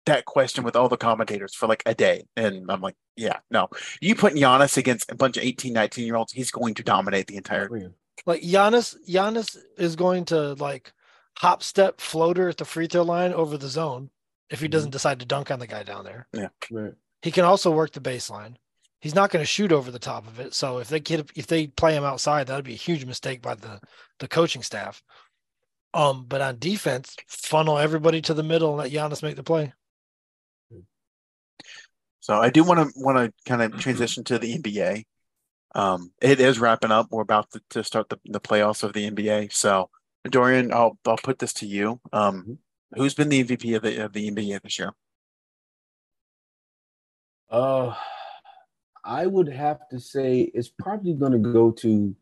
That 0.06 0.24
question 0.24 0.64
with 0.64 0.74
all 0.74 0.88
the 0.88 0.96
commentators 0.96 1.54
for 1.54 1.68
like 1.68 1.84
a 1.86 1.94
day. 1.94 2.24
And 2.36 2.68
I'm 2.68 2.80
like, 2.80 2.96
yeah, 3.16 3.38
no. 3.52 3.68
You 4.00 4.16
put 4.16 4.34
Giannis 4.34 4.76
against 4.76 5.12
a 5.12 5.14
bunch 5.14 5.36
of 5.36 5.44
18, 5.44 5.72
19 5.72 6.04
year 6.04 6.16
olds, 6.16 6.32
he's 6.32 6.50
going 6.50 6.74
to 6.74 6.82
dominate 6.82 7.28
the 7.28 7.36
entire 7.36 7.68
game. 7.68 7.94
Like 8.26 8.42
Giannis, 8.42 8.96
Giannis 9.08 9.56
is 9.78 9.94
going 9.94 10.24
to 10.26 10.54
like 10.54 10.92
hop 11.36 11.62
step 11.62 12.00
floater 12.00 12.48
at 12.48 12.56
the 12.56 12.64
free 12.64 12.88
throw 12.88 13.02
line 13.02 13.32
over 13.32 13.56
the 13.56 13.68
zone 13.68 14.10
if 14.50 14.60
he 14.60 14.68
doesn't 14.68 14.88
mm-hmm. 14.88 14.92
decide 14.92 15.20
to 15.20 15.26
dunk 15.26 15.50
on 15.50 15.58
the 15.58 15.66
guy 15.66 15.82
down 15.82 16.04
there. 16.04 16.26
Yeah. 16.32 16.48
Right. 16.70 16.94
He 17.22 17.30
can 17.30 17.44
also 17.44 17.70
work 17.70 17.92
the 17.92 18.00
baseline. 18.00 18.56
He's 19.00 19.14
not 19.14 19.30
going 19.30 19.42
to 19.42 19.46
shoot 19.46 19.72
over 19.72 19.90
the 19.90 19.98
top 19.98 20.26
of 20.26 20.38
it. 20.38 20.54
So 20.54 20.78
if 20.78 20.88
they 20.88 21.00
get 21.00 21.30
if 21.34 21.46
they 21.46 21.66
play 21.68 21.96
him 21.96 22.04
outside, 22.04 22.46
that 22.46 22.56
would 22.56 22.64
be 22.64 22.74
a 22.74 22.76
huge 22.76 23.04
mistake 23.04 23.42
by 23.42 23.54
the 23.54 23.80
the 24.18 24.28
coaching 24.28 24.62
staff. 24.62 25.02
Um, 25.94 26.24
but 26.26 26.40
on 26.40 26.58
defense, 26.58 27.16
funnel 27.28 27.78
everybody 27.78 28.22
to 28.22 28.34
the 28.34 28.42
middle 28.42 28.70
and 28.70 28.78
let 28.78 28.92
Giannis 28.92 29.22
make 29.22 29.36
the 29.36 29.42
play. 29.42 29.72
So 32.20 32.34
I 32.34 32.50
do 32.50 32.62
want 32.62 32.78
to 32.80 33.00
want 33.00 33.18
to 33.18 33.32
kind 33.50 33.62
of 33.62 33.80
transition 33.80 34.24
to 34.24 34.38
the 34.38 34.56
NBA. 34.56 35.04
Um, 35.74 36.12
it 36.20 36.38
is 36.40 36.60
wrapping 36.60 36.92
up. 36.92 37.08
We're 37.10 37.22
about 37.22 37.50
to, 37.50 37.60
to 37.70 37.84
start 37.84 38.08
the, 38.08 38.18
the 38.24 38.40
playoffs 38.40 38.84
of 38.84 38.92
the 38.92 39.10
NBA. 39.10 39.52
So 39.52 39.90
Dorian, 40.24 40.72
I'll 40.72 40.98
I'll 41.06 41.16
put 41.16 41.40
this 41.40 41.52
to 41.54 41.66
you. 41.66 42.00
Um, 42.12 42.42
mm-hmm. 42.42 43.00
who's 43.00 43.14
been 43.14 43.28
the 43.28 43.42
MVP 43.42 43.76
of 43.76 43.82
the 43.82 44.04
of 44.04 44.12
the 44.12 44.30
NBA 44.30 44.62
this 44.62 44.78
year? 44.78 44.92
Uh, 47.50 47.94
I 49.04 49.26
would 49.26 49.48
have 49.48 49.88
to 49.88 49.98
say 49.98 50.40
it's 50.40 50.70
probably 50.70 51.14
going 51.14 51.32
to 51.32 51.52
go 51.52 51.72
to. 51.72 52.14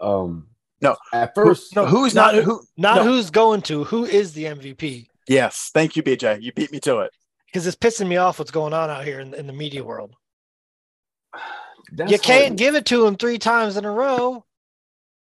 Um, 0.00 0.46
no, 0.80 0.96
at 1.12 1.34
first, 1.34 1.74
no. 1.74 1.86
Who's 1.86 2.14
not, 2.14 2.34
not 2.34 2.44
who? 2.44 2.62
Not 2.76 2.96
no. 2.96 3.04
who's 3.04 3.30
going 3.30 3.62
to. 3.62 3.84
Who 3.84 4.04
is 4.04 4.32
the 4.32 4.44
MVP? 4.44 5.06
Yes, 5.28 5.70
thank 5.74 5.96
you, 5.96 6.02
BJ. 6.02 6.42
You 6.42 6.52
beat 6.52 6.72
me 6.72 6.80
to 6.80 7.00
it. 7.00 7.10
Because 7.46 7.66
it's 7.66 7.76
pissing 7.76 8.08
me 8.08 8.16
off 8.16 8.38
what's 8.38 8.50
going 8.50 8.72
on 8.72 8.90
out 8.90 9.04
here 9.04 9.20
in, 9.20 9.34
in 9.34 9.46
the 9.46 9.52
media 9.52 9.82
world. 9.82 10.14
That's 11.92 12.12
you 12.12 12.18
can't 12.18 12.48
hard. 12.48 12.58
give 12.58 12.74
it 12.74 12.86
to 12.86 13.06
him 13.06 13.16
three 13.16 13.38
times 13.38 13.76
in 13.76 13.84
a 13.84 13.90
row. 13.90 14.44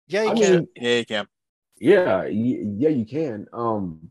Yeah, 0.09 0.25
you 0.25 0.31
I 0.31 0.35
can. 0.35 0.55
Mean, 0.57 0.69
yeah, 0.77 0.97
you 0.97 1.07
can. 1.07 1.27
Yeah, 1.81 2.25
yeah, 2.27 2.89
you 2.89 3.07
can. 3.07 3.47
Um, 3.53 4.11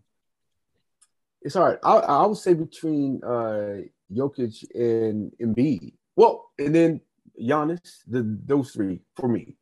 it's 1.41 1.56
hard. 1.56 1.79
I, 1.84 1.98
I 1.98 2.25
would 2.25 2.38
say 2.38 2.53
between 2.53 3.22
uh 3.24 3.82
Jokic 4.13 4.63
and 4.74 5.32
Embiid. 5.41 5.94
Well, 6.15 6.50
and 6.58 6.74
then 6.74 7.01
Giannis, 7.39 8.03
the 8.08 8.39
those 8.46 8.72
three 8.72 9.01
for 9.15 9.27
me. 9.27 9.58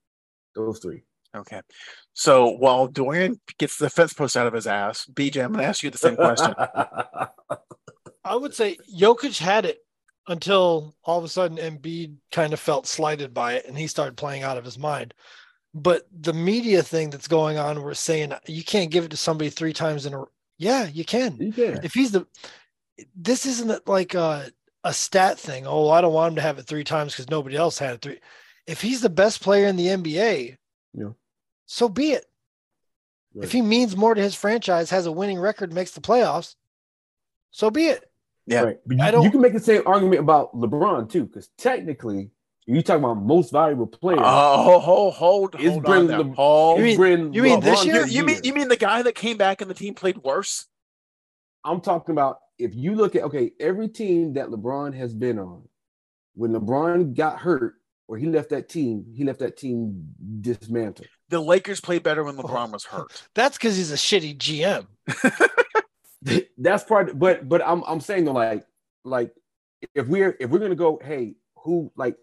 Those 0.55 0.79
three. 0.79 1.01
Okay. 1.35 1.61
So 2.13 2.49
while 2.49 2.87
Dorian 2.87 3.39
gets 3.57 3.77
the 3.77 3.89
fence 3.89 4.13
post 4.13 4.37
out 4.37 4.47
of 4.47 4.53
his 4.53 4.67
ass, 4.67 5.05
BJ, 5.11 5.43
I'm 5.43 5.51
gonna 5.51 5.63
ask 5.63 5.83
you 5.83 5.89
the 5.89 5.97
same 5.97 6.15
question. 6.15 6.53
I 8.23 8.35
would 8.35 8.53
say 8.53 8.77
Jokic 8.97 9.37
had 9.37 9.65
it 9.65 9.79
until 10.27 10.95
all 11.03 11.19
of 11.19 11.23
a 11.23 11.29
sudden 11.29 11.57
Embiid 11.57 12.15
kind 12.31 12.53
of 12.53 12.59
felt 12.59 12.87
slighted 12.87 13.33
by 13.33 13.53
it 13.53 13.65
and 13.67 13.77
he 13.77 13.87
started 13.87 14.17
playing 14.17 14.43
out 14.43 14.57
of 14.57 14.65
his 14.65 14.79
mind. 14.79 15.13
But 15.73 16.07
the 16.11 16.33
media 16.33 16.81
thing 16.81 17.09
that's 17.09 17.27
going 17.27 17.57
on, 17.57 17.83
we're 17.83 17.93
saying 17.93 18.33
you 18.47 18.63
can't 18.63 18.91
give 18.91 19.05
it 19.05 19.11
to 19.11 19.17
somebody 19.17 19.49
three 19.49 19.73
times 19.73 20.05
in 20.05 20.13
a 20.13 20.23
yeah, 20.57 20.87
you 20.87 21.03
can. 21.03 21.35
You 21.37 21.51
can. 21.51 21.81
If 21.83 21.93
he's 21.93 22.11
the 22.11 22.25
this 23.15 23.45
isn't 23.45 23.87
like 23.87 24.13
a, 24.13 24.49
a 24.83 24.93
stat 24.93 25.37
thing. 25.37 25.65
Oh, 25.67 25.89
I 25.89 26.01
don't 26.01 26.13
want 26.13 26.31
him 26.31 26.35
to 26.37 26.41
have 26.41 26.59
it 26.59 26.67
three 26.67 26.83
times 26.83 27.13
because 27.13 27.29
nobody 27.29 27.55
else 27.55 27.77
had 27.77 27.95
it 27.95 28.01
three. 28.01 28.19
If 28.67 28.81
he's 28.81 29.01
the 29.01 29.09
best 29.09 29.41
player 29.41 29.67
in 29.67 29.75
the 29.75 29.87
NBA, 29.87 30.57
yeah. 30.93 31.09
So 31.65 31.89
be 31.89 32.11
it. 32.11 32.25
Right. 33.33 33.45
If 33.45 33.51
he 33.51 33.61
means 33.61 33.97
more 33.97 34.15
to 34.15 34.21
his 34.21 34.35
franchise, 34.35 34.89
has 34.91 35.05
a 35.05 35.11
winning 35.11 35.39
record, 35.39 35.73
makes 35.73 35.91
the 35.91 36.01
playoffs, 36.01 36.55
so 37.51 37.69
be 37.69 37.87
it. 37.87 38.09
Yeah, 38.47 38.61
right. 38.61 38.79
but 38.85 38.97
you, 38.97 39.03
I 39.03 39.11
don't, 39.11 39.23
you 39.23 39.31
can 39.31 39.41
make 39.41 39.53
the 39.53 39.59
same 39.59 39.81
argument 39.85 40.19
about 40.19 40.55
LeBron 40.55 41.09
too, 41.09 41.25
because 41.25 41.49
technically, 41.57 42.29
you 42.67 42.81
talk 42.81 42.99
about 42.99 43.15
most 43.15 43.51
valuable 43.51 43.87
player. 43.87 44.17
Oh, 44.19 44.79
hold, 44.79 45.13
hold, 45.13 45.55
hold 45.55 45.85
on. 45.85 46.07
Le- 46.07 46.33
hold. 46.33 46.79
You 46.79 46.97
mean, 46.97 47.33
you 47.33 47.43
mean 47.43 47.59
this 47.59 47.85
year? 47.85 48.05
You, 48.05 48.19
you 48.19 48.23
mean 48.23 48.39
you 48.43 48.53
mean 48.53 48.67
the 48.67 48.77
guy 48.77 49.01
that 49.01 49.15
came 49.15 49.37
back 49.37 49.61
and 49.61 49.69
the 49.69 49.75
team 49.75 49.93
played 49.93 50.17
worse? 50.17 50.67
I'm 51.63 51.81
talking 51.81 52.13
about 52.13 52.39
if 52.57 52.75
you 52.75 52.95
look 52.95 53.15
at 53.15 53.23
okay, 53.23 53.51
every 53.59 53.87
team 53.87 54.33
that 54.33 54.47
LeBron 54.47 54.95
has 54.95 55.13
been 55.13 55.39
on, 55.39 55.67
when 56.35 56.51
LeBron 56.51 57.15
got 57.15 57.39
hurt 57.39 57.75
or 58.07 58.17
he 58.17 58.27
left 58.27 58.49
that 58.49 58.69
team, 58.69 59.05
he 59.15 59.23
left 59.23 59.39
that 59.39 59.57
team 59.57 60.13
dismantled. 60.41 61.07
The 61.29 61.39
Lakers 61.39 61.81
played 61.81 62.03
better 62.03 62.23
when 62.23 62.37
LeBron 62.37 62.69
oh. 62.69 62.71
was 62.71 62.83
hurt. 62.85 63.27
That's 63.35 63.57
because 63.57 63.75
he's 63.75 63.91
a 63.91 63.95
shitty 63.95 64.37
GM. 64.37 64.87
That's 66.57 66.83
part, 66.83 67.17
but 67.17 67.47
but 67.47 67.61
I'm 67.65 67.83
I'm 67.85 67.99
saying 67.99 68.25
though, 68.25 68.33
like 68.33 68.65
like 69.03 69.31
if 69.93 70.07
we're 70.07 70.35
if 70.39 70.49
we're 70.49 70.59
gonna 70.59 70.75
go, 70.75 70.99
hey, 71.03 71.35
who 71.57 71.91
like 71.95 72.15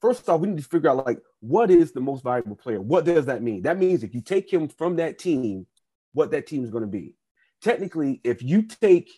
first 0.00 0.28
off, 0.28 0.40
we 0.40 0.48
need 0.48 0.58
to 0.58 0.64
figure 0.64 0.90
out 0.90 1.06
like 1.06 1.18
what 1.40 1.70
is 1.70 1.92
the 1.92 2.00
most 2.00 2.22
valuable 2.22 2.56
player? 2.56 2.80
What 2.80 3.04
does 3.04 3.26
that 3.26 3.42
mean? 3.42 3.62
That 3.62 3.78
means 3.78 4.02
if 4.02 4.14
you 4.14 4.22
take 4.22 4.50
him 4.50 4.68
from 4.68 4.96
that 4.96 5.18
team, 5.18 5.66
what 6.12 6.30
that 6.30 6.46
team 6.46 6.64
is 6.64 6.70
going 6.70 6.84
to 6.84 6.88
be. 6.88 7.16
Technically, 7.60 8.20
if 8.24 8.42
you 8.42 8.62
take 8.62 9.10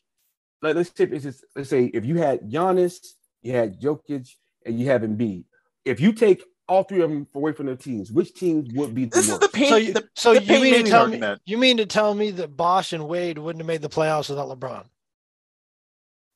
like 0.63 0.75
let's 0.75 0.91
say 0.95 1.07
let's 1.55 1.71
say 1.71 1.85
if 1.85 2.05
you 2.05 2.17
had 2.17 2.51
Giannis, 2.51 2.99
you 3.43 3.53
had 3.53 3.81
Jokic, 3.81 4.29
and 4.65 4.79
you 4.81 4.87
have 4.87 5.03
Embiid. 5.03 5.45
If 5.87 6.01
you 6.01 6.13
take 6.13 6.43
all 6.69 6.83
three 6.83 7.01
of 7.01 7.09
them 7.09 7.27
away 7.35 7.53
from 7.53 7.67
their 7.67 7.77
teams, 7.77 8.11
which 8.11 8.35
teams 8.35 8.73
would 8.75 8.95
be 8.95 9.05
the 9.05 9.17
this 9.17 9.29
worst? 9.29 9.43
Is 9.43 9.49
the 9.49 9.57
pain, 9.57 9.69
so 9.69 9.77
you, 9.77 9.93
the, 9.93 10.09
so 10.15 10.35
the 10.35 10.43
you 10.43 10.61
mean 10.61 10.85
to 10.85 10.91
tell 10.91 11.07
me 11.07 11.23
you 11.45 11.59
mean 11.59 11.77
to 11.79 11.87
tell 11.87 12.15
me 12.15 12.31
that 12.33 12.57
Bosh 12.57 12.93
and 12.93 13.09
Wade 13.09 13.39
wouldn't 13.39 13.61
have 13.61 13.67
made 13.67 13.83
the 13.83 13.89
playoffs 13.89 14.29
without 14.29 14.49
LeBron? 14.49 14.85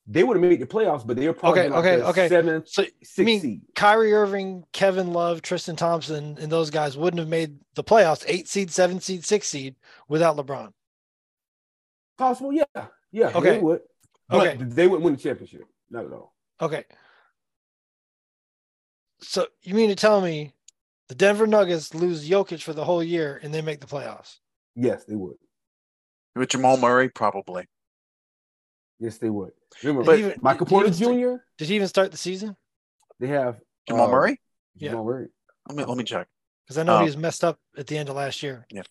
They 0.07 0.23
would 0.23 0.35
have 0.35 0.41
made 0.41 0.59
the 0.59 0.65
playoffs, 0.65 1.05
but 1.05 1.15
they 1.15 1.27
were 1.27 1.33
probably 1.33 1.61
okay. 1.61 1.69
Like 1.69 1.85
okay, 1.85 2.03
okay. 2.03 2.29
Seventh, 2.29 2.67
so 2.69 2.83
I 2.83 3.21
mean, 3.21 3.39
seed. 3.39 3.61
Kyrie 3.75 4.13
Irving, 4.13 4.63
Kevin 4.73 5.13
Love, 5.13 5.41
Tristan 5.41 5.75
Thompson, 5.75 6.37
and 6.39 6.51
those 6.51 6.69
guys 6.69 6.97
wouldn't 6.97 7.19
have 7.19 7.29
made 7.29 7.59
the 7.75 7.83
playoffs, 7.83 8.23
eight 8.27 8.47
seed, 8.47 8.71
seven 8.71 8.99
seed, 8.99 9.23
six 9.23 9.47
seed, 9.47 9.75
without 10.07 10.37
LeBron. 10.37 10.71
Possible, 12.17 12.51
yeah, 12.51 12.63
yeah. 13.11 13.31
Okay, 13.35 13.51
they 13.51 13.59
would. 13.59 13.81
Okay. 14.31 14.55
But 14.57 14.75
they 14.75 14.87
wouldn't 14.87 15.03
win 15.03 15.15
the 15.15 15.21
championship. 15.21 15.65
Not 15.89 16.05
at 16.05 16.13
all. 16.13 16.33
Okay. 16.61 16.85
So 19.21 19.47
you 19.61 19.73
mean 19.73 19.89
to 19.89 19.95
tell 19.95 20.21
me 20.21 20.53
the 21.07 21.15
Denver 21.15 21.47
Nuggets 21.47 21.93
lose 21.93 22.27
Jokic 22.27 22.61
for 22.61 22.73
the 22.73 22.85
whole 22.85 23.03
year 23.03 23.39
and 23.43 23.53
they 23.53 23.61
make 23.61 23.79
the 23.79 23.87
playoffs? 23.87 24.37
Yes, 24.75 25.03
they 25.05 25.15
would. 25.15 25.35
With 26.35 26.49
Jamal 26.49 26.77
Murray, 26.77 27.09
probably. 27.09 27.67
Yes, 28.99 29.17
they 29.17 29.29
would. 29.29 29.51
Remember, 29.83 30.03
but 30.03 30.19
even, 30.19 30.35
Michael 30.41 30.65
Porter 30.65 30.89
Jr. 30.89 30.95
Start, 30.95 31.41
did 31.57 31.67
he 31.67 31.75
even 31.75 31.87
start 31.87 32.11
the 32.11 32.17
season? 32.17 32.55
They 33.19 33.27
have 33.27 33.59
Jamal 33.87 34.07
uh, 34.07 34.11
Murray. 34.11 34.39
Jamal 34.77 35.03
yeah. 35.03 35.11
Murray. 35.11 35.27
Let 35.67 35.77
me 35.77 35.85
let 35.85 35.97
me 35.97 36.03
check. 36.03 36.27
Because 36.65 36.77
I 36.77 36.83
know 36.83 36.95
um, 36.95 37.01
he 37.01 37.05
was 37.05 37.17
messed 37.17 37.43
up 37.43 37.59
at 37.77 37.87
the 37.87 37.97
end 37.97 38.09
of 38.09 38.15
last 38.15 38.41
year. 38.43 38.65
Yeah. 38.71 38.83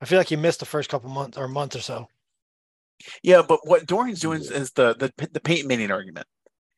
I 0.00 0.06
feel 0.06 0.18
like 0.18 0.28
he 0.28 0.36
missed 0.36 0.60
the 0.60 0.66
first 0.66 0.88
couple 0.88 1.10
months 1.10 1.38
or 1.38 1.48
month 1.48 1.74
or 1.74 1.80
so. 1.80 2.08
Yeah, 3.22 3.42
but 3.46 3.60
what 3.64 3.86
Dorian's 3.86 4.20
doing 4.20 4.40
is 4.40 4.72
the 4.72 4.94
the 4.94 5.28
the 5.32 5.40
Peyton 5.40 5.66
Manning 5.66 5.90
argument. 5.90 6.26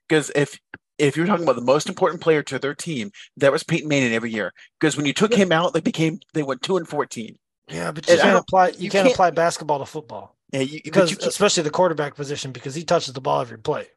Because 0.09 0.31
if 0.35 0.59
if 0.99 1.17
you're 1.17 1.27
talking 1.27 1.45
about 1.45 1.57
the 1.57 1.63
most 1.63 1.89
important 1.89 2.23
player 2.23 2.43
to 2.45 2.59
their 2.59 2.75
team, 2.75 3.11
that 3.37 3.53
was 3.53 3.63
Peyton 3.63 3.89
Manning 3.89 4.15
every 4.15 4.31
year. 4.31 4.53
Because 4.81 4.97
when 4.97 5.07
you 5.07 5.13
took 5.13 5.35
him 5.35 5.53
out, 5.53 5.75
they 5.75 5.81
became 5.81 6.21
they 6.33 6.43
went 6.43 6.63
two 6.63 6.77
and 6.77 6.89
fourteen. 6.89 7.37
Yeah, 7.69 7.93
but 7.93 8.07
you 8.07 8.15
and 8.15 8.23
can't 8.23 8.39
apply 8.39 8.69
you, 8.69 8.75
you 8.79 8.91
can't, 8.91 9.05
can't, 9.05 9.15
apply 9.15 9.31
basketball 9.31 9.79
to 9.81 9.87
football. 9.87 10.37
Yeah, 10.53 10.61
you, 10.61 10.81
because 10.85 11.11
you 11.11 11.19
especially 11.23 11.65
the 11.65 11.71
quarterback 11.71 12.15
position 12.15 12.53
because 12.53 12.75
he 12.75 12.85
touches 12.85 13.13
the 13.13 13.21
ball 13.21 13.41
every 13.41 13.59
play. 13.59 13.89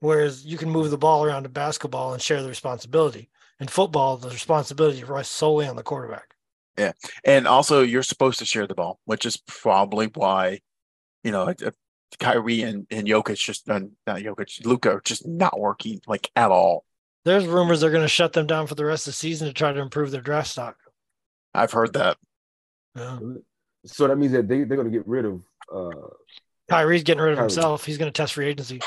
Whereas 0.00 0.44
you 0.44 0.58
can 0.58 0.68
move 0.68 0.90
the 0.90 0.98
ball 0.98 1.24
around 1.24 1.44
to 1.44 1.48
basketball 1.48 2.12
and 2.12 2.20
share 2.20 2.42
the 2.42 2.48
responsibility. 2.48 3.30
In 3.60 3.68
football, 3.68 4.16
the 4.16 4.30
responsibility 4.30 5.04
rests 5.04 5.34
solely 5.34 5.66
on 5.66 5.76
the 5.76 5.82
quarterback. 5.84 6.34
Yeah, 6.76 6.92
and 7.24 7.46
also 7.46 7.82
you're 7.82 8.02
supposed 8.02 8.38
to 8.40 8.44
share 8.44 8.66
the 8.66 8.74
ball, 8.74 8.98
which 9.04 9.26
is 9.26 9.36
probably 9.46 10.06
why, 10.06 10.60
you 11.22 11.30
know, 11.30 11.54
Kyrie 12.18 12.62
and 12.62 12.86
and 12.90 13.06
Jokic 13.06 13.38
just 13.38 13.68
uh, 13.68 13.80
not 14.06 14.18
Jokic, 14.18 14.64
Luka 14.64 15.00
just 15.04 15.26
not 15.26 15.58
working 15.58 16.00
like 16.06 16.30
at 16.36 16.50
all. 16.50 16.84
There's 17.24 17.46
rumors 17.46 17.80
they're 17.80 17.90
going 17.90 18.02
to 18.02 18.08
shut 18.08 18.32
them 18.32 18.46
down 18.46 18.66
for 18.66 18.74
the 18.74 18.84
rest 18.84 19.06
of 19.06 19.12
the 19.12 19.16
season 19.16 19.46
to 19.46 19.54
try 19.54 19.72
to 19.72 19.80
improve 19.80 20.10
their 20.10 20.20
draft 20.20 20.48
stock. 20.48 20.76
I've 21.54 21.72
heard 21.72 21.92
that. 21.92 22.16
Yeah. 22.96 23.18
So 23.86 24.08
that 24.08 24.16
means 24.16 24.32
that 24.32 24.48
they 24.48 24.64
they're 24.64 24.76
going 24.76 24.90
to 24.90 24.96
get 24.96 25.06
rid 25.06 25.24
of. 25.24 25.42
uh 25.72 26.08
Kyrie's 26.68 27.02
getting 27.02 27.22
rid 27.22 27.32
of 27.32 27.38
Kyrie. 27.38 27.50
himself. 27.50 27.84
He's 27.84 27.98
going 27.98 28.10
to 28.10 28.16
test 28.16 28.34
free 28.34 28.46
agency. 28.46 28.80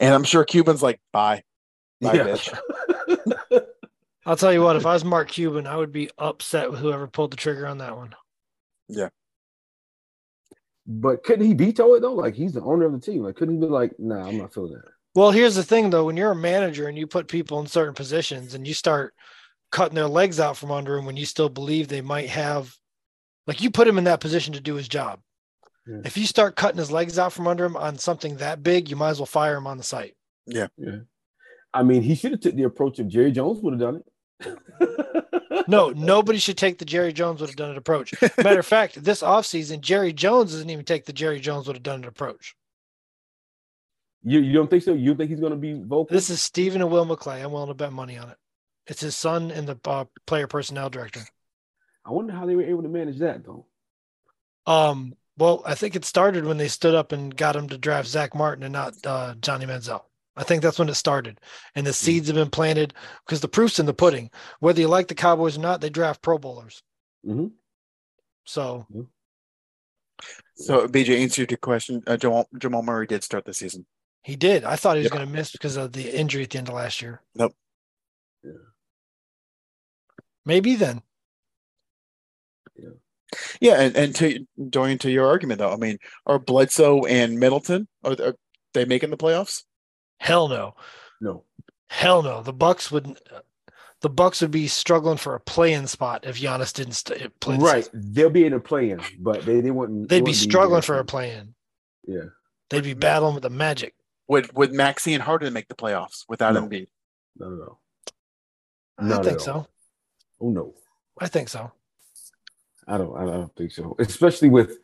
And 0.00 0.14
I'm 0.14 0.24
sure 0.24 0.44
Cuban's 0.44 0.82
like, 0.82 1.00
bye, 1.12 1.42
bye, 2.00 2.14
yeah. 2.14 2.24
bitch. 2.24 2.56
I'll 4.26 4.36
tell 4.36 4.52
you 4.52 4.62
what, 4.62 4.76
if 4.76 4.86
I 4.86 4.92
was 4.92 5.04
Mark 5.04 5.28
Cuban, 5.30 5.66
I 5.66 5.74
would 5.76 5.90
be 5.90 6.10
upset 6.18 6.70
with 6.70 6.80
whoever 6.80 7.08
pulled 7.08 7.32
the 7.32 7.36
trigger 7.36 7.66
on 7.66 7.78
that 7.78 7.96
one. 7.96 8.14
Yeah. 8.88 9.08
But 10.90 11.22
couldn't 11.22 11.46
he 11.46 11.52
veto 11.52 11.94
it 11.94 12.00
though? 12.00 12.14
Like 12.14 12.34
he's 12.34 12.54
the 12.54 12.62
owner 12.62 12.86
of 12.86 12.92
the 12.92 13.00
team. 13.00 13.22
Like 13.22 13.36
couldn't 13.36 13.56
he 13.56 13.60
be 13.60 13.66
like, 13.66 13.92
nah, 13.98 14.26
I'm 14.26 14.38
not 14.38 14.54
feeling 14.54 14.72
that. 14.72 14.90
Well, 15.14 15.30
here's 15.30 15.54
the 15.54 15.62
thing 15.62 15.90
though, 15.90 16.06
when 16.06 16.16
you're 16.16 16.30
a 16.30 16.36
manager 16.36 16.88
and 16.88 16.96
you 16.96 17.06
put 17.06 17.28
people 17.28 17.60
in 17.60 17.66
certain 17.66 17.94
positions 17.94 18.54
and 18.54 18.66
you 18.66 18.72
start 18.72 19.14
cutting 19.70 19.96
their 19.96 20.08
legs 20.08 20.40
out 20.40 20.56
from 20.56 20.72
under 20.72 20.96
them 20.96 21.04
when 21.04 21.16
you 21.16 21.26
still 21.26 21.50
believe 21.50 21.88
they 21.88 22.00
might 22.00 22.30
have, 22.30 22.74
like 23.46 23.60
you 23.60 23.70
put 23.70 23.86
him 23.86 23.98
in 23.98 24.04
that 24.04 24.20
position 24.20 24.54
to 24.54 24.60
do 24.60 24.76
his 24.76 24.88
job. 24.88 25.20
Yeah. 25.86 26.00
If 26.04 26.16
you 26.16 26.26
start 26.26 26.56
cutting 26.56 26.78
his 26.78 26.90
legs 26.90 27.18
out 27.18 27.34
from 27.34 27.46
under 27.46 27.66
him 27.66 27.76
on 27.76 27.98
something 27.98 28.36
that 28.36 28.62
big, 28.62 28.88
you 28.88 28.96
might 28.96 29.10
as 29.10 29.18
well 29.18 29.26
fire 29.26 29.56
him 29.56 29.66
on 29.66 29.76
the 29.76 29.82
site. 29.82 30.14
Yeah. 30.46 30.68
Yeah. 30.78 31.00
I 31.74 31.82
mean, 31.82 32.00
he 32.00 32.14
should 32.14 32.32
have 32.32 32.40
took 32.40 32.54
the 32.54 32.62
approach 32.62 32.98
of 32.98 33.08
Jerry 33.08 33.30
Jones 33.30 33.60
would 33.60 33.74
have 33.74 33.80
done 33.80 34.02
it. 34.40 35.28
no, 35.66 35.90
nobody 35.90 36.38
should 36.38 36.56
take 36.56 36.78
the 36.78 36.84
Jerry 36.84 37.12
Jones 37.12 37.40
would 37.40 37.50
have 37.50 37.56
done 37.56 37.70
it 37.70 37.76
approach. 37.76 38.14
Matter 38.38 38.60
of 38.60 38.66
fact, 38.66 39.02
this 39.02 39.22
offseason, 39.22 39.80
Jerry 39.80 40.12
Jones 40.12 40.52
doesn't 40.52 40.70
even 40.70 40.84
take 40.84 41.04
the 41.06 41.12
Jerry 41.12 41.40
Jones 41.40 41.66
would 41.66 41.76
have 41.76 41.82
done 41.82 42.02
it 42.04 42.08
approach. 42.08 42.54
You, 44.22 44.40
you 44.40 44.52
don't 44.52 44.68
think 44.68 44.82
so? 44.82 44.94
You 44.94 45.14
think 45.14 45.30
he's 45.30 45.40
going 45.40 45.52
to 45.52 45.58
be 45.58 45.74
vocal? 45.74 46.08
This 46.10 46.30
is 46.30 46.40
Stephen 46.40 46.82
and 46.82 46.90
Will 46.90 47.06
McClay. 47.06 47.42
I'm 47.42 47.52
willing 47.52 47.68
to 47.68 47.74
bet 47.74 47.92
money 47.92 48.18
on 48.18 48.28
it. 48.30 48.36
It's 48.86 49.00
his 49.00 49.16
son 49.16 49.50
and 49.50 49.68
the 49.68 49.78
uh, 49.84 50.04
player 50.26 50.46
personnel 50.46 50.90
director. 50.90 51.20
I 52.04 52.10
wonder 52.10 52.32
how 52.32 52.46
they 52.46 52.56
were 52.56 52.62
able 52.62 52.82
to 52.82 52.88
manage 52.88 53.18
that 53.18 53.44
though. 53.44 53.66
Um. 54.66 55.14
Well, 55.36 55.62
I 55.64 55.76
think 55.76 55.94
it 55.94 56.04
started 56.04 56.44
when 56.44 56.56
they 56.56 56.66
stood 56.66 56.96
up 56.96 57.12
and 57.12 57.34
got 57.34 57.54
him 57.54 57.68
to 57.68 57.78
draft 57.78 58.08
Zack 58.08 58.34
Martin 58.34 58.64
and 58.64 58.72
not 58.72 58.94
uh, 59.06 59.36
Johnny 59.40 59.66
Manziel. 59.66 60.02
I 60.38 60.44
think 60.44 60.62
that's 60.62 60.78
when 60.78 60.88
it 60.88 60.94
started, 60.94 61.40
and 61.74 61.84
the 61.84 61.90
hmm. 61.90 61.94
seeds 61.94 62.28
have 62.28 62.36
been 62.36 62.48
planted 62.48 62.94
because 63.26 63.40
the 63.40 63.48
proof's 63.48 63.80
in 63.80 63.86
the 63.86 63.92
pudding. 63.92 64.30
Whether 64.60 64.80
you 64.80 64.88
like 64.88 65.08
the 65.08 65.14
Cowboys 65.14 65.58
or 65.58 65.60
not, 65.60 65.80
they 65.80 65.90
draft 65.90 66.22
Pro 66.22 66.38
Bowlers. 66.38 66.82
Mm-hmm. 67.26 67.48
So. 68.44 68.86
So, 70.54 70.86
BJ, 70.88 71.20
answer 71.20 71.44
your 71.48 71.58
question. 71.58 72.02
Uh, 72.06 72.16
Jamal, 72.16 72.48
Jamal 72.56 72.82
Murray 72.82 73.06
did 73.06 73.22
start 73.22 73.44
the 73.44 73.54
season. 73.54 73.84
He 74.22 74.36
did. 74.36 74.64
I 74.64 74.76
thought 74.76 74.96
he 74.96 75.02
was 75.02 75.12
going 75.12 75.26
to 75.26 75.32
miss 75.32 75.52
because 75.52 75.76
of 75.76 75.92
the 75.92 76.08
injury 76.08 76.42
at 76.42 76.50
the 76.50 76.58
end 76.58 76.68
of 76.68 76.74
last 76.74 77.02
year. 77.02 77.22
Nope. 77.34 77.54
Yeah. 78.42 78.52
Maybe 80.44 80.74
then. 80.74 81.02
Yeah. 82.76 82.90
Yeah, 83.60 83.80
and, 83.80 83.96
and 83.96 84.14
to 84.16 84.46
going 84.70 84.98
to 84.98 85.10
your 85.10 85.26
argument 85.26 85.58
though, 85.58 85.72
I 85.72 85.76
mean, 85.76 85.98
are 86.26 86.38
Bledsoe 86.38 87.04
and 87.04 87.38
Middleton 87.38 87.86
are, 88.02 88.16
are 88.20 88.34
they 88.74 88.84
making 88.84 89.10
the 89.10 89.16
playoffs? 89.16 89.64
Hell 90.18 90.48
no. 90.48 90.74
No. 91.20 91.44
Hell 91.88 92.22
no. 92.22 92.42
The 92.42 92.52
Bucks 92.52 92.90
wouldn't. 92.90 93.20
the 94.00 94.08
Bucks 94.10 94.40
would 94.40 94.50
be 94.50 94.68
struggling 94.68 95.16
for 95.16 95.34
a 95.34 95.40
play-in 95.40 95.86
spot 95.86 96.24
if 96.26 96.38
Giannis 96.40 96.72
didn't 96.72 96.92
st- 96.94 97.38
play. 97.40 97.56
Right, 97.58 97.88
they'll 97.92 98.30
be 98.30 98.44
in 98.44 98.52
a 98.52 98.60
play-in, 98.60 99.00
but 99.18 99.44
they, 99.44 99.60
they 99.60 99.70
wouldn't. 99.70 100.08
They'd 100.08 100.20
they 100.20 100.26
be 100.26 100.32
struggling 100.32 100.82
for 100.82 100.98
a 100.98 101.04
play-in. 101.04 101.54
Yeah, 102.06 102.24
they'd 102.70 102.84
be 102.84 102.94
battling 102.94 103.34
with 103.34 103.42
the 103.42 103.50
Magic. 103.50 103.94
Would 104.28 104.54
would 104.54 104.72
Maxey 104.72 105.14
and 105.14 105.22
Harden 105.22 105.52
make 105.52 105.68
the 105.68 105.74
playoffs 105.74 106.24
without 106.28 106.54
him? 106.56 106.64
no. 106.64 106.68
Embiid? 106.68 106.86
No, 107.38 107.48
no, 107.50 107.78
no. 109.00 109.18
I 109.18 109.22
think 109.22 109.40
so. 109.40 109.66
Oh 110.40 110.50
no, 110.50 110.74
I 111.20 111.28
think 111.28 111.48
so. 111.48 111.72
I 112.86 112.98
don't. 112.98 113.16
I 113.16 113.24
don't 113.24 113.54
think 113.56 113.72
so. 113.72 113.96
Especially 113.98 114.48
with 114.48 114.78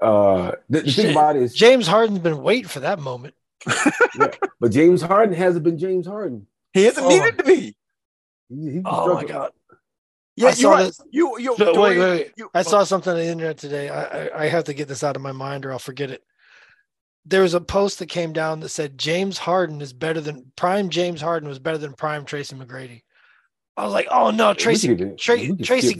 uh 0.00 0.52
the, 0.68 0.80
the 0.82 0.92
thing 0.92 1.10
about 1.12 1.36
it 1.36 1.42
is 1.42 1.54
James 1.54 1.86
Harden's 1.86 2.18
been 2.18 2.42
waiting 2.42 2.68
for 2.68 2.80
that 2.80 2.98
moment. 2.98 3.34
Yeah, 4.18 4.30
but 4.60 4.72
James 4.72 5.02
Harden 5.02 5.34
hasn't 5.34 5.64
been 5.64 5.78
James 5.78 6.06
Harden. 6.06 6.46
He 6.72 6.84
hasn't 6.84 7.06
oh 7.06 7.08
needed 7.08 7.38
to 7.38 7.44
be. 7.44 7.76
He, 8.48 8.70
he 8.72 8.82
oh 8.84 9.14
my 9.14 9.24
god. 9.24 9.52
Yeah, 10.36 10.52
you're 10.56 10.72
right. 10.72 10.92
You 11.10 11.38
you 11.38 11.54
no, 11.58 11.80
wait, 11.80 11.98
wait, 11.98 11.98
wait. 11.98 12.32
You, 12.36 12.50
I 12.54 12.60
oh. 12.60 12.62
saw 12.62 12.84
something 12.84 13.12
on 13.12 13.18
the 13.18 13.26
internet 13.26 13.58
today. 13.58 13.88
I, 13.88 14.02
I 14.02 14.44
I 14.44 14.48
have 14.48 14.64
to 14.64 14.74
get 14.74 14.88
this 14.88 15.04
out 15.04 15.16
of 15.16 15.22
my 15.22 15.32
mind 15.32 15.64
or 15.64 15.72
I'll 15.72 15.78
forget 15.78 16.10
it 16.10 16.22
there 17.26 17.42
was 17.42 17.54
a 17.54 17.60
post 17.60 17.98
that 17.98 18.06
came 18.06 18.32
down 18.32 18.60
that 18.60 18.68
said 18.68 18.98
James 18.98 19.38
Harden 19.38 19.80
is 19.80 19.92
better 19.92 20.20
than 20.20 20.52
prime 20.56 20.90
James 20.90 21.20
Harden 21.20 21.48
was 21.48 21.58
better 21.58 21.78
than 21.78 21.94
prime 21.94 22.24
Tracy 22.24 22.54
McGrady. 22.54 23.02
I 23.76 23.84
was 23.84 23.92
like, 23.92 24.08
oh 24.10 24.30
no, 24.30 24.54
Tracy, 24.54 24.94
Tra- 25.18 25.56
Tracy, 25.56 25.96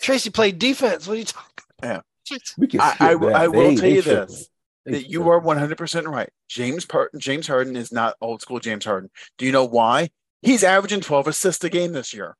Tracy 0.00 0.30
played 0.30 0.58
defense. 0.58 1.06
What 1.06 1.14
are 1.14 1.18
you 1.18 1.24
talking? 1.24 1.64
About? 1.82 2.04
Yeah, 2.30 2.78
I, 2.80 2.96
I, 3.00 3.12
I, 3.12 3.48
will 3.48 3.76
tell 3.76 3.88
you 3.88 4.02
this: 4.02 4.50
that 4.92 5.08
you 5.08 5.28
are 5.28 5.38
one 5.38 5.58
hundred 5.58 5.78
percent 5.78 6.06
right. 6.06 6.30
James 6.48 6.84
Par- 6.84 7.10
James 7.16 7.46
Harden 7.46 7.76
is 7.76 7.92
not 7.92 8.16
old 8.20 8.42
school 8.42 8.60
James 8.60 8.84
Harden. 8.84 9.10
Do 9.36 9.46
you 9.46 9.52
know 9.52 9.64
why? 9.64 10.10
He's 10.42 10.64
averaging 10.64 11.00
twelve 11.00 11.26
assists 11.26 11.64
a 11.64 11.68
game 11.68 11.92
this 11.92 12.12
year. 12.12 12.36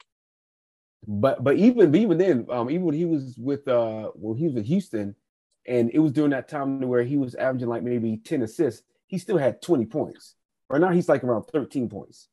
But 1.07 1.43
but 1.43 1.57
even 1.57 1.95
even 1.95 2.19
then, 2.19 2.47
um, 2.51 2.71
even 2.71 2.85
when 2.85 2.95
he 2.95 3.05
was 3.05 3.37
with 3.39 3.67
uh, 3.69 4.11
when 4.15 4.37
he 4.37 4.45
was 4.45 4.55
with 4.55 4.67
Houston, 4.67 5.15
and 5.69 5.91
it 5.93 5.99
was 5.99 6.13
during 6.13 6.31
that 6.31 6.49
time 6.49 6.81
where 6.81 7.05
he 7.05 7.19
was 7.19 7.35
averaging 7.35 7.69
like 7.69 7.83
maybe 7.83 8.17
10 8.17 8.43
assists. 8.43 8.83
He 9.07 9.19
still 9.19 9.39
had 9.39 9.63
20 9.63 9.87
points. 9.87 10.35
Right 10.69 10.81
now, 10.81 10.91
he's 10.91 11.09
like 11.09 11.23
around 11.23 11.45
13 11.45 11.89
points. 11.89 12.29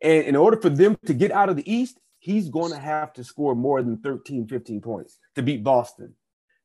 And 0.00 0.24
in 0.24 0.36
order 0.36 0.56
for 0.56 0.70
them 0.70 0.96
to 1.06 1.14
get 1.14 1.32
out 1.32 1.48
of 1.48 1.56
the 1.56 1.70
East, 1.70 1.98
he's 2.18 2.48
going 2.48 2.72
to 2.72 2.78
have 2.78 3.12
to 3.14 3.24
score 3.24 3.54
more 3.54 3.82
than 3.82 3.98
13, 3.98 4.46
15 4.46 4.80
points 4.80 5.18
to 5.34 5.42
beat 5.42 5.64
Boston, 5.64 6.14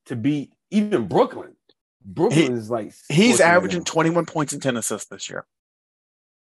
to 0.06 0.16
beat 0.16 0.54
even 0.70 1.08
Brooklyn. 1.08 1.56
Brooklyn 2.04 2.40
he, 2.40 2.58
is 2.58 2.70
like 2.70 2.94
he's 3.10 3.40
averaging 3.40 3.84
21 3.84 4.26
points 4.26 4.54
and 4.54 4.62
10 4.62 4.78
assists 4.78 5.08
this 5.10 5.30
year. 5.30 5.46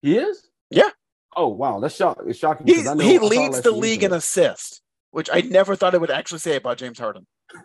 He 0.03 0.17
is? 0.17 0.49
Yeah. 0.71 0.91
Oh 1.37 1.49
wow, 1.49 1.81
that's 1.81 1.97
shock. 1.97 2.21
It's 2.27 2.39
shocking. 2.39 2.67
He, 2.67 2.83
he 2.83 3.19
leads 3.19 3.61
the 3.63 3.73
league 3.73 4.03
in 4.03 4.13
assists, 4.13 4.81
which 5.11 5.29
I 5.33 5.41
never 5.41 5.75
thought 5.77 5.95
I 5.95 5.99
would 5.99 6.11
actually 6.11 6.39
say 6.39 6.57
about 6.57 6.79
James 6.79 6.99
Harden. 6.99 7.27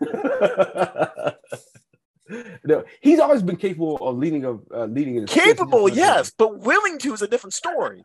no, 2.64 2.84
he's 3.00 3.18
always 3.18 3.42
been 3.42 3.56
capable 3.56 3.96
of 3.96 4.16
leading 4.18 4.44
of 4.44 4.62
uh, 4.74 4.86
leading 4.86 5.16
in 5.16 5.26
capable, 5.26 5.88
yes, 5.88 6.32
but 6.36 6.60
willing 6.60 6.98
to 6.98 7.12
is 7.12 7.22
a 7.22 7.28
different 7.28 7.54
story. 7.54 8.02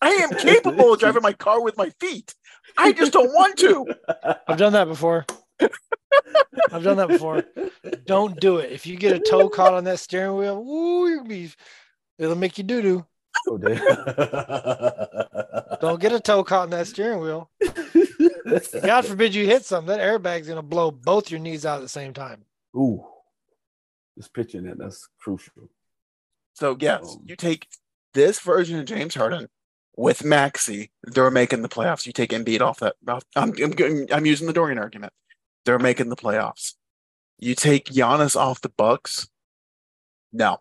I 0.00 0.10
am 0.10 0.30
capable 0.30 0.94
of 0.94 1.00
driving 1.00 1.22
my 1.22 1.32
car 1.32 1.62
with 1.62 1.76
my 1.76 1.90
feet. 2.00 2.34
I 2.76 2.92
just 2.92 3.12
don't 3.12 3.32
want 3.32 3.58
to. 3.58 3.86
I've 4.48 4.58
done 4.58 4.72
that 4.72 4.86
before. 4.88 5.26
I've 6.72 6.82
done 6.82 6.96
that 6.96 7.08
before. 7.08 7.44
Don't 8.06 8.38
do 8.40 8.58
it. 8.58 8.72
If 8.72 8.86
you 8.86 8.96
get 8.96 9.12
a 9.12 9.18
toe 9.20 9.48
caught 9.48 9.74
on 9.74 9.84
that 9.84 9.98
steering 9.98 10.36
wheel, 10.36 10.58
ooh, 10.58 11.08
you'll 11.08 11.24
be 11.24 11.50
it'll 12.18 12.36
make 12.36 12.58
you 12.58 12.64
doo 12.64 12.82
doo. 12.82 13.06
Oh, 13.48 13.56
Don't 15.80 16.00
get 16.00 16.12
a 16.12 16.20
toe 16.20 16.44
caught 16.44 16.64
in 16.64 16.70
that 16.70 16.86
steering 16.86 17.20
wheel. 17.20 17.50
God 18.82 19.06
forbid 19.06 19.34
you 19.34 19.46
hit 19.46 19.64
something. 19.64 19.96
That 19.96 20.00
airbag's 20.00 20.48
gonna 20.48 20.62
blow 20.62 20.90
both 20.90 21.30
your 21.30 21.40
knees 21.40 21.64
out 21.64 21.76
at 21.76 21.82
the 21.82 21.88
same 21.88 22.12
time. 22.12 22.44
Ooh, 22.76 23.04
just 24.18 24.34
pitching 24.34 24.64
that 24.64 24.78
that's 24.78 25.08
crucial. 25.20 25.70
So 26.54 26.76
yes, 26.78 27.02
um, 27.04 27.22
you 27.24 27.36
take 27.36 27.68
this 28.14 28.40
version 28.40 28.78
of 28.78 28.86
James 28.86 29.14
Harden 29.14 29.48
with 29.96 30.24
Maxey. 30.24 30.90
They're 31.04 31.30
making 31.30 31.62
the 31.62 31.68
playoffs. 31.68 32.06
You 32.06 32.12
take 32.12 32.30
Embiid 32.30 32.60
off 32.60 32.80
that. 32.80 32.96
I'm, 33.06 33.52
I'm, 33.62 34.06
I'm 34.12 34.26
using 34.26 34.46
the 34.46 34.52
Dorian 34.52 34.78
argument. 34.78 35.12
They're 35.64 35.78
making 35.78 36.08
the 36.08 36.16
playoffs. 36.16 36.74
You 37.38 37.54
take 37.54 37.86
Giannis 37.86 38.36
off 38.36 38.60
the 38.60 38.68
Bucks. 38.68 39.28
No. 40.32 40.58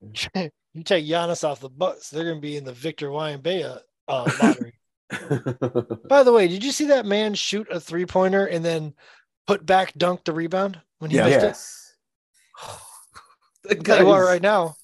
you 0.34 0.82
take 0.84 1.06
Giannis 1.06 1.44
off 1.44 1.60
the 1.60 1.68
Bucks, 1.68 2.10
they're 2.10 2.24
going 2.24 2.36
to 2.36 2.40
be 2.40 2.56
in 2.56 2.64
the 2.64 2.72
Victor 2.72 3.08
Wembanyama 3.08 3.80
uh, 4.08 4.30
lottery. 4.42 4.74
By 6.08 6.22
the 6.22 6.32
way, 6.32 6.48
did 6.48 6.64
you 6.64 6.72
see 6.72 6.86
that 6.86 7.06
man 7.06 7.34
shoot 7.34 7.68
a 7.70 7.78
three 7.78 8.06
pointer 8.06 8.46
and 8.46 8.64
then 8.64 8.94
put 9.46 9.64
back 9.66 9.92
dunk 9.94 10.24
the 10.24 10.32
rebound 10.32 10.80
when 10.98 11.10
he 11.10 11.18
yeah, 11.18 11.26
missed 11.26 11.40
yes. 11.40 11.94
it? 13.68 13.84
tell 13.84 14.00
you 14.00 14.06
what, 14.06 14.20
right 14.20 14.42
now, 14.42 14.74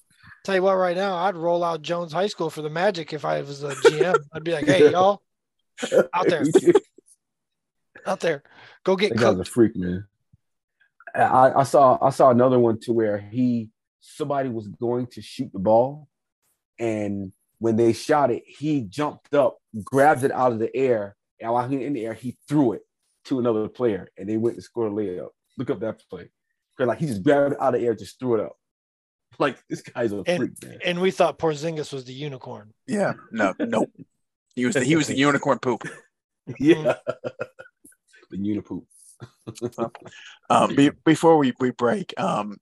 tell 0.45 0.55
you 0.55 0.61
what, 0.61 0.75
right 0.75 0.95
now, 0.95 1.15
I'd 1.15 1.35
roll 1.35 1.63
out 1.63 1.81
Jones 1.81 2.13
High 2.13 2.27
School 2.27 2.49
for 2.49 2.61
the 2.61 2.69
Magic 2.69 3.13
if 3.13 3.25
I 3.25 3.41
was 3.41 3.63
a 3.63 3.73
GM. 3.75 4.15
I'd 4.33 4.43
be 4.43 4.51
like, 4.51 4.65
hey, 4.65 4.91
y'all, 4.91 5.21
out 6.13 6.27
there, 6.27 6.43
out 8.05 8.19
there, 8.19 8.43
go 8.83 8.95
get. 8.95 9.09
That 9.09 9.19
guy's 9.19 9.39
a 9.39 9.45
freak, 9.45 9.75
man. 9.75 10.05
I, 11.15 11.51
I 11.55 11.63
saw 11.63 11.97
I 12.01 12.11
saw 12.11 12.29
another 12.29 12.59
one 12.59 12.79
to 12.81 12.93
where 12.93 13.17
he 13.17 13.69
somebody 14.01 14.49
was 14.49 14.67
going 14.67 15.07
to 15.07 15.21
shoot 15.21 15.51
the 15.51 15.59
ball, 15.59 16.07
and 16.77 17.31
when 17.59 17.75
they 17.75 17.93
shot 17.93 18.31
it, 18.31 18.43
he 18.45 18.81
jumped 18.81 19.33
up, 19.33 19.57
grabbed 19.83 20.23
it 20.23 20.31
out 20.31 20.51
of 20.51 20.59
the 20.59 20.75
air, 20.75 21.15
and 21.39 21.51
while 21.51 21.67
he 21.67 21.77
was 21.77 21.85
in 21.85 21.93
the 21.93 22.05
air, 22.05 22.13
he 22.13 22.37
threw 22.47 22.73
it 22.73 22.81
to 23.25 23.39
another 23.39 23.67
player, 23.67 24.07
and 24.17 24.27
they 24.27 24.37
went 24.37 24.55
to 24.55 24.61
score 24.61 24.87
a 24.87 24.91
layup. 24.91 25.29
Look 25.57 25.69
up 25.69 25.79
that 25.81 26.01
play. 26.09 26.29
Because 26.75 26.87
like 26.87 26.99
he 26.99 27.07
just 27.07 27.23
grabbed 27.23 27.53
it 27.53 27.61
out 27.61 27.75
of 27.75 27.81
the 27.81 27.87
air, 27.87 27.95
just 27.95 28.19
threw 28.19 28.35
it 28.35 28.41
up. 28.41 28.55
Like 29.37 29.57
this 29.69 29.81
guy's 29.81 30.11
a 30.11 30.23
and, 30.25 30.37
freak, 30.37 30.51
man. 30.65 30.79
And 30.83 30.99
we 30.99 31.11
thought 31.11 31.37
Porzingis 31.39 31.93
was 31.93 32.03
the 32.03 32.11
unicorn. 32.11 32.73
Yeah, 32.87 33.13
no, 33.31 33.53
nope. 33.59 33.89
He 34.55 34.65
was 34.65 34.73
the, 34.73 34.83
he 34.83 34.97
was 34.97 35.07
the 35.07 35.15
unicorn 35.17 35.59
poop. 35.59 35.83
Yeah, 36.59 36.75
mm-hmm. 36.75 37.27
The 38.29 38.37
unipoop. 38.37 38.83
um, 40.49 40.75
be, 40.75 40.91
before 41.05 41.37
we, 41.37 41.53
we 41.59 41.71
break, 41.71 42.13
um, 42.17 42.57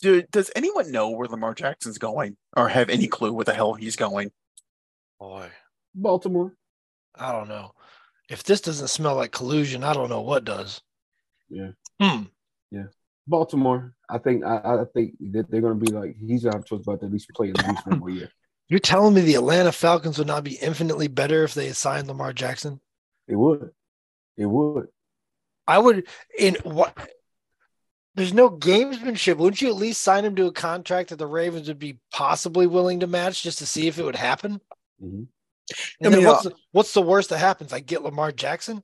do, 0.00 0.22
does 0.30 0.50
anyone 0.56 0.90
know 0.90 1.10
where 1.10 1.28
Lamar 1.28 1.54
Jackson's 1.54 1.98
going 1.98 2.36
or 2.56 2.68
have 2.68 2.88
any 2.88 3.06
clue 3.06 3.32
where 3.32 3.44
the 3.44 3.54
hell 3.54 3.74
he's 3.74 3.96
going? 3.96 4.30
Boy, 5.18 5.48
Baltimore. 5.94 6.54
I 7.14 7.32
don't 7.32 7.48
know. 7.48 7.72
If 8.28 8.44
this 8.44 8.60
doesn't 8.60 8.88
smell 8.88 9.16
like 9.16 9.32
collusion, 9.32 9.84
I 9.84 9.92
don't 9.92 10.08
know 10.08 10.22
what 10.22 10.44
does. 10.44 10.80
Yeah. 11.48 11.70
Hmm. 12.00 12.24
Yeah. 12.70 12.86
Baltimore. 13.26 13.94
I 14.08 14.18
think 14.18 14.44
I, 14.44 14.56
I 14.56 14.84
think 14.94 15.14
that 15.32 15.50
they're 15.50 15.60
going 15.60 15.78
to 15.78 15.84
be 15.84 15.92
like 15.92 16.16
he's 16.18 16.44
gonna 16.44 16.56
have 16.56 16.64
to 16.64 16.68
talk 16.68 16.82
about 16.82 17.02
at 17.02 17.12
least 17.12 17.28
play 17.34 17.50
at 17.50 17.68
least 17.68 17.86
one 17.86 17.98
more 17.98 18.10
year. 18.10 18.30
You're 18.68 18.78
telling 18.78 19.14
me 19.14 19.22
the 19.22 19.34
Atlanta 19.34 19.72
Falcons 19.72 20.16
would 20.16 20.28
not 20.28 20.44
be 20.44 20.54
infinitely 20.54 21.08
better 21.08 21.42
if 21.42 21.54
they 21.54 21.66
assigned 21.66 22.06
Lamar 22.06 22.32
Jackson? 22.32 22.80
It 23.26 23.34
would. 23.34 23.70
It 24.36 24.46
would. 24.46 24.88
I 25.66 25.78
would 25.78 26.06
in 26.38 26.56
what 26.64 26.96
there's 28.14 28.32
no 28.32 28.50
gamesmanship. 28.50 29.36
Wouldn't 29.36 29.62
you 29.62 29.68
at 29.68 29.76
least 29.76 30.02
sign 30.02 30.24
him 30.24 30.36
to 30.36 30.46
a 30.46 30.52
contract 30.52 31.10
that 31.10 31.16
the 31.16 31.26
Ravens 31.26 31.68
would 31.68 31.78
be 31.78 31.98
possibly 32.12 32.66
willing 32.66 33.00
to 33.00 33.06
match 33.06 33.42
just 33.42 33.58
to 33.58 33.66
see 33.66 33.86
if 33.86 33.98
it 33.98 34.04
would 34.04 34.16
happen? 34.16 34.60
Mm-hmm. 35.02 35.22
And 36.00 36.14
I 36.14 36.16
mean, 36.16 36.26
what's, 36.26 36.46
uh, 36.46 36.48
the, 36.48 36.56
what's 36.72 36.94
the 36.94 37.02
worst 37.02 37.30
that 37.30 37.38
happens? 37.38 37.72
I 37.72 37.78
get 37.80 38.02
Lamar 38.02 38.32
Jackson. 38.32 38.82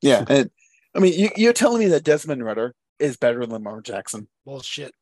Yeah, 0.00 0.24
and 0.28 0.50
I 0.94 1.00
mean, 1.00 1.18
you, 1.18 1.30
you're 1.36 1.52
telling 1.52 1.80
me 1.80 1.88
that 1.88 2.04
Desmond 2.04 2.44
Ridder 2.44 2.74
is 3.00 3.16
better 3.16 3.40
than 3.40 3.50
Lamar 3.50 3.80
Jackson? 3.80 4.28
Bullshit. 4.44 4.94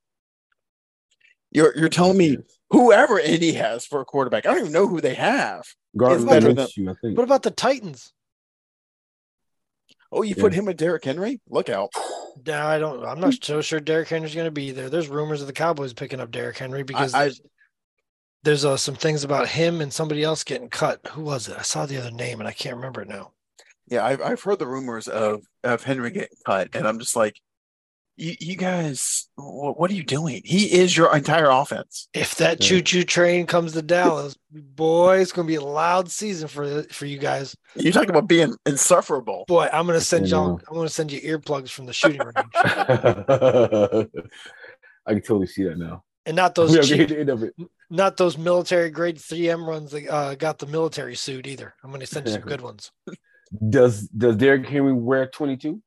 You're 1.51 1.77
you're 1.77 1.91
telling 1.91 2.17
me 2.17 2.39
whoever 2.71 3.19
Indy 3.19 3.53
has 3.53 3.85
for 3.85 4.01
a 4.01 4.05
quarterback, 4.05 4.47
I 4.47 4.51
don't 4.51 4.61
even 4.61 4.73
know 4.73 4.89
who 4.89 5.01
they 5.01 5.15
have. 5.15 5.65
Gardner 5.97 6.27
better 6.27 6.55
than, 6.55 6.69
you, 6.77 6.91
I 6.91 6.95
think. 6.95 7.17
What 7.17 7.25
about 7.25 7.43
the 7.43 7.51
Titans? 7.51 8.13
Oh, 10.17 10.23
you 10.23 10.35
yeah. 10.35 10.43
put 10.43 10.55
him 10.55 10.65
with 10.65 10.79
Derrick 10.79 11.05
Henry? 11.05 11.41
Look 11.49 11.69
out. 11.69 11.91
No, 12.47 12.67
I 12.67 12.79
don't. 12.79 13.03
I'm 13.03 13.19
not 13.19 13.33
so 13.43 13.63
sure 13.63 13.81
Derrick 13.81 14.09
Henry's 14.09 14.35
going 14.35 14.45
to 14.45 14.51
be 14.51 14.71
there. 14.71 14.91
There's 14.91 15.09
rumors 15.09 15.41
of 15.41 15.47
the 15.47 15.55
Cowboys 15.55 15.95
picking 15.95 16.21
up 16.21 16.31
Derrick 16.31 16.59
Henry 16.59 16.83
because 16.83 17.15
I, 17.15 17.25
I, 17.25 17.31
there's 18.43 18.63
uh, 18.63 18.77
some 18.77 18.95
things 18.95 19.25
about 19.25 19.49
him 19.49 19.81
and 19.81 19.91
somebody 19.91 20.23
else 20.23 20.45
getting 20.45 20.69
cut. 20.69 21.01
Who 21.13 21.23
was 21.23 21.49
it? 21.49 21.57
I 21.59 21.63
saw 21.63 21.87
the 21.87 21.97
other 21.97 22.11
name 22.11 22.39
and 22.39 22.47
I 22.47 22.53
can't 22.53 22.77
remember 22.77 23.01
it 23.01 23.09
now. 23.09 23.33
Yeah, 23.89 24.05
I've 24.05 24.21
I've 24.21 24.43
heard 24.43 24.59
the 24.59 24.67
rumors 24.67 25.09
of 25.09 25.45
of 25.65 25.83
Henry 25.83 26.11
getting 26.11 26.37
cut, 26.45 26.69
and 26.75 26.87
I'm 26.87 26.99
just 26.99 27.17
like, 27.17 27.41
you, 28.17 28.35
you 28.41 28.57
guys, 28.57 29.29
what, 29.37 29.79
what, 29.79 29.91
are 29.91 29.95
you 29.95 30.03
doing? 30.03 30.41
He 30.45 30.73
is 30.73 30.97
your 30.97 31.15
entire 31.15 31.51
offense. 31.51 32.09
If 32.15 32.37
that 32.37 32.61
choo 32.61 32.81
choo 32.81 33.05
train 33.05 33.47
comes 33.47 33.73
to 33.73 33.83
Dallas, 33.83 34.37
boy, 34.51 35.19
it's 35.19 35.33
going 35.33 35.47
to 35.47 35.51
be 35.51 35.57
a 35.57 35.63
loud 35.63 36.11
season 36.11 36.49
for 36.49 36.83
for 36.85 37.07
you 37.07 37.19
guys. 37.19 37.57
You 37.75 37.93
talking 37.93 38.11
about 38.11 38.29
being 38.29 38.55
insufferable, 38.65 39.45
boy. 39.49 39.69
I'm 39.73 39.87
going 39.87 39.99
to 39.99 40.05
send 40.05 40.29
y'all. 40.29 40.61
I'm 40.69 40.75
going 40.75 40.89
to 40.89 40.93
send 40.93 41.13
you 41.13 41.21
earplugs 41.21 41.71
from 41.71 41.87
the 41.87 41.93
shooting 41.93 42.21
range. 42.21 42.37
I 45.07 45.13
can 45.13 45.23
totally 45.23 45.47
see 45.47 45.65
that 45.65 45.79
now. 45.79 46.05
And 46.25 46.35
not 46.35 46.55
those 46.55 46.89
cheap, 46.89 47.11
not 47.91 48.17
those 48.17 48.37
military 48.37 48.91
grade 48.91 49.17
3M 49.17 49.67
runs 49.67 49.93
that 49.93 50.09
uh, 50.09 50.35
got 50.35 50.59
the 50.59 50.67
military 50.67 51.15
suit 51.15 51.47
either. 51.47 51.75
I'm 51.85 51.91
going 51.91 52.01
to 52.01 52.07
send 52.07 52.27
you 52.27 52.33
some 52.33 52.43
good 52.43 52.61
ones. 52.61 52.91
Does 53.69 54.09
Does 54.09 54.37
Derrick 54.37 54.67
Henry 54.67 54.93
wear 54.93 55.29
22? 55.29 55.81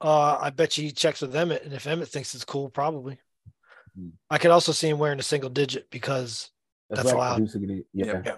Uh, 0.00 0.38
I 0.40 0.50
bet 0.50 0.78
you 0.78 0.84
he 0.84 0.92
checks 0.92 1.20
with 1.20 1.34
Emmitt, 1.34 1.64
and 1.64 1.72
if 1.72 1.84
Emmitt 1.84 2.08
thinks 2.08 2.34
it's 2.34 2.44
cool, 2.44 2.70
probably. 2.70 3.18
Hmm. 3.96 4.10
I 4.30 4.38
could 4.38 4.50
also 4.50 4.72
see 4.72 4.88
him 4.88 4.98
wearing 4.98 5.18
a 5.18 5.24
single 5.24 5.50
digit 5.50 5.90
because 5.90 6.50
that's, 6.88 7.02
that's 7.02 7.12
allowed. 7.12 7.48
Yeah. 7.92 8.22
yeah. 8.24 8.36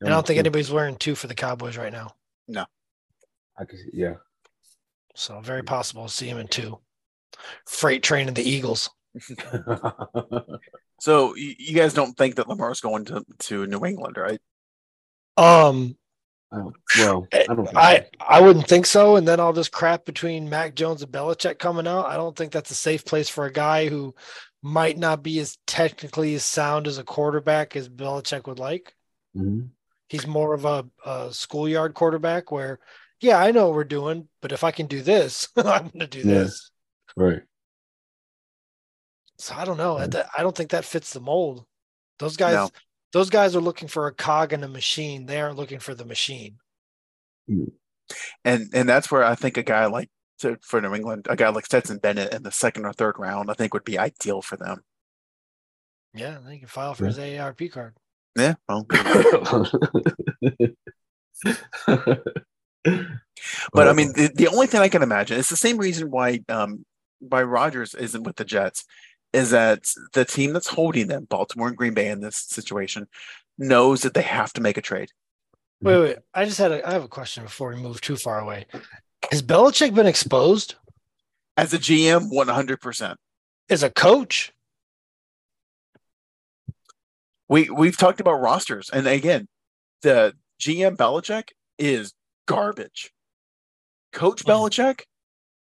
And 0.00 0.08
I 0.08 0.12
don't 0.12 0.26
think 0.26 0.38
anybody's 0.38 0.72
wearing 0.72 0.96
two 0.96 1.14
for 1.14 1.26
the 1.26 1.34
Cowboys 1.34 1.76
right 1.76 1.92
now. 1.92 2.14
No. 2.48 2.64
I 3.58 3.64
could, 3.64 3.78
see, 3.78 3.90
yeah. 3.92 4.14
So 5.14 5.40
very 5.40 5.62
possible 5.62 6.06
to 6.06 6.12
see 6.12 6.26
him 6.26 6.38
in 6.38 6.48
two. 6.48 6.78
Freight 7.66 8.02
train 8.02 8.28
of 8.28 8.34
the 8.34 8.42
Eagles. 8.42 8.88
so 11.00 11.34
you 11.36 11.74
guys 11.74 11.92
don't 11.92 12.16
think 12.16 12.36
that 12.36 12.48
Lamar's 12.48 12.80
going 12.80 13.04
to, 13.06 13.24
to 13.40 13.66
New 13.66 13.84
England, 13.84 14.16
right? 14.16 14.40
Um, 15.36 15.96
Oh, 16.52 16.72
well, 16.98 17.28
I 17.32 17.54
don't. 17.54 17.76
I. 17.76 18.06
I 18.20 18.40
wouldn't 18.40 18.66
think 18.66 18.86
so. 18.86 19.16
And 19.16 19.26
then 19.26 19.38
I'll 19.38 19.52
just 19.52 19.70
crap 19.70 20.04
between 20.04 20.48
Mac 20.48 20.74
Jones 20.74 21.02
and 21.02 21.12
Belichick 21.12 21.58
coming 21.58 21.86
out. 21.86 22.06
I 22.06 22.16
don't 22.16 22.36
think 22.36 22.50
that's 22.50 22.72
a 22.72 22.74
safe 22.74 23.04
place 23.04 23.28
for 23.28 23.46
a 23.46 23.52
guy 23.52 23.88
who 23.88 24.14
might 24.62 24.98
not 24.98 25.22
be 25.22 25.38
as 25.38 25.58
technically 25.66 26.34
as 26.34 26.44
sound 26.44 26.88
as 26.88 26.98
a 26.98 27.04
quarterback 27.04 27.76
as 27.76 27.88
Belichick 27.88 28.46
would 28.46 28.58
like. 28.58 28.94
Mm-hmm. 29.36 29.66
He's 30.08 30.26
more 30.26 30.52
of 30.52 30.64
a, 30.64 30.86
a, 31.06 31.32
schoolyard 31.32 31.94
quarterback 31.94 32.50
where, 32.50 32.80
yeah, 33.20 33.38
I 33.38 33.52
know 33.52 33.66
what 33.66 33.74
we're 33.76 33.84
doing, 33.84 34.28
but 34.42 34.50
if 34.50 34.64
I 34.64 34.72
can 34.72 34.86
do 34.86 35.02
this, 35.02 35.48
I'm 35.56 35.88
going 35.88 36.00
to 36.00 36.06
do 36.08 36.18
yeah. 36.18 36.24
this. 36.24 36.70
Right. 37.16 37.42
So 39.38 39.54
I 39.54 39.64
don't 39.64 39.78
know. 39.78 39.98
Right. 39.98 40.14
I 40.36 40.42
don't 40.42 40.54
think 40.54 40.70
that 40.70 40.84
fits 40.84 41.12
the 41.12 41.20
mold. 41.20 41.64
Those 42.18 42.36
guys, 42.36 42.54
no 42.54 42.70
those 43.12 43.30
guys 43.30 43.56
are 43.56 43.60
looking 43.60 43.88
for 43.88 44.06
a 44.06 44.14
cog 44.14 44.52
in 44.52 44.62
a 44.62 44.68
machine. 44.68 45.26
They 45.26 45.40
aren't 45.40 45.56
looking 45.56 45.80
for 45.80 45.94
the 45.94 46.04
machine. 46.04 46.58
Hmm. 47.48 47.64
And 48.44 48.68
and 48.72 48.88
that's 48.88 49.10
where 49.10 49.24
I 49.24 49.34
think 49.34 49.56
a 49.56 49.62
guy 49.62 49.86
like 49.86 50.10
to, 50.40 50.58
for 50.62 50.80
New 50.80 50.94
England, 50.94 51.26
a 51.28 51.36
guy 51.36 51.48
like 51.50 51.66
Stetson 51.66 51.98
Bennett 51.98 52.34
in 52.34 52.42
the 52.42 52.50
second 52.50 52.84
or 52.84 52.92
third 52.92 53.16
round, 53.18 53.50
I 53.50 53.54
think 53.54 53.74
would 53.74 53.84
be 53.84 53.98
ideal 53.98 54.42
for 54.42 54.56
them. 54.56 54.82
Yeah, 56.14 56.38
they 56.44 56.58
can 56.58 56.68
file 56.68 56.94
for 56.94 57.04
yeah. 57.04 57.08
his 57.08 57.18
AARP 57.18 57.70
card. 57.72 57.94
Yeah, 58.36 58.54
well. 58.68 58.86
but 63.72 63.88
I 63.88 63.92
mean, 63.92 64.12
the, 64.14 64.30
the 64.34 64.48
only 64.48 64.66
thing 64.66 64.80
I 64.80 64.88
can 64.88 65.02
imagine 65.02 65.38
it's 65.38 65.50
the 65.50 65.56
same 65.56 65.78
reason 65.78 66.10
why 66.10 66.40
um 66.48 66.84
why 67.20 67.42
Rodgers 67.42 67.94
isn't 67.94 68.22
with 68.22 68.36
the 68.36 68.44
Jets 68.44 68.84
is 69.32 69.50
that 69.50 69.84
the 70.12 70.24
team 70.24 70.52
that's 70.52 70.66
holding 70.66 71.06
them, 71.06 71.26
Baltimore 71.28 71.68
and 71.68 71.76
Green 71.76 71.94
Bay 71.94 72.08
in 72.08 72.20
this 72.20 72.36
situation, 72.36 73.06
knows 73.58 74.02
that 74.02 74.14
they 74.14 74.22
have 74.22 74.52
to 74.54 74.60
make 74.60 74.76
a 74.76 74.82
trade. 74.82 75.10
Wait, 75.82 75.98
wait. 75.98 76.16
I 76.34 76.44
just 76.44 76.58
had 76.58 76.72
a 76.72 76.86
I 76.86 76.92
have 76.92 77.04
a 77.04 77.08
question 77.08 77.44
before 77.44 77.70
we 77.70 77.76
move 77.76 78.00
too 78.00 78.16
far 78.16 78.40
away. 78.40 78.66
Has 79.30 79.42
Belichick 79.42 79.94
been 79.94 80.06
exposed? 80.06 80.74
As 81.56 81.74
a 81.74 81.78
GM, 81.78 82.30
100%. 82.32 83.16
As 83.68 83.82
a 83.82 83.90
coach? 83.90 84.52
We 87.48 87.70
we've 87.70 87.96
talked 87.96 88.20
about 88.20 88.40
rosters 88.40 88.90
and 88.90 89.06
again, 89.06 89.48
the 90.02 90.34
GM 90.60 90.96
Belichick 90.96 91.48
is 91.78 92.12
garbage. 92.46 93.10
Coach 94.12 94.44
mm-hmm. 94.44 94.50
Belichick, 94.50 95.02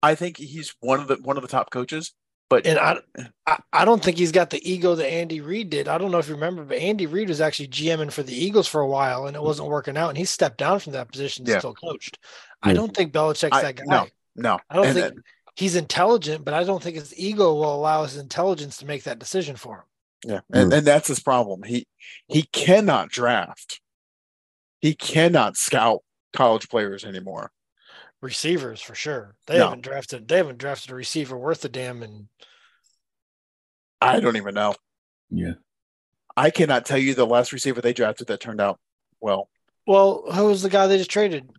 I 0.02 0.16
think 0.16 0.38
he's 0.38 0.76
one 0.80 1.00
of 1.00 1.08
the 1.08 1.16
one 1.16 1.36
of 1.38 1.44
the 1.44 1.50
top 1.50 1.72
coaches. 1.72 2.14
But 2.50 2.68
and 2.68 2.78
I, 2.78 3.00
I, 3.48 3.60
I 3.74 3.86
don't 3.86 4.04
think 4.04 4.18
he's 4.18 4.32
got 4.32 4.52
the 4.52 4.72
ego 4.72 4.94
that 4.96 5.12
Andy 5.12 5.42
Reid 5.42 5.72
did. 5.72 5.88
I 5.88 5.98
don't 5.98 6.12
know 6.12 6.20
if 6.20 6.28
you 6.28 6.36
remember, 6.36 6.64
but 6.64 6.78
Andy 6.78 7.08
Reid 7.08 7.30
was 7.30 7.42
actually 7.42 7.70
GMing 7.70 8.12
for 8.12 8.22
the 8.22 8.36
Eagles 8.36 8.68
for 8.68 8.82
a 8.82 8.88
while, 8.88 9.26
and 9.26 9.36
it 9.36 9.40
mm. 9.40 9.46
wasn't 9.46 9.70
working 9.70 9.98
out, 9.98 10.10
and 10.10 10.18
he 10.18 10.26
stepped 10.26 10.60
down 10.60 10.80
from 10.80 10.94
that 10.94 11.12
position. 11.12 11.46
Yeah. 11.48 11.58
Still 11.58 11.74
coached. 11.74 12.20
I 12.62 12.72
mm. 12.72 12.76
don't 12.76 12.96
think 12.96 13.14
Belichick's 13.14 13.58
I, 13.58 13.62
that 13.64 13.76
guy. 13.78 13.84
No, 13.88 14.08
no. 14.36 14.60
I 14.70 14.76
don't 14.76 14.86
and 14.86 14.94
think 14.94 15.14
then, 15.16 15.24
he's 15.56 15.76
intelligent, 15.76 16.46
but 16.46 16.54
I 16.54 16.64
don't 16.64 16.84
think 16.84 16.98
his 16.98 17.18
ego 17.18 17.54
will 17.56 17.74
allow 17.74 18.04
his 18.04 18.18
intelligence 18.18 18.78
to 18.78 18.86
make 18.86 19.04
that 19.04 19.18
decision 19.18 19.56
for 19.56 19.78
him. 19.78 19.84
Yeah, 20.32 20.40
and, 20.54 20.72
and 20.72 20.86
that's 20.86 21.08
his 21.08 21.20
problem. 21.20 21.64
He 21.64 21.88
he 22.28 22.44
cannot 22.44 23.10
draft. 23.10 23.82
He 24.82 24.94
cannot 24.94 25.58
scout 25.58 26.02
college 26.32 26.70
players 26.70 27.06
anymore 27.06 27.52
receivers 28.26 28.82
for 28.82 28.96
sure. 28.96 29.36
They 29.48 29.58
no. 29.58 29.66
haven't 29.66 29.84
drafted 29.84 30.28
they 30.28 30.38
haven't 30.38 30.58
drafted 30.58 30.92
a 30.92 30.96
receiver 30.96 31.38
worth 31.38 31.64
a 31.64 31.70
damn 31.70 32.04
and 32.04 32.28
I 34.02 34.20
don't 34.20 34.36
even 34.36 34.56
know. 34.56 34.76
Yeah. 35.30 35.54
I 36.36 36.50
cannot 36.50 36.86
tell 36.86 36.98
you 36.98 37.16
the 37.16 37.26
last 37.26 37.54
receiver 37.54 37.80
they 37.80 37.94
drafted 37.94 38.28
that 38.28 38.42
turned 38.42 38.60
out 38.60 38.80
well. 39.22 39.50
Well, 39.88 40.24
who 40.34 40.46
was 40.48 40.62
the 40.62 40.70
guy 40.70 40.88
they 40.88 40.98
just 40.98 41.10
traded? 41.10 41.50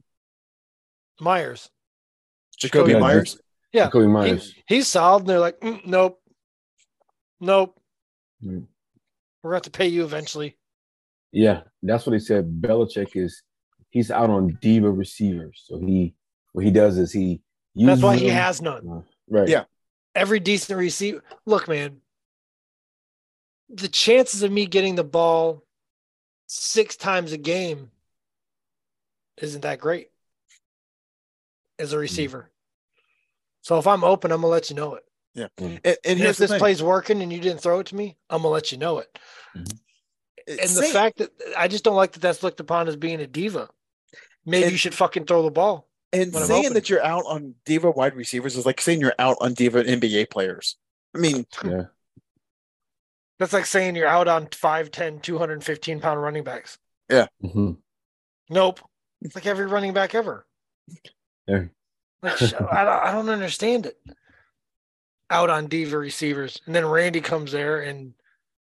Meyers. 1.20 1.70
Jakobi 2.60 2.90
yeah, 2.90 2.98
Meyers? 2.98 3.38
Yeah. 3.72 3.88
Jakobi 3.88 4.10
Meyers. 4.10 4.52
He, 4.66 4.76
he's 4.76 4.88
solid 4.88 5.20
and 5.20 5.28
they're 5.28 5.40
like, 5.40 5.58
mm, 5.60 5.86
nope. 5.86 6.20
Nope. 7.40 7.80
Mm. 8.44 8.66
We're 9.42 9.50
going 9.50 9.62
to 9.62 9.66
have 9.66 9.72
to 9.72 9.78
pay 9.78 9.86
you 9.86 10.04
eventually. 10.04 10.58
Yeah, 11.32 11.62
that's 11.82 12.06
what 12.06 12.14
he 12.14 12.18
said. 12.18 12.60
Belichick 12.60 13.14
is 13.14 13.42
he's 13.90 14.10
out 14.10 14.30
on 14.30 14.58
diva 14.60 14.90
receivers. 14.90 15.64
So 15.66 15.78
he 15.78 16.14
what 16.56 16.64
he 16.64 16.70
does 16.70 16.96
is 16.96 17.12
he 17.12 17.42
That's 17.74 18.00
why 18.00 18.16
he 18.16 18.28
has 18.28 18.62
none. 18.62 18.88
Uh, 18.88 19.02
right. 19.28 19.46
Yeah. 19.46 19.64
Every 20.14 20.40
decent 20.40 20.78
receiver. 20.78 21.22
Look, 21.44 21.68
man, 21.68 21.98
the 23.68 23.88
chances 23.88 24.42
of 24.42 24.50
me 24.50 24.64
getting 24.64 24.94
the 24.94 25.04
ball 25.04 25.64
six 26.46 26.96
times 26.96 27.32
a 27.32 27.36
game 27.36 27.90
isn't 29.36 29.60
that 29.60 29.80
great 29.80 30.08
as 31.78 31.92
a 31.92 31.96
hmm. 31.96 32.00
receiver. 32.00 32.48
Mm. 32.48 33.02
So 33.60 33.78
if 33.78 33.86
I'm 33.86 34.02
open, 34.02 34.32
I'm 34.32 34.40
gonna 34.40 34.50
let 34.50 34.70
you 34.70 34.76
know 34.76 34.94
it. 34.94 35.04
Yeah. 35.34 35.48
Mm. 35.58 35.80
And, 35.84 35.96
and, 36.06 36.20
if 36.20 36.38
this 36.38 36.52
thing. 36.52 36.58
play's 36.58 36.82
working 36.82 37.20
and 37.20 37.30
you 37.30 37.38
didn't 37.38 37.60
throw 37.60 37.80
it 37.80 37.88
to 37.88 37.96
me, 37.96 38.16
I'm 38.30 38.40
gonna 38.40 38.48
let 38.48 38.72
you 38.72 38.78
know 38.78 39.00
it. 39.00 39.18
Mm-hmm. 39.54 40.58
And 40.58 40.70
the 40.70 40.88
fact 40.90 41.18
that 41.18 41.32
I 41.54 41.68
just 41.68 41.84
don't 41.84 41.96
like 41.96 42.12
that 42.12 42.20
that's 42.20 42.42
looked 42.42 42.60
upon 42.60 42.88
as 42.88 42.96
being 42.96 43.20
a 43.20 43.26
diva. 43.26 43.68
Maybe 44.46 44.62
and, 44.62 44.72
you 44.72 44.78
should 44.78 44.94
fucking 44.94 45.26
throw 45.26 45.42
the 45.42 45.50
ball. 45.50 45.86
And 46.16 46.34
saying 46.34 46.72
that 46.74 46.88
you're 46.88 47.04
out 47.04 47.24
on 47.26 47.54
diva 47.64 47.90
wide 47.90 48.14
receivers 48.14 48.56
is 48.56 48.66
like 48.66 48.80
saying 48.80 49.00
you're 49.00 49.14
out 49.18 49.36
on 49.40 49.54
diva 49.54 49.84
NBA 49.84 50.30
players. 50.30 50.76
I 51.14 51.18
mean, 51.18 51.46
yeah. 51.64 51.84
That's 53.38 53.52
like 53.52 53.66
saying 53.66 53.96
you're 53.96 54.08
out 54.08 54.28
on 54.28 54.46
5'10, 54.46 55.22
215 55.22 56.00
pound 56.00 56.22
running 56.22 56.44
backs. 56.44 56.78
Yeah. 57.10 57.26
Mm-hmm. 57.42 57.72
Nope. 58.50 58.80
It's 59.20 59.34
like 59.34 59.46
every 59.46 59.66
running 59.66 59.92
back 59.92 60.14
ever. 60.14 60.46
Yeah. 61.46 61.64
Like, 62.22 62.40
I, 62.60 63.08
I 63.08 63.12
don't 63.12 63.28
understand 63.28 63.86
it. 63.86 63.98
Out 65.28 65.50
on 65.50 65.66
diva 65.66 65.98
receivers. 65.98 66.60
And 66.66 66.74
then 66.74 66.86
Randy 66.86 67.20
comes 67.20 67.52
there 67.52 67.80
and 67.80 68.14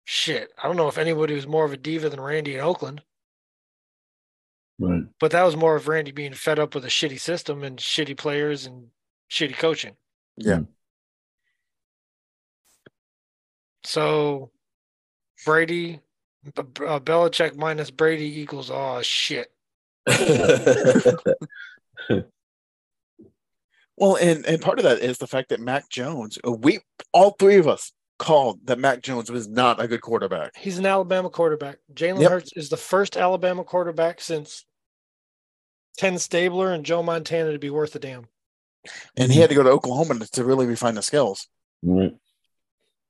shit, 0.05 0.51
I 0.63 0.67
don't 0.67 0.77
know 0.77 0.89
if 0.89 0.97
anybody 0.97 1.35
was 1.35 1.47
more 1.47 1.67
of 1.67 1.73
a 1.73 1.77
diva 1.77 2.09
than 2.09 2.21
Randy 2.21 2.55
in 2.55 2.61
Oakland. 2.61 3.03
Right. 4.79 5.03
But 5.19 5.33
that 5.33 5.43
was 5.43 5.57
more 5.57 5.75
of 5.77 5.89
Randy 5.89 6.13
being 6.13 6.35
fed 6.35 6.59
up 6.59 6.75
with 6.75 6.85
a 6.85 6.89
shitty 6.89 7.19
system 7.19 7.65
and 7.65 7.79
shitty 7.79 8.17
players 8.17 8.67
and 8.67 8.89
shitty 9.31 9.57
coaching. 9.57 9.97
Yeah. 10.37 10.61
So 13.85 14.51
Brady, 15.45 16.01
uh, 16.57 16.63
Belichick 17.01 17.57
minus 17.57 17.91
Brady 17.91 18.41
equals 18.41 18.71
oh 18.71 19.03
shit. 19.03 19.51
well, 23.97 24.17
and 24.17 24.47
and 24.47 24.63
part 24.63 24.79
of 24.79 24.85
that 24.85 25.01
is 25.01 25.19
the 25.19 25.27
fact 25.27 25.49
that 25.49 25.61
Mac 25.61 25.89
Jones, 25.89 26.39
we 26.45 26.79
all 27.13 27.33
three 27.33 27.57
of 27.57 27.67
us 27.67 27.93
called 28.19 28.67
that 28.67 28.79
Mac 28.79 29.03
Jones 29.03 29.31
was 29.31 29.49
not 29.49 29.81
a 29.81 29.89
good 29.89 30.01
quarterback. 30.01 30.57
He's 30.57 30.79
an 30.79 30.87
Alabama 30.87 31.31
quarterback. 31.31 31.79
Jalen 31.95 32.21
yep. 32.21 32.31
Hurts 32.31 32.53
is 32.57 32.69
the 32.69 32.77
first 32.77 33.17
Alabama 33.17 33.65
quarterback 33.65 34.21
since 34.21 34.65
Ken 35.99 36.19
Stabler 36.19 36.73
and 36.73 36.85
Joe 36.85 37.03
Montana 37.03 37.53
to 37.53 37.59
be 37.59 37.71
worth 37.71 37.95
a 37.95 37.99
damn. 37.99 38.27
And 39.17 39.33
he 39.33 39.41
had 39.41 39.51
to 39.51 39.57
go 39.57 39.63
to 39.63 39.71
Oklahoma 39.71 40.19
to, 40.19 40.31
to 40.33 40.45
really 40.45 40.67
refine 40.67 40.95
the 40.95 41.03
skills. 41.03 41.49
Right. 41.83 42.15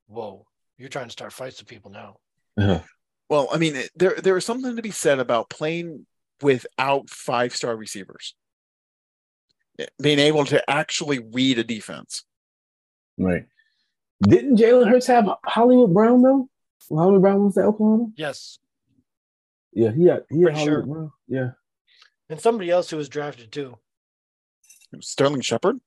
Whoa, 0.07 0.47
you're 0.77 0.89
trying 0.89 1.07
to 1.07 1.13
start 1.13 1.33
fights 1.33 1.61
with 1.61 1.69
people 1.69 1.91
now. 1.91 2.17
Uh-huh. 2.59 2.81
Well, 3.29 3.49
I 3.53 3.59
mean, 3.59 3.77
there 3.95 4.15
there 4.17 4.37
is 4.37 4.45
something 4.45 4.75
to 4.77 4.83
be 4.83 4.91
said 4.91 5.19
about 5.19 5.51
playing 5.51 6.07
without 6.43 7.11
five 7.11 7.55
star 7.55 7.77
receivers, 7.77 8.35
being 10.01 10.19
able 10.19 10.45
to 10.47 10.69
actually 10.69 11.19
read 11.19 11.59
a 11.59 11.65
defense. 11.65 12.25
Right. 13.19 13.45
Didn't 14.23 14.57
Jalen 14.57 14.89
Hurts 14.89 15.07
have 15.07 15.29
Hollywood 15.45 15.95
Brown 15.95 16.23
though? 16.23 16.49
Hollywood 16.91 17.23
Brown 17.23 17.45
was 17.45 17.59
at 17.59 17.65
Oklahoma. 17.65 18.11
Yes. 18.17 18.59
Yeah, 19.73 19.93
he 19.93 20.07
had 20.07 20.25
he 20.31 20.43
had 20.43 20.55
Hollywood 20.55 20.65
sure. 20.65 20.83
Brown. 20.83 21.13
Yeah. 21.29 21.51
And 22.29 22.41
somebody 22.41 22.71
else 22.71 22.91
who 22.91 22.97
was 22.97 23.09
drafted 23.09 23.53
too. 23.53 23.79
Sterling 25.01 25.43
Shepard. 25.43 25.79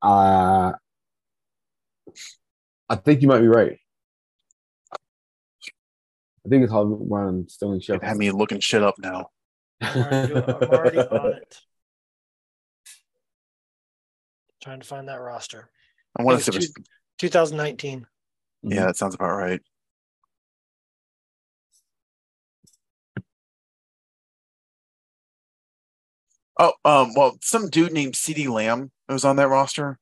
Uh 0.00 0.72
I 2.88 2.96
think 2.96 3.22
you 3.22 3.28
might 3.28 3.40
be 3.40 3.48
right. 3.48 3.78
I 4.92 6.48
think 6.48 6.62
it's 6.64 6.72
Hollywood 6.72 7.08
Brown 7.08 7.48
Sterling 7.48 7.80
Shepard. 7.80 8.06
Have 8.06 8.18
me 8.18 8.30
looking 8.30 8.60
shit 8.60 8.82
up 8.82 8.96
now. 8.98 9.30
I'm 9.80 10.02
already, 10.02 10.34
I'm 10.34 10.68
already 10.68 10.98
on 10.98 11.32
it. 11.34 11.58
Trying 14.62 14.80
to 14.80 14.86
find 14.86 15.08
that 15.08 15.20
roster. 15.20 15.68
I 16.16 16.22
want 16.22 16.40
to 16.40 16.52
say 16.52 16.68
2019. 17.18 18.06
Yeah, 18.62 18.86
that 18.86 18.96
sounds 18.96 19.16
about 19.16 19.32
right. 19.32 19.60
Oh, 26.60 26.74
um, 26.84 27.12
well, 27.16 27.38
some 27.40 27.70
dude 27.70 27.92
named 27.92 28.14
CeeDee 28.14 28.48
Lamb 28.48 28.92
was 29.08 29.24
on 29.24 29.34
that 29.36 29.48
roster. 29.48 29.98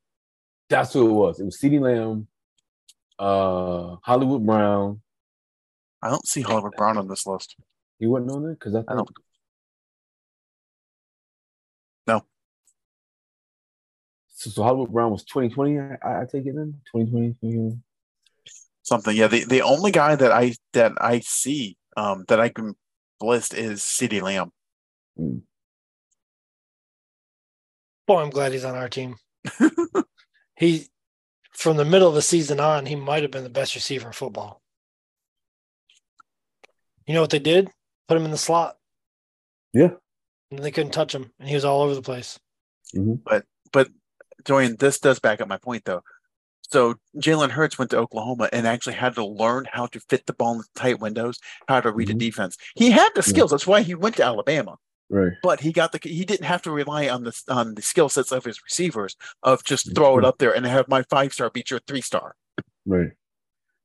That's 0.69 0.93
who 0.93 1.09
it 1.09 1.13
was. 1.13 1.41
It 1.41 1.45
was 1.45 1.59
CeeDee 1.59 1.81
Lamb, 1.81 2.27
uh, 3.19 3.97
Hollywood 4.03 4.45
Brown. 4.45 5.01
I 6.03 6.11
don't 6.11 6.27
see 6.27 6.43
Hollywood 6.43 6.77
Brown 6.77 6.99
on 6.99 7.09
this 7.09 7.27
list. 7.27 7.57
He 7.99 8.07
wasn't 8.07 8.33
on 8.33 8.43
there 8.43 8.53
because 8.53 8.75
I, 8.75 8.81
I 8.89 8.95
don't. 8.95 9.09
So, 14.41 14.49
so 14.49 14.63
Hollywood 14.63 14.91
Brown 14.91 15.11
was 15.11 15.23
2020. 15.25 15.79
I, 15.79 16.23
I 16.23 16.25
take 16.25 16.47
it 16.47 16.55
then 16.57 16.81
2020. 16.97 17.79
Something, 18.83 19.15
yeah. 19.15 19.27
The 19.27 19.45
the 19.45 19.61
only 19.61 19.91
guy 19.91 20.17
that 20.17 20.33
I 20.33 20.55
that 20.73 20.93
I 20.99 21.21
see 21.21 21.77
um 21.95 22.25
that 22.29 22.41
I 22.41 22.49
can 22.49 22.75
list 23.21 23.53
is 23.53 23.83
CeeDee 23.83 24.23
Lamb. 24.23 24.51
Mm. 25.19 25.43
Boy, 28.07 28.23
I'm 28.23 28.31
glad 28.31 28.53
he's 28.53 28.65
on 28.65 28.75
our 28.75 28.89
team. 28.89 29.17
he, 30.57 30.87
from 31.53 31.77
the 31.77 31.85
middle 31.85 32.09
of 32.09 32.15
the 32.15 32.23
season 32.23 32.61
on, 32.61 32.87
he 32.87 32.97
might 32.97 33.23
have 33.23 33.31
been 33.31 33.45
the 33.45 33.51
best 33.51 33.75
receiver 33.75 34.07
in 34.07 34.15
football. 34.15 34.63
You 37.07 37.13
know 37.13 37.21
what 37.21 37.31
they 37.31 37.39
did? 37.39 37.69
Put 38.09 38.17
him 38.17 38.25
in 38.25 38.31
the 38.31 38.39
slot. 38.39 38.79
Yeah. 39.75 39.91
And 40.51 40.61
they 40.61 40.71
couldn't 40.71 40.93
touch 40.93 41.15
him, 41.15 41.31
and 41.39 41.47
he 41.47 41.55
was 41.55 41.67
all 41.67 41.83
over 41.83 41.95
the 41.95 42.01
place. 42.01 42.41
Mm-hmm. 42.97 43.17
But 43.23 43.45
but 43.71 43.91
Dorian, 44.45 44.77
this 44.77 44.99
does 44.99 45.19
back 45.19 45.41
up 45.41 45.49
my 45.49 45.59
point 45.59 45.85
though. 45.85 46.03
So 46.71 46.95
Jalen 47.17 47.51
Hurts 47.51 47.79
went 47.79 47.91
to 47.91 47.99
Oklahoma 47.99 48.49
and 48.53 48.67
actually 48.67 48.95
had 48.95 49.17
to 49.17 49.27
learn 49.27 49.67
how 49.73 49.87
to 49.87 50.01
fit 50.01 50.27
the 50.27 50.33
ball 50.33 50.55
in 50.55 50.63
tight 50.77 51.01
windows, 51.01 51.41
how 51.67 51.81
to 51.81 51.91
read 51.91 52.09
mm-hmm. 52.09 52.17
a 52.17 52.21
defense. 52.21 52.57
He 52.77 52.91
had 52.91 53.11
the 53.15 53.23
skills. 53.23 53.51
Yeah. 53.51 53.55
That's 53.55 53.67
why 53.67 53.83
he 53.83 53.95
went 53.95 54.17
to 54.17 54.25
Alabama. 54.25 54.77
Right. 55.09 55.33
But 55.43 55.61
he 55.61 55.73
got 55.73 55.91
the 55.91 55.99
he 56.03 56.25
didn't 56.25 56.47
have 56.47 56.63
to 56.63 56.71
rely 56.71 57.09
on 57.09 57.25
the 57.25 57.43
on 57.49 57.75
the 57.75 57.83
skill 57.83 58.09
sets 58.09 58.31
of 58.31 58.45
his 58.45 58.63
receivers 58.63 59.17
of 59.43 59.65
just 59.65 59.93
throw 59.97 60.17
it 60.19 60.25
up 60.25 60.39
there 60.39 60.55
and 60.55 60.65
have 60.65 60.87
my 60.87 61.03
five 61.03 61.33
star 61.33 61.51
beat 61.51 61.71
your 61.71 61.81
three 61.81 62.01
star. 62.01 62.37
Right. 62.87 63.11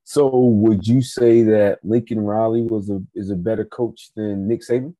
So 0.04 0.28
would 0.28 0.86
you 0.86 1.02
say 1.02 1.42
that 1.42 1.80
Lincoln 1.82 2.20
Riley 2.20 2.62
was 2.62 2.88
a 2.90 3.02
is 3.16 3.30
a 3.30 3.34
better 3.34 3.64
coach 3.64 4.10
than 4.14 4.46
Nick 4.46 4.60
Saban? 4.60 4.94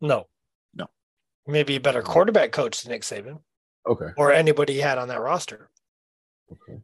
No. 0.00 0.08
No. 0.08 0.26
Maybe 1.46 1.76
a 1.76 1.80
better 1.80 2.02
mm. 2.02 2.06
quarterback 2.06 2.52
coach 2.52 2.82
than 2.82 2.92
Nick 2.92 3.02
Saban. 3.02 3.40
Okay. 3.86 4.10
Or 4.16 4.32
anybody 4.32 4.74
he 4.74 4.80
had 4.80 4.98
on 4.98 5.08
that 5.08 5.20
roster. 5.20 5.68
Okay. 6.50 6.80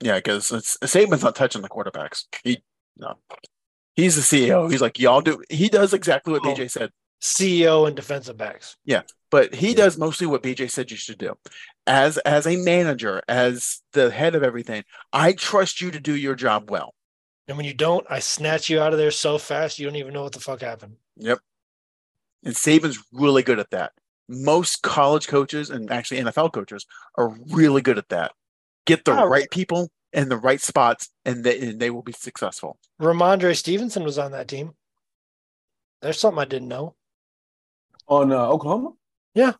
Yeah, 0.00 0.16
because 0.16 0.48
Saban's 0.50 1.22
not 1.22 1.34
touching 1.34 1.62
the 1.62 1.68
quarterbacks. 1.68 2.24
He 2.44 2.62
no. 2.96 3.14
He's 3.96 4.14
the 4.14 4.22
CEO. 4.22 4.70
He's 4.70 4.80
like, 4.80 4.98
y'all 4.98 5.20
do. 5.20 5.42
He 5.48 5.68
does 5.68 5.92
exactly 5.92 6.32
what 6.32 6.46
oh, 6.46 6.54
BJ 6.54 6.70
said. 6.70 6.90
CEO 7.20 7.86
and 7.86 7.96
defensive 7.96 8.36
backs. 8.36 8.76
Yeah, 8.84 9.02
but 9.30 9.54
he 9.54 9.74
does 9.74 9.98
mostly 9.98 10.28
what 10.28 10.42
BJ 10.42 10.70
said 10.70 10.90
you 10.90 10.96
should 10.96 11.18
do. 11.18 11.34
As 11.86 12.16
as 12.18 12.46
a 12.46 12.56
manager, 12.56 13.22
as 13.28 13.82
the 13.92 14.10
head 14.10 14.36
of 14.36 14.44
everything, 14.44 14.84
I 15.12 15.32
trust 15.32 15.80
you 15.80 15.90
to 15.90 15.98
do 15.98 16.14
your 16.14 16.36
job 16.36 16.70
well. 16.70 16.94
And 17.48 17.56
when 17.56 17.66
you 17.66 17.74
don't, 17.74 18.06
I 18.10 18.18
snatch 18.18 18.68
you 18.68 18.80
out 18.80 18.92
of 18.92 18.98
there 18.98 19.10
so 19.10 19.38
fast 19.38 19.78
you 19.78 19.86
don't 19.86 19.96
even 19.96 20.12
know 20.12 20.22
what 20.22 20.32
the 20.32 20.40
fuck 20.40 20.60
happened. 20.60 20.96
Yep. 21.16 21.38
And 22.44 22.54
Saban's 22.54 23.02
really 23.10 23.42
good 23.42 23.58
at 23.58 23.70
that. 23.70 23.92
Most 24.28 24.82
college 24.82 25.26
coaches 25.26 25.70
and 25.70 25.90
actually 25.90 26.20
NFL 26.20 26.52
coaches 26.52 26.86
are 27.16 27.30
really 27.50 27.80
good 27.80 27.96
at 27.96 28.10
that. 28.10 28.32
Get 28.84 29.06
the 29.06 29.18
oh, 29.18 29.26
right 29.26 29.50
people 29.50 29.90
in 30.12 30.28
the 30.28 30.36
right 30.36 30.60
spots, 30.60 31.10
and 31.24 31.44
they, 31.44 31.58
and 31.58 31.80
they 31.80 31.90
will 31.90 32.02
be 32.02 32.12
successful. 32.12 32.78
Rhamondre 33.00 33.56
Stevenson 33.56 34.04
was 34.04 34.18
on 34.18 34.32
that 34.32 34.48
team. 34.48 34.72
There's 36.02 36.20
something 36.20 36.40
I 36.40 36.44
didn't 36.44 36.68
know. 36.68 36.94
On 38.06 38.30
uh, 38.30 38.46
Oklahoma? 38.46 38.92
Yeah. 39.34 39.52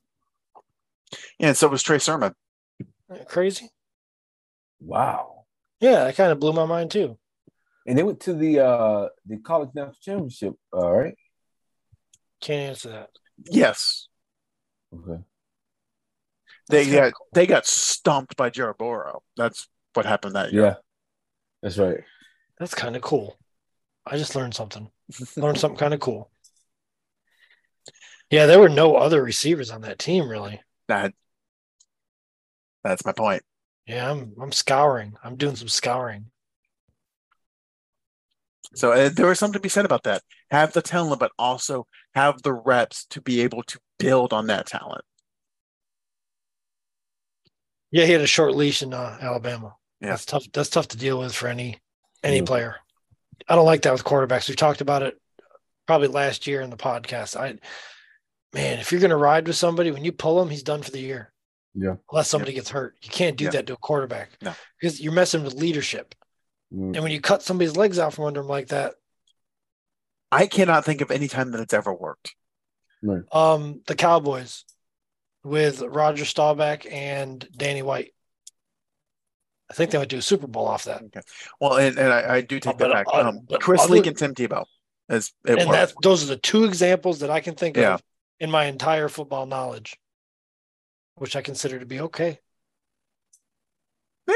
Yeah, 1.39 1.49
and 1.49 1.57
so 1.57 1.69
was 1.69 1.83
Trey 1.83 1.99
Sermon. 1.99 2.35
Crazy. 3.27 3.71
Wow. 4.81 5.45
Yeah, 5.81 6.05
that 6.05 6.17
kind 6.17 6.33
of 6.33 6.41
blew 6.41 6.53
my 6.53 6.67
mind 6.67 6.91
too. 6.91 7.19
And 7.89 7.97
they 7.97 8.03
went 8.03 8.21
to 8.21 8.35
the 8.35 8.61
uh 8.61 9.09
the 9.27 9.39
college 9.39 9.71
national 9.75 9.97
championship, 10.03 10.55
all 10.73 10.93
right? 10.93 11.15
Can't 12.43 12.69
answer 12.69 12.91
that. 12.91 13.09
Yes. 13.51 14.09
Okay. 14.95 15.23
They 16.69 16.91
got 16.91 17.15
cool. 17.15 17.27
they 17.33 17.47
got 17.47 17.67
stumped 17.67 18.37
by 18.37 18.51
Joe 18.51 18.75
Burrow. 18.79 19.23
That's 19.39 19.69
what 19.95 20.05
happened 20.05 20.35
that 20.37 20.53
year. 20.53 20.63
Yeah, 20.63 20.75
that's 21.63 21.79
right. 21.79 22.05
That's 22.59 22.75
kind 22.75 22.95
of 22.95 23.01
cool. 23.01 23.39
I 24.07 24.19
just 24.19 24.37
learned 24.37 24.55
something. 24.55 24.91
learned 25.37 25.59
something 25.59 25.79
kind 25.79 25.95
of 25.95 26.01
cool. 26.01 26.31
Yeah, 28.31 28.45
there 28.45 28.61
were 28.61 28.69
no 28.69 28.97
other 28.97 29.23
receivers 29.23 29.71
on 29.71 29.81
that 29.81 29.99
team, 29.99 30.29
really. 30.29 30.61
That 30.89 31.15
that's 32.85 33.07
my 33.07 33.13
point. 33.13 33.43
Yeah, 33.87 34.11
I'm 34.11 34.35
I'm 34.39 34.53
scouring. 34.53 35.17
I'm 35.25 35.37
doing 35.37 35.57
some 35.57 35.69
scouring. 35.69 36.27
So 38.75 38.93
uh, 38.93 39.09
there 39.09 39.27
was 39.27 39.39
something 39.39 39.55
to 39.55 39.61
be 39.61 39.69
said 39.69 39.85
about 39.85 40.05
that. 40.05 40.23
Have 40.51 40.73
the 40.73 40.83
talent, 40.83 41.21
but 41.21 41.33
also 41.39 41.87
have 42.15 42.43
the 42.43 42.53
reps 42.53 43.07
to 43.11 43.21
be 43.21 43.41
able 43.41 43.63
to 43.65 43.79
build 43.99 44.33
on 44.33 44.47
that 44.49 44.67
talent. 44.67 45.05
Yeah, 47.91 48.05
he 48.05 48.13
had 48.13 48.21
a 48.21 48.27
short 48.27 48.55
leash 48.55 48.83
in 48.83 48.93
uh, 48.93 49.19
Alabama. 49.21 49.75
Yeah. 50.01 50.11
That's 50.11 50.27
tough. 50.27 50.45
That's 50.53 50.69
tough 50.69 50.89
to 50.89 50.99
deal 50.99 51.19
with 51.19 51.35
for 51.35 51.49
any 51.49 51.79
any 52.23 52.43
mm. 52.43 52.47
player. 52.47 52.77
I 53.49 53.55
don't 53.55 53.65
like 53.65 53.83
that 53.83 53.93
with 53.93 54.05
quarterbacks. 54.05 54.49
We 54.49 54.55
talked 54.55 54.81
about 54.81 55.03
it 55.03 55.19
probably 55.87 56.09
last 56.09 56.47
year 56.47 56.61
in 56.61 56.71
the 56.71 56.77
podcast. 56.77 57.37
I 57.37 57.59
man, 58.53 58.79
if 58.79 58.93
you're 58.93 59.01
going 59.01 59.11
to 59.11 59.17
ride 59.17 59.47
with 59.47 59.57
somebody, 59.57 59.91
when 59.91 60.05
you 60.05 60.13
pull 60.13 60.41
him, 60.41 60.51
he's 60.51 60.63
done 60.63 60.83
for 60.83 60.91
the 60.91 61.01
year. 61.01 61.33
Yeah. 61.75 61.97
Unless 62.11 62.29
somebody 62.29 62.53
yeah. 62.53 62.57
gets 62.57 62.71
hurt, 62.71 62.97
you 63.03 63.11
can't 63.11 63.37
do 63.37 63.45
yeah. 63.45 63.51
that 63.51 63.67
to 63.67 63.75
a 63.75 63.77
quarterback. 63.77 64.31
No. 64.43 64.53
Because 64.81 65.01
you're 65.01 65.13
messing 65.13 65.45
with 65.45 65.55
leadership. 65.55 66.15
Mm. 66.73 66.95
And 66.95 67.03
when 67.03 67.13
you 67.13 67.21
cut 67.21 67.43
somebody's 67.43 67.77
legs 67.77 67.99
out 67.99 68.15
from 68.15 68.25
under 68.25 68.41
them 68.41 68.49
like 68.49 68.69
that, 68.69 68.95
I 70.31 70.47
cannot 70.47 70.85
think 70.85 71.01
of 71.01 71.11
any 71.11 71.29
time 71.29 71.53
that 71.53 71.61
it's 71.61 71.75
ever 71.75 71.93
worked. 71.95 72.35
Right. 73.03 73.23
Um, 73.33 73.81
the 73.87 73.95
Cowboys. 73.95 74.65
with 75.45 75.81
Roger 75.81 76.25
Staubach 76.25 76.87
and 76.91 77.47
Danny 77.57 77.83
White. 77.83 78.13
I 79.71 79.75
think 79.75 79.91
they 79.91 79.99
would 79.99 80.09
do 80.09 80.19
a 80.19 80.23
Super 80.23 80.47
Bowl 80.47 80.67
off 80.67 80.85
that. 80.85 81.03
Okay. 81.03 81.21
Well, 81.61 81.77
and, 81.77 81.99
and 81.99 82.13
I, 82.13 82.37
I 82.37 82.41
do 82.41 82.59
take 82.59 82.79
that 82.79 82.91
back. 82.93 83.07
Uh, 83.13 83.29
um, 83.29 83.47
Chris 83.61 83.83
other, 83.83 83.95
Leak 83.95 84.07
and 84.07 84.17
Tim 84.17 84.35
Tebow. 84.35 84.65
As 85.11 85.33
and 85.47 85.61
that's 85.73 85.95
those 86.03 86.23
are 86.23 86.27
the 86.27 86.37
two 86.37 86.65
examples 86.65 87.21
that 87.21 87.31
I 87.31 87.41
can 87.41 87.55
think 87.55 87.77
yeah. 87.77 87.95
of 87.95 88.03
in 88.41 88.51
my 88.51 88.65
entire 88.67 89.09
football 89.09 89.47
knowledge, 89.47 89.97
which 91.17 91.37
I 91.37 91.43
consider 91.43 91.79
to 91.79 91.87
be 91.87 92.01
okay. 92.01 92.41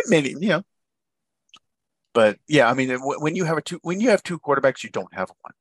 Maybe, 0.06 0.34
yeah. 0.38 0.60
But 2.14 2.38
yeah, 2.46 2.68
I 2.68 2.74
mean, 2.74 2.90
when 3.00 3.36
you 3.36 3.44
have 3.44 3.58
a 3.58 3.62
two, 3.62 3.78
when 3.82 4.00
you 4.00 4.10
have 4.10 4.22
two 4.22 4.38
quarterbacks, 4.38 4.84
you 4.84 4.90
don't 4.90 5.14
have 5.14 5.30
one. 5.40 5.52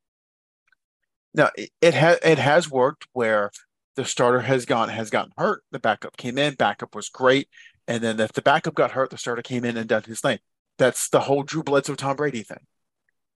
Now 1.33 1.49
it, 1.55 1.69
it 1.81 1.93
has 1.93 2.19
it 2.23 2.39
has 2.39 2.69
worked 2.69 3.07
where 3.13 3.51
the 3.95 4.05
starter 4.05 4.41
has 4.41 4.65
gone 4.65 4.89
has 4.89 5.09
gotten 5.09 5.33
hurt, 5.37 5.63
the 5.71 5.79
backup 5.79 6.17
came 6.17 6.37
in, 6.37 6.55
backup 6.55 6.95
was 6.95 7.09
great, 7.09 7.47
and 7.87 8.03
then 8.03 8.19
if 8.19 8.33
the 8.33 8.41
backup 8.41 8.73
got 8.73 8.91
hurt, 8.91 9.09
the 9.09 9.17
starter 9.17 9.41
came 9.41 9.65
in 9.65 9.77
and 9.77 9.87
done 9.87 10.03
his 10.03 10.21
thing. 10.21 10.39
That's 10.77 11.09
the 11.09 11.21
whole 11.21 11.43
Drew 11.43 11.63
Bledsoe 11.63 11.95
Tom 11.95 12.15
Brady 12.15 12.43
thing. 12.43 12.65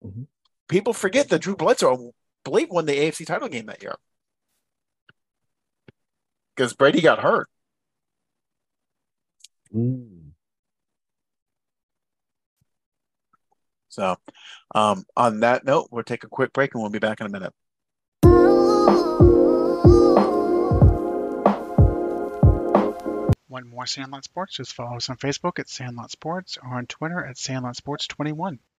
Mm-hmm. 0.04 0.24
People 0.68 0.94
forget 0.94 1.30
that 1.30 1.42
Drew 1.42 1.56
Bledsoe, 1.56 1.94
I 1.94 2.12
believe, 2.44 2.70
won 2.70 2.86
the 2.86 2.98
AFC 2.98 3.26
title 3.26 3.48
game 3.48 3.68
that 3.68 3.84
year 3.84 3.96
because 6.56 6.74
Brady 6.74 7.02
got 7.02 7.20
hurt. 7.20 7.50
Mm. 9.74 10.25
So, 13.96 14.18
um, 14.74 15.06
on 15.16 15.40
that 15.40 15.66
note, 15.66 15.88
we'll 15.90 16.04
take 16.04 16.26
a 16.26 16.30
quick 16.30 16.52
break 16.52 16.74
and 16.74 16.82
we'll 16.84 16.92
be 16.92 17.00
back 17.00 17.22
in 17.22 17.28
a 17.28 17.30
minute. 17.30 17.54
Want 23.48 23.68
more 23.68 23.86
Sandlot 23.86 24.26
Sports? 24.26 24.58
Just 24.58 24.74
follow 24.74 24.98
us 24.98 25.10
on 25.10 25.16
Facebook 25.16 25.60
at 25.60 25.70
Sandlot 25.70 26.12
Sports 26.12 26.58
or 26.62 26.76
on 26.76 26.88
Twitter 26.88 27.26
at 27.26 27.38
Sandlot 27.38 27.78
Sports 27.78 28.06
21. 28.08 28.60